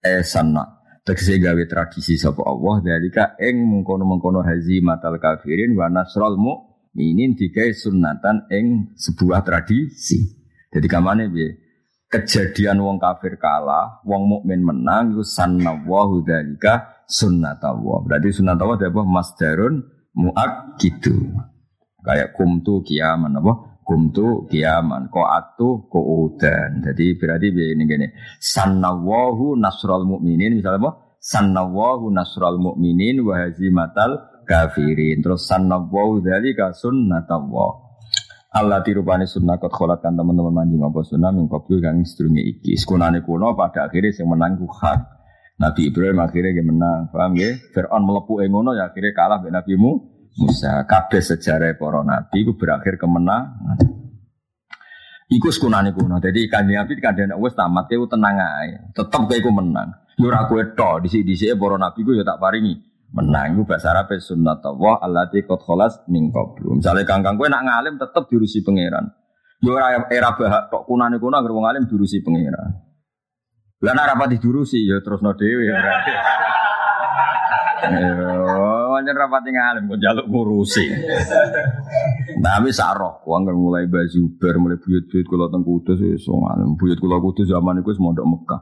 [0.00, 0.75] Esanna
[1.06, 8.50] Tegese gawe tradisi sapa Allah dalika ing mengkono-mengkono hazimatal kafirin wa nasrul mukminin digawe sunnatan
[8.50, 10.34] ing sebuah tradisi.
[10.66, 11.62] Jadi kamane piye?
[12.10, 18.02] Kejadian wong kafir kalah, wong mukmin menang iku sannawahu dalika sunnatullah.
[18.02, 19.02] Berarti sunnatullah apa?
[19.06, 21.38] Masdarun muakkidu.
[22.02, 23.75] Kayak kumtu kiaman apa?
[23.86, 26.82] Kumtu kiaman ko atu ko udan.
[26.82, 28.06] Jadi berarti ini gini.
[28.42, 30.90] Sannawahu nasrul mukminin misalnya apa?
[31.22, 35.22] Sannawahu nasrul mukminin wa hazimatal kafirin.
[35.22, 37.86] Terus sannawahu dzalika sunnatullah.
[38.56, 42.74] Allah tirupani sunnah kot kholat kan teman-teman manjing apa sunnah min qablu kang sedurunge iki.
[42.74, 45.00] Sekunane kuno pada akhirnya sing menang hak.
[45.56, 47.56] Nabi Ibrahim akhirnya dia menang, paham ya?
[47.72, 50.84] Fir'aun melepuh ngono ya akhirnya kalah dengan Nabi Mu Musa.
[50.84, 53.78] Kabeh sejarah para nabi itu berakhir kemenangan.
[55.26, 56.22] Iku sekunane kuno.
[56.22, 58.94] Jadi kanjeng Nabi kanjeng wis tamat kowe tenang ae.
[58.94, 59.90] Tetep kowe iku menang.
[60.14, 62.78] Yo ora kowe tok dhisik-dhisike para nabi ku yo tak paringi.
[63.10, 66.78] Menang iku bahasa Arab sunnatullah allati qad khalas min qablu.
[66.78, 69.10] Misale kangkang kowe nak ngalim tetep diurusi pangeran.
[69.66, 72.70] Yo ora era bahak tok kunane kuno agar wong alim diurusi pangeran.
[73.82, 76.14] Lah nek rapati diurusi yo terusno dhewe berarti.
[78.96, 80.88] Wajar rapati ngalim kok jaluk ngurusi.
[82.40, 84.08] Tapi saroh, uang kan mulai ber,
[84.56, 86.80] mulai buyut-buyut kalau teng kudus wis ngalim.
[86.80, 88.60] Buyut kula kudus zaman iku wis mondok Mekah.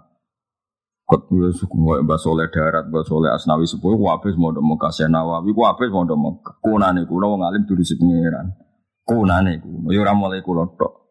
[1.07, 4.91] Kot kula suku ngoyo Mbah Soleh darat, Mbah Soleh Asnawi sepuh ku habis mondok Mekah,
[4.91, 6.55] Senawawi ku habis mondok Mekah.
[6.59, 8.51] Kunane kula wong alim durusi pangeran.
[9.05, 11.05] Kunane kuno, yo ora mulai kula tok.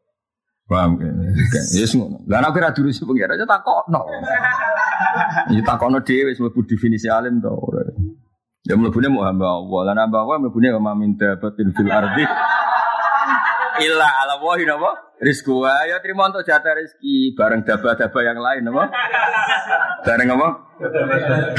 [0.65, 1.11] Paham ya?
[1.77, 2.25] Yes ngono.
[2.25, 4.01] Lah nek ora durusi pangeran ya takokno.
[5.53, 7.53] Ya takokno dhewe wis mlebu definisi alim to.
[8.63, 9.79] Ya mlebune mau hamba Allah.
[9.91, 12.23] Lan hamba Allah mlebune wa min dabatin fil ardi
[13.83, 15.19] illa ala wahi napa?
[15.19, 18.87] Rizku ya terima untuk jatah rezeki bareng daba-daba yang lain napa?
[20.07, 20.47] Bareng apa?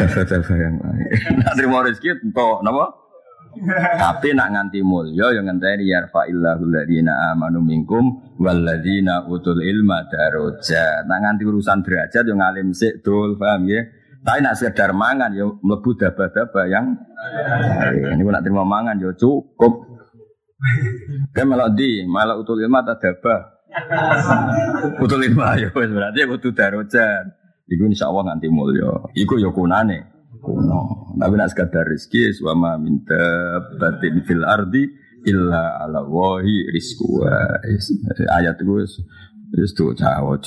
[0.00, 1.08] Daba-daba yang lain.
[1.44, 2.84] Nak terima rezeki untuk napa?
[4.00, 11.04] Tapi nak nganti mulya yang ngenteni yarfa'illahu alladziina amanu minkum walladzina utul ilma daraja.
[11.04, 13.84] Nak nganti urusan derajat yang alim sik dul paham ya?
[14.24, 16.96] Tapi nak sekedar mangan ya mlebu daba-daba yang
[18.16, 19.84] ini nak terima mangan ya cukup.
[21.36, 23.52] Kan malah di malah utul ilmu tak daba.
[24.96, 27.36] utul ilmu ya berarti ya kudu darojan.
[27.68, 29.12] Iku insyaallah nganti mulya.
[29.12, 30.08] Iku ya kunane.
[30.40, 31.12] Kuno.
[31.20, 33.20] Tapi nak sekedar rezeki suama minta
[33.76, 34.88] batin fil ardi
[35.28, 37.28] illa ala wahi rizku.
[38.32, 38.88] Ayat itu
[39.52, 40.40] wis tuh cawo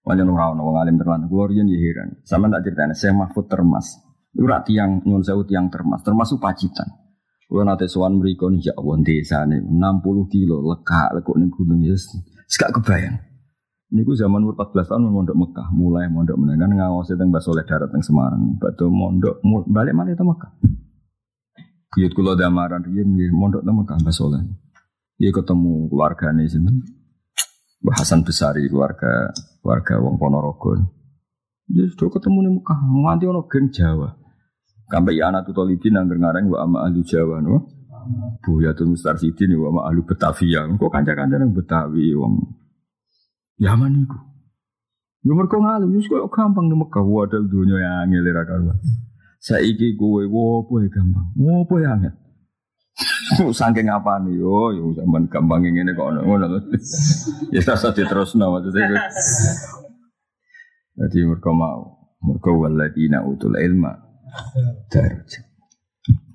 [0.00, 1.28] Wajan ora ono wong alim terlan.
[1.28, 2.24] Kulo riyen ya heran.
[2.24, 4.00] Sama tak ceritane Syekh Mahfud Termas.
[4.32, 6.88] Iku rak tiyang nyuwun sewu Termas, termasuk pacitan.
[7.50, 11.98] Kulo nate sowan mriku ya Allah desane 60 kilo lekak lekuk ning gunung ya.
[12.46, 13.18] Gak kebayang.
[13.90, 17.90] Niku zaman umur 14 tahun mondok Mekah, mulai mondok menengan ngawas teng Mbah Soleh darat
[17.90, 18.54] teng Semarang.
[18.54, 20.54] Batu mondok balik malih teng Mekah.
[21.90, 24.46] Kuyut kula damaran riyen nggih mondok teng Mekah Mbah Soleh.
[25.18, 26.99] Iya ketemu keluargane sinten?
[27.88, 29.32] Hasan Besari keluarga
[29.64, 30.76] keluarga wong Ponorogo.
[31.70, 34.08] Dia sudah ketemu nih Mekah, nganti ono geng Jawa.
[34.90, 37.70] Sampai ya anak tutolibin yang ngarang wa ama ahli Jawa no.
[38.42, 40.66] Buyatul Mustarsidin wa ama ahli Batavia.
[40.66, 42.42] Kok kanca-kanca yang Betawi wong
[43.60, 44.18] Yaman iku.
[45.20, 48.76] Yo mergo ngalim wis koyo gampang nek Mekah wadah dunya yang angel ra karuan.
[49.40, 51.32] Saiki kowe wopo ya gampang.
[51.36, 52.12] Wopo ya angel.
[53.58, 56.46] Saking apa nih yo, yo zaman gampang ini kok ono ngono.
[57.54, 58.96] Ya rasa diterusno maksudnya.
[61.00, 63.96] Jadi mereka mau, mereka waladina utul ilma
[64.92, 65.48] darajat.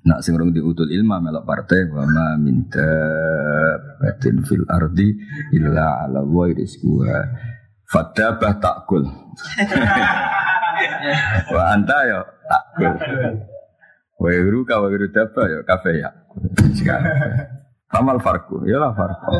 [0.06, 5.10] Nak sing rong diutul ilma melok partai wa ma min batin fil ardi
[5.54, 7.20] illa ala wa rizquha.
[7.86, 9.06] Fatabah takul.
[11.54, 12.94] wa anta yo takul.
[14.18, 16.10] Wa yuru ka wa daba yo kafe ya.
[17.96, 19.30] Amal farku, ya lah farku.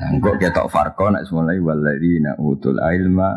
[0.00, 3.30] Nah, kok ketok farko nak mulai waladina utul ilma.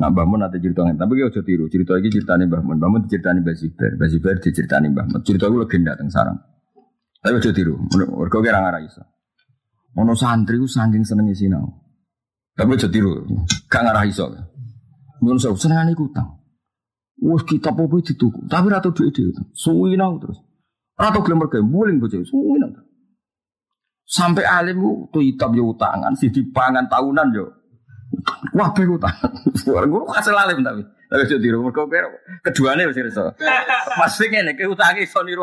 [0.00, 1.68] Nah, Mbah Mun nanti cerita tapi kita tiru.
[1.68, 2.76] Cerita ini ceritanya Mbah Mun.
[2.80, 3.90] Mbah Mun diceritani Mbah Zibar.
[4.00, 5.20] Mbah Zibar diceritani Mbah Mun.
[5.20, 6.38] Cerita itu legenda tentang sarang.
[7.20, 7.76] Tapi udah tiru.
[7.92, 9.04] Mereka kira ngarah iso.
[10.00, 11.68] Ono santri itu saking senengnya sinau.
[12.56, 13.28] Tapi udah tiru.
[13.68, 14.24] Gak ngarah iso.
[15.20, 16.39] Nyun sewu senengan iku utang.
[17.20, 18.48] Wes kitab apa dituku.
[18.48, 19.32] Tapi ratu duit itu.
[19.52, 20.40] Suwi nau terus.
[20.96, 22.24] Ratu gelem mereka buling bocah.
[22.24, 22.72] Suwi nau.
[24.08, 27.46] Sampai alim tuh hitam yo utangan, si dipangan tahunan yo.
[28.58, 29.14] Wah, be utang.
[29.62, 30.82] Guru kasih lalim tapi.
[30.82, 31.86] Tapi jadi tiru mergo
[32.42, 33.34] keduane wis iso.
[34.10, 35.42] Sing ngene ke utange iso niru.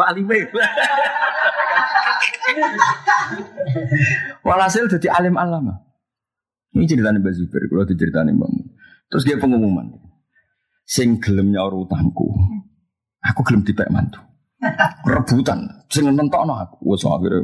[4.43, 5.83] Walhasil jadi alim alama.
[6.75, 8.49] Ini ceritanya Mbak Zubair, kalau diceritani Mbak
[9.07, 10.06] Terus dia pengumuman.
[10.88, 12.31] Sing gelem nyaur utangku.
[13.19, 14.23] Aku gelem dipek mantu.
[15.03, 15.84] Rebutan.
[15.91, 16.95] Sing nentokno aku.
[16.95, 17.43] Wes akhirnya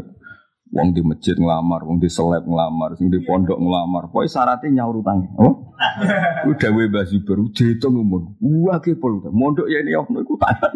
[0.73, 4.09] Wong di masjid ngelamar, wong di seleb ngelamar, sing di pondok ngelamar.
[4.09, 5.29] Pokoknya syaratnya nyaur utangnya.
[5.37, 5.69] Oh,
[6.49, 8.41] udah we basi baru jatuh ngomong.
[8.41, 9.29] Wah kepol udah.
[9.29, 10.73] Mondok ya ini om ikut tangan.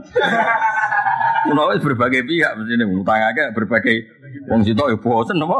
[1.49, 4.05] Menawa berbagai pihak mesti ini utang aja berbagai
[4.45, 5.59] wong situ ya bosen apa.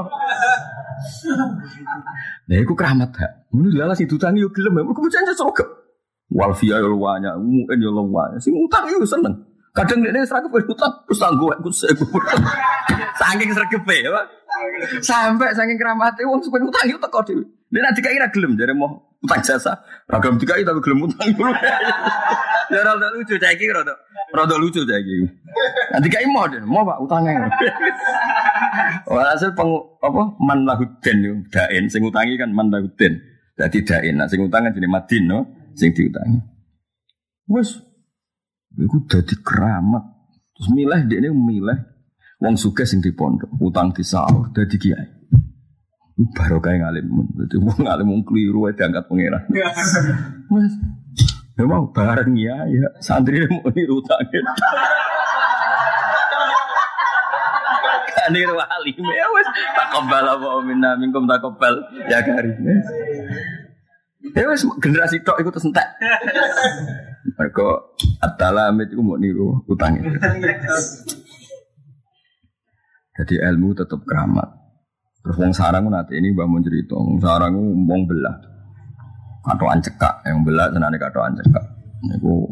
[2.45, 3.31] Nah, aku keramat hak.
[3.57, 5.86] Ini lala si utang yo gelem, aku bocahnya sogok.
[6.27, 8.35] Walfia yo luanya, mungkin yo luanya.
[8.39, 9.35] Sing utang yo seneng.
[9.71, 11.69] Kadang dia seragam utang, terus tangguh aku
[13.17, 14.09] Saking sergepe ya.
[15.05, 17.45] Sampai saking keramatnya wong supaya utang itu teko dhewe.
[17.69, 18.89] Dia nanti kira gelem jadi mau
[19.21, 19.77] utang jasa.
[20.09, 21.53] Ragam tiga tapi gelem utang dulu.
[22.67, 23.95] Ya rada lucu cah iki rada.
[24.35, 25.23] Rada lucu cah iki.
[25.95, 27.47] Nanti kira mau deh, mau Pak utangnya.
[29.11, 29.71] Walhasil peng
[30.03, 33.23] apa man lahuden yo daen sing utangi kan man lahuden.
[33.55, 34.19] Dadi daen.
[34.19, 35.47] Nah sing utang kan jenenge madin no,
[35.77, 36.41] sing diutangi.
[37.47, 37.77] Wes
[38.73, 40.03] iku dadi keramat.
[40.57, 41.79] Terus milih dia ini milih
[42.37, 45.09] Wong suka sing di pondok, utang di sahur, dadi kiai.
[46.37, 49.41] Baru kayak ngalim, jadi wong keliru aja angkat pangeran.
[50.53, 50.73] Mas,
[51.57, 54.41] memang bareng ya, ya santri mau niru utangnya.
[58.27, 61.79] niru alim ya wes tak kebal apa minna minkum tak kebal
[62.11, 62.59] ya karim
[64.21, 65.87] ya wes generasi tok ikut sentek
[67.37, 67.67] mereka
[68.23, 70.09] atalamit itu mau niru utangnya
[73.17, 74.45] jadi ilmu tetap keramat.
[75.25, 78.37] Terus wong sarang nanti ini bangun cerita, wong sarang wong belah.
[79.41, 81.65] Katoan cekak, yang belah senane katoan cekak.
[82.05, 82.45] Niku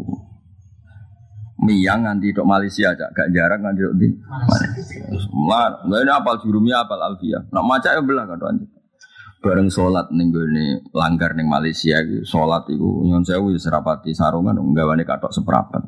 [1.62, 5.06] Miyang nganti tok Malaysia aja, gak jarang nganti tok di Malaysia.
[5.48, 7.40] Lah ini apal jurumnya apal Alfia.
[7.54, 8.75] Nak maca ya belah katoan cekak.
[9.46, 14.58] Bareng sholat nih gue nih langgar nih Malaysia gitu, sholat itu nyon sewu serapati sarungan
[14.58, 15.86] nggawane katok seperapat.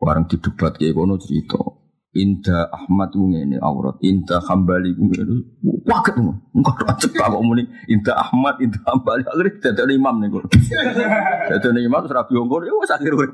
[0.00, 1.60] Bareng didebat kayak kono cerita.
[2.14, 5.66] Inda Ahmad ini aurat, Inda Hambali ngene.
[5.82, 6.46] Waket ngono.
[6.54, 10.46] Engko acek kok muni Inda Ahmad, Inda Hambali akhirnya dadi imam nih kok.
[11.50, 13.28] Dadi imam terus rabi ngko ya wis akhir kok.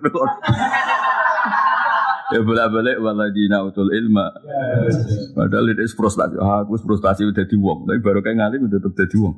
[2.31, 4.31] Ya bolak-balik waladina utul ilma.
[5.35, 6.39] Padahal itu frustasi.
[6.39, 7.91] Ah, aku frustasi udah di wong.
[7.91, 9.37] Tapi baru kayak ngalim udah tetap jadi wong.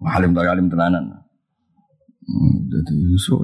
[0.00, 1.04] Alim tak alim tenanan.
[2.24, 3.42] Hmm, jadi so.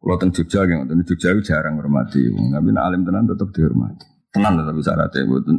[0.00, 4.06] Kalau teng Jogja yang teng Jogja jarang hormati, tapi nak alim tenan tetap dihormati.
[4.30, 5.56] Tenan tapi syaratnya buatan.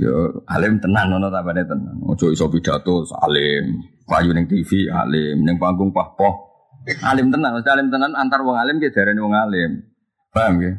[0.00, 2.00] Yo alim tenan nono tabane tenan.
[2.06, 6.45] Ojo iso pidato alim, payu neng TV alim, neng panggung pahpoh.
[6.86, 9.70] Alim tenan, mesti alim tenan antar wong alim ke darani wong alim.
[10.30, 10.72] Paham ya?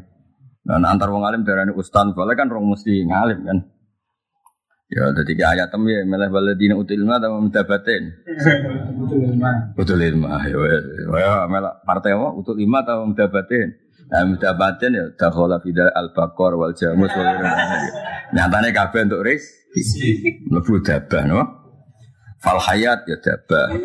[0.63, 3.59] Dan antar wong alim darani ustaz, boleh kan rong mesti ngalim kan.
[4.88, 8.23] Ya, jadi kayak ayat tem ya, malah baladina utul ilma atau mutabatin.
[9.03, 9.51] Utul ilma.
[9.75, 10.55] Utul ilma, ya,
[11.19, 12.31] ya, malah partai apa?
[12.39, 13.75] Utul ilma atau mutabatin.
[14.07, 17.11] Nah, mutabatin ya, dakhala fida al bakor wal jamus.
[18.31, 19.43] Nyatanya kabeh untuk ris.
[20.47, 21.43] Lebu dabah, no?
[22.39, 23.75] Fal hayat ya dabah.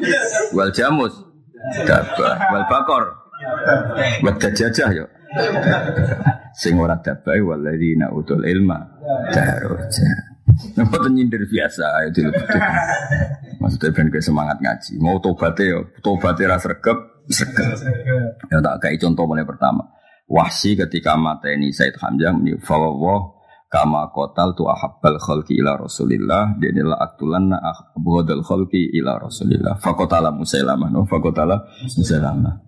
[0.55, 1.32] Wal jamus.
[1.87, 3.05] Dabah wal bakor
[4.23, 5.07] wa jajah yo
[6.55, 8.79] sing ora dabah waladina utul ilma
[9.31, 10.33] daroja
[10.77, 12.29] Nampak nyindir biasa itu
[13.63, 14.99] Maksudnya ben semangat ngaji.
[14.99, 16.99] Mau tobatnya ya, tobatnya rasa regep,
[17.31, 17.69] regep.
[18.51, 19.87] Ya tak kayak contoh mulai pertama.
[20.27, 23.42] Wahsi ketika mata ini Said Hamzah ini fawwah
[23.73, 26.61] kama kotal tu ahabbal khalqi ila rasulillah.
[26.61, 27.57] Dinilah aktulanna
[27.97, 29.81] abghadal khalqi ila rasulillah.
[29.81, 31.09] Fakotala musailamah no?
[31.09, 31.65] Fakotala
[31.97, 32.61] musailamah.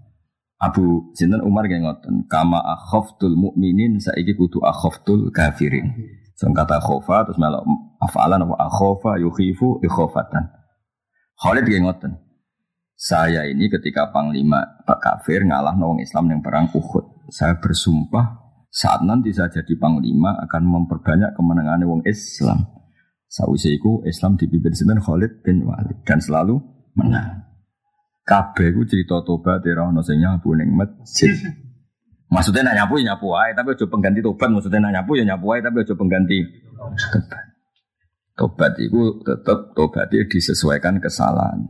[0.65, 5.93] Abu Sinten Umar kayak ngoten kama akhaftul mukminin saiki kudu akhaftul kafirin.
[6.41, 7.69] Sing kata khofa terus melok
[8.01, 8.57] afalan apa?
[8.65, 10.49] Akhofa yukhifu ikhofatan.
[11.37, 12.13] Khalid kayak ngoten
[12.95, 17.29] saya ini ketika panglima Pak Kafir ngalah nawang Islam yang perang Uhud.
[17.29, 18.44] Saya bersumpah
[18.75, 22.67] saat nanti saya jadi panglima akan memperbanyak kemenangan wong Islam.
[23.31, 26.59] Sausai itu Islam dipimpin sinten Khalid bin Walid dan selalu
[26.99, 27.47] menang.
[28.27, 31.31] Kabeh ku cerita tobat ora ono sing nyapu ning masjid.
[32.35, 34.51] Maksudnya nak nyapu ya nyapu ae, tapi aja pengganti tobat.
[34.51, 36.39] Maksudnya nak nyapu ya nyapu ae, tapi aja pengganti
[36.75, 37.45] tobat.
[38.35, 41.63] Tobat itu tetap tobatnya disesuaikan kesalahan.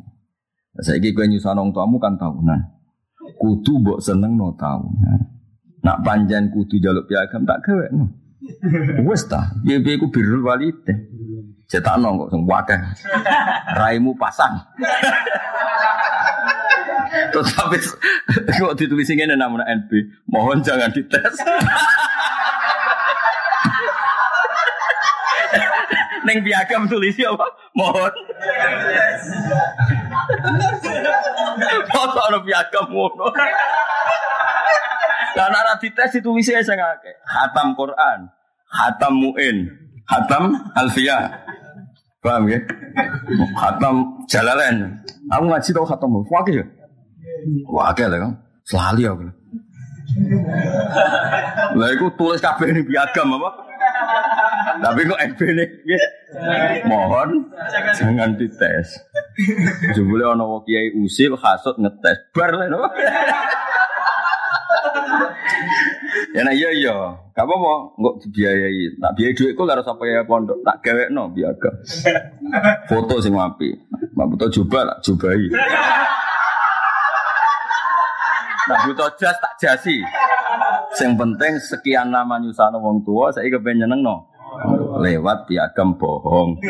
[0.80, 2.60] Saya kira nyusaha nong tuamu kan tahunan.
[3.36, 5.20] Kudu mbok seneng no tahunan.
[5.84, 8.08] Nak panjang kudu jaluk piagam tak gawe no.
[9.08, 10.80] Wes ta, piye piye ku birrul walid.
[11.68, 12.80] Cetakno kok sing wakeh.
[13.76, 14.64] Raimu pasang.
[17.32, 17.84] Terus habis
[18.62, 19.90] kok ditulis ngene namanya NB,
[20.30, 21.36] mohon jangan dites.
[26.24, 27.46] Neng piagam tulis apa?
[27.76, 28.12] Mohon.
[31.92, 33.28] Foto ono piagam ngono.
[35.34, 37.14] Lah nek dites ditulis sing akeh.
[37.26, 38.30] Hatam Quran,
[38.70, 39.66] hatam muin,
[40.06, 41.42] hatam alfiyah.
[42.22, 42.56] Paham ya?
[43.52, 45.04] Hatam Jalalain.
[45.28, 46.66] Aku ngaji tau hatam wakil ya?
[47.68, 48.32] Wakil ya kan?
[48.64, 49.24] Selalu aku.
[51.76, 53.50] Lah iku tulis kabeh ini piagam apa?
[54.74, 55.68] Tapi kok NB nih,
[56.88, 57.46] mohon
[57.94, 58.88] jangan dites.
[59.92, 62.66] Jebule ana wong kiai usil hasut ngetes bar lah
[66.34, 66.94] ya nah iya iya,
[67.34, 71.04] gak apa apa, nggak dibiayai, tak biayai duit kok harus apa ya pondok, tak gawe
[71.10, 71.70] no biaga.
[72.90, 73.70] Foto sing api,
[74.14, 75.46] mbak butuh coba tak cobai.
[78.64, 80.00] Tak butuh jas tak jasi.
[80.96, 84.16] Yang penting sekian nama nyusano wong tua, saya kepengen nyeneng no.
[85.02, 86.56] Lewat piagam bohong.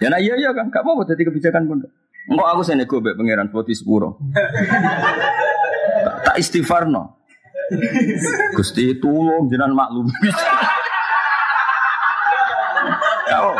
[0.00, 1.90] ya nah iya iya kan, gak apa-apa jadi kebijakan pondok.
[2.28, 4.20] Enggak aku saya nego be pangeran putih sepuro.
[6.04, 7.16] tak, tak istighfar no.
[8.58, 10.06] Gusti tulung jenengan maklum.
[13.30, 13.56] ya oh.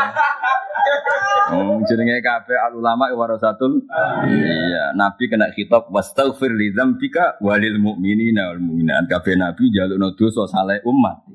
[1.51, 3.83] Oh, jenenge kabeh al ulama warasatul.
[4.23, 9.07] Iya, nabi kena khitab wastaghfir li dzambika walil mu'minina wal mu'minat.
[9.11, 11.27] Kabeh nabi jalukno dosa saleh umat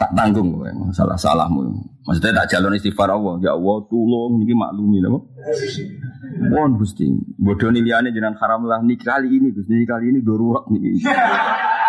[0.00, 0.64] tak tanggung kowe
[0.96, 1.76] salah salahmu.
[2.08, 3.36] Maksudnya tak jalur istighfar Allah.
[3.44, 5.20] Ya Allah tolong niki maklumi napa?
[6.40, 7.04] Mohon Gusti.
[7.36, 11.04] Bodoh nih liane jenengan haram lah nih kali ini Gusti kali ini darurat nih.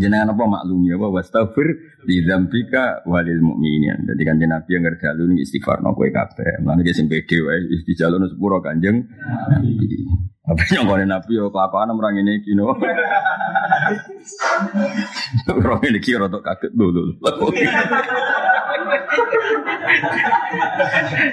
[0.00, 1.68] jenengan apa maklumi apa wastafir
[2.04, 4.08] di dzambika walil mukminin.
[4.08, 6.64] Jadi kan Nabi yang ngerjalu nih istighfar no kowe kabeh.
[6.64, 9.04] Mulane sing pede wae di jalur sepuro Kanjeng.
[10.50, 12.74] Apa yang kau nabi yo kelakuan orang ini kino.
[15.46, 17.14] Orang ini kira untuk kaget dulu.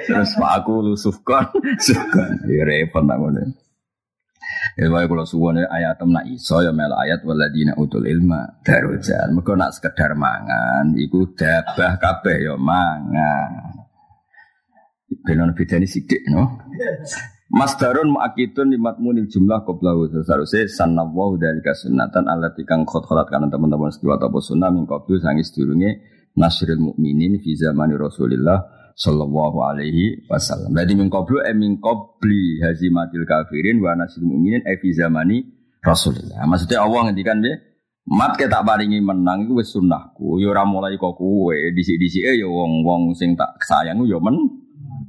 [0.06, 1.50] Terus pak aku lu sufkan,
[1.82, 2.46] sufkan.
[2.46, 3.18] Ya repot tak.
[4.78, 5.26] Ya bae kula
[5.74, 9.34] ayat nak iso ya mel ayat waladina utul ilma darujan.
[9.34, 13.74] Mergo nak sekedar mangan iku dabah kabeh ya mangan.
[15.26, 16.62] Benon bedane sithik no.
[17.48, 23.32] Mas Darun mu'akidun limat munil jumlah qoblahu Seharusnya sannawahu dari kasunatan Allah tikang khot kholat
[23.32, 26.04] karena teman-teman sekiwa atau sunnah Min qoblu sangis durunge
[26.36, 33.30] Nasril mu'minin fi zamani Rasulillah Sallallahu alaihi wasallam Berarti min qoblu eh min qobli hazimatil
[33.30, 35.46] kafirin Wa nasril mu'minin eh fi zamani
[35.86, 37.62] Rasulillah Maksudnya Allah ngendikan dia
[38.08, 40.40] Mat kita paringi menang itu wis sunnahku.
[40.40, 44.48] Yo ora mulai kok kowe dhisik-dhisike ya wong-wong sing tak sayang yo men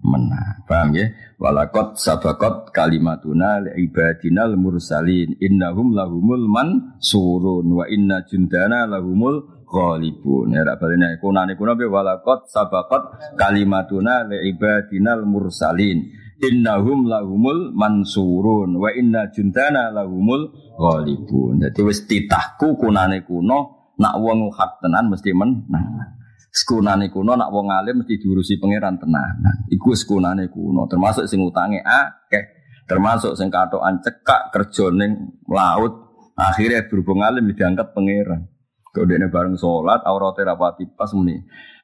[0.02, 0.66] menang.
[0.66, 1.06] Paham ya?
[1.38, 10.56] Walakot sabakot kalimatuna ibadinal mursalin innahum lahumul man surun wa inna jundana lahumul ghalibun.
[10.56, 16.08] Ya rak balene kunane kuna be walakot sabakot kalimatuna ibadinal mursalin
[16.40, 21.60] innahum lahumul mansurun wa inna jundana lahumul ghalibun.
[21.60, 26.18] Dadi wis titahku kunane kuno nak wong hak tenan mesti menang.
[26.48, 29.68] Sekunane kuno nak wong alim mesti diurusi pangeran tenanan.
[29.68, 32.56] Iku sekunane kuno, termasuk sing utange akeh.
[32.88, 38.48] Termasuk sing katokan cekak kerja ning laut, akhirnya berhubung alim diangkat pangeran.
[38.88, 41.36] Kau dene bareng sholat, aurate rapati pas muni.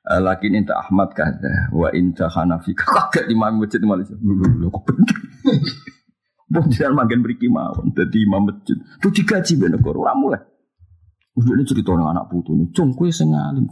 [0.04, 4.16] Eh, Lakin inta Ahmad kada, wa inta Hanafi kaget imam masjid Malaysia.
[4.20, 5.16] Lho kok bener.
[6.52, 8.76] Mbok jangan magen mriki mawon dadi imam masjid.
[9.00, 10.40] Tuh digaji ben kok ora mulai.
[11.34, 13.66] Udah ini cerita orang anak putu nih, cung kue sing alim.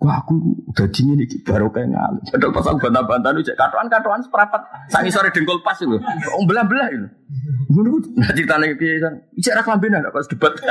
[0.00, 2.22] Wah aku udah dingin nih baru kayak ngalim.
[2.22, 4.62] Padahal pasang bantah-bantah nih, katoan seperapat.
[4.88, 5.98] Sangi sore dengkul pas itu,
[6.38, 7.08] om belah belah itu.
[7.66, 10.54] Gue nih nggak cerita lagi kayak bicara kelambinan pas debat.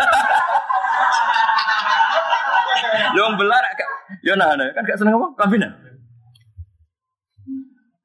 [3.16, 3.90] Lo om belah gak,
[4.22, 5.72] yo nah nah, kan gak seneng apa kelambinan.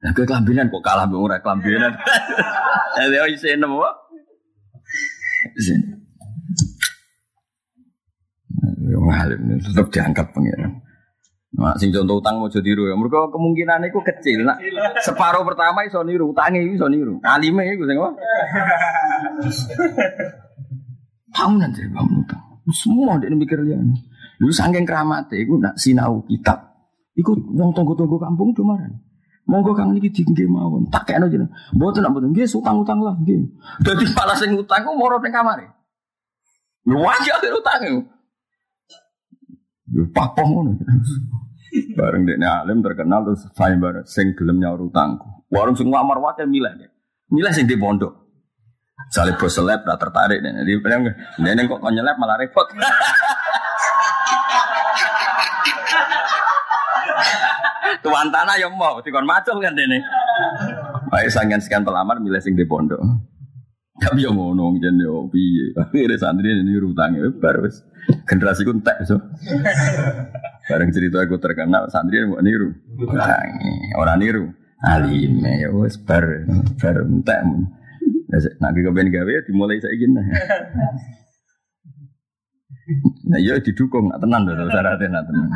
[0.05, 1.93] Nah, ke kelambinan kok kalah mbek ora kelambinan.
[2.95, 3.91] Ya yo isen apa?
[5.59, 5.81] Isen.
[8.87, 10.79] Yo ngalim tetap diangkat pengiran.
[11.55, 12.95] Nah, sing contoh utang mau jadi ya.
[12.95, 14.47] Mereka kemungkinan itu kecil.
[14.47, 14.55] Nah,
[15.03, 17.19] separuh pertama iso niru, utangnya iso niru.
[17.23, 18.11] Alime itu sing apa?
[21.35, 22.43] Kamu nanti bangun utang.
[22.71, 23.95] Semua dia mikir liane.
[24.43, 26.75] Lu sangking keramat iku nak sinau kitab.
[27.15, 28.99] Iku wong tonggo-tonggo kampung cumaran.
[29.45, 30.89] Monggo kang niki dingge mawon.
[30.89, 31.47] Tak kene jeneng.
[31.77, 33.45] Mboten nak mboten nggih utang-utang lah nggih.
[33.85, 35.69] Dadi malah sing utang ku moro ning kamare.
[36.89, 38.01] Lu wajar utang itu.
[39.93, 40.71] Yo papong ngono.
[41.97, 45.45] Bareng dekne alim terkenal terus saya bareng sing gelem nyaur utangku.
[45.53, 46.89] Warung sing ngamar wae milih deh.
[47.29, 48.25] Milih sing di pondok.
[49.13, 50.65] Salib bos seleb tertarik nih.
[50.65, 51.05] Jadi bilang,
[51.37, 52.65] nenek kok nyeleb malah repot.
[58.05, 59.97] Tuan tanah yang mau, dikon macul kan dene.
[61.09, 63.01] Baik sangen sekian pelamar milih sing di pondok.
[63.97, 65.73] Tapi yang ngono jen yo piye.
[65.73, 67.81] Akhirnya santri ini utangnya bar wis.
[68.29, 69.17] Generasi ku entek so.
[70.69, 72.75] Bareng cerita aku terkenal santri mau niru.
[73.01, 74.53] Utangi, ora niru.
[74.85, 76.45] Alime ya wis bar
[76.77, 77.39] bar entek.
[78.59, 80.19] Nah, gue kepen gawe dimulai saya gini.
[83.25, 85.49] Nah, iya didukung, nak tenan dong, syaratnya nak tenan.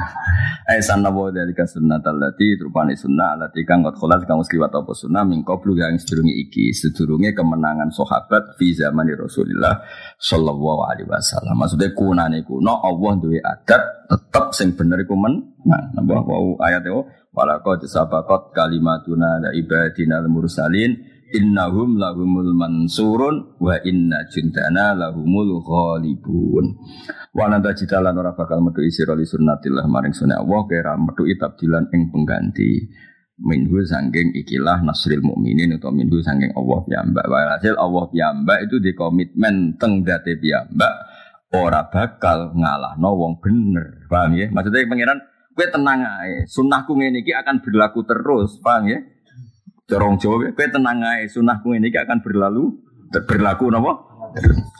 [0.65, 4.89] Eh, sana bawa dari sunnah talati, rupani sunnah, alati kang kot kholas kang musliwat apa
[4.97, 9.77] sunnah, mingkau belum yang sedurungi iki, sedurungi kemenangan sahabat fi zaman Rasulullah
[10.17, 11.53] Sallallahu Alaihi Wasallam.
[11.53, 15.13] Maksudnya kunane kuno, Allah duwe adat, tetap sing bener iku.
[15.13, 20.97] Nah, nambah wau ayat itu, walakot sabakot kalimatuna la ibadina al-mursalin,
[21.29, 26.73] innahum lahumul mansurun wa inna jundana lahumul ghalibun
[27.35, 31.89] wa nanta jitalan ora bakal metu isira li sunnatillah maring sunah Allah kira metu tabdilan
[31.93, 32.71] ing pengganti.
[33.39, 37.23] Minhu sangking ikilah nasril mukminin atau minhu sangking Allah piyambak.
[37.23, 40.91] Walhasil Allah piyambak itu di komitmen teng date piyambak
[41.55, 44.05] ora bakal ngalah no wong bener.
[44.11, 44.51] Paham ya?
[44.51, 45.19] Maksudnya pangeran
[45.55, 48.59] gue tenang aja sunnahku ngene iki akan berlaku terus.
[48.59, 48.99] Paham ya?
[49.89, 52.77] Corong Jawa, kowe tenang ae, sunahku ini akan berlalu
[53.25, 54.18] berlaku napa?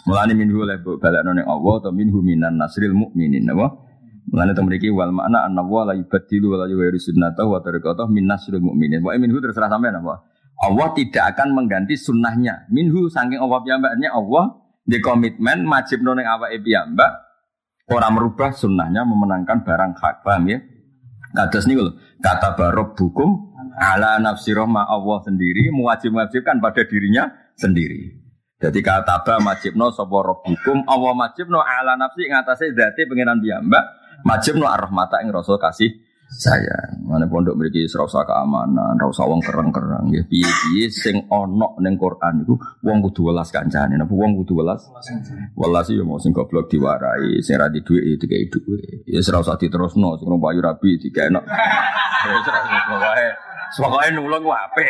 [0.08, 3.86] Mulane minhu le balakno ning Allah atau minhu minan nasril mukminin napa?
[4.30, 8.10] Mulane to mriki wal makna anna wa la yubaddilu wa la yughayyiru sunnatahu wa tariqatahu
[8.10, 9.02] min nasril mukminin.
[9.02, 10.26] Wa minhu terserah sampean apa?
[10.60, 12.68] Allah tidak akan mengganti sunnahnya.
[12.70, 17.12] Minhu saking Allah piyambaknya Allah di komitmen wajib ning awake piyambak
[17.90, 20.22] orang merubah sunnahnya memenangkan barang hak.
[20.22, 20.60] Paham ya?
[21.30, 21.94] Kados niku lho,
[22.26, 28.29] kata barob hukum ala nafsi rohma Allah sendiri mewajib-wajibkan pada dirinya sendiri.
[28.60, 33.86] Jadi kata ba majibno sapa hukum Allah majibno ala nafsi ngatasé zati pengiran piyambak
[34.28, 35.96] majibno ar-rahmata ing rasa kasih
[36.30, 37.08] sayang.
[37.08, 42.60] Mana pondok mriki rasa keamanan, rasa wong kereng-kereng ya piye-piye sing ana ning Quran iku
[42.86, 43.98] wong kudu welas kancane.
[43.98, 44.86] Napa wong kudu welas?
[45.58, 49.08] Welas ya mau sing goblok diwarai, sing ra di dhuwit ya dikai dhuwit.
[49.10, 51.42] Ya ora usah diterusno, sing payu rabi dikene.
[52.30, 54.86] Wis ora Pokoknya nulung wape.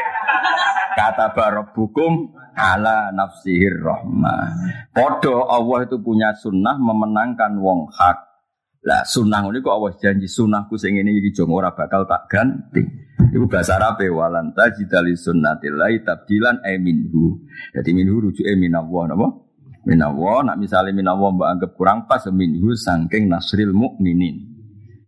[0.95, 1.31] Kata
[1.75, 4.51] hukum ala nafsihir rahmah.
[4.91, 8.19] Podo Allah itu punya sunnah memenangkan wong hak.
[8.79, 12.83] Lah sunnah ini kok Allah janji sunnahku sing ini iki jong ora bakal tak ganti.
[13.29, 17.43] Iku bahasa Arab walan tajidali sunnatillahi tabdilan e minhu.
[17.75, 19.27] Jadi minhu rujuke minallah napa?
[19.83, 24.47] Minallah nak misalnya minallah mbak anggap kurang pas minhu sangking nasril mukminin.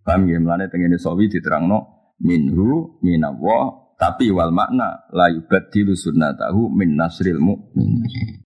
[0.03, 6.97] Paham ya mlane tengene sawi diterangno minhu minallah tapi wal makna la yubaddilu sunnatahu min
[6.97, 8.37] nasril mu'min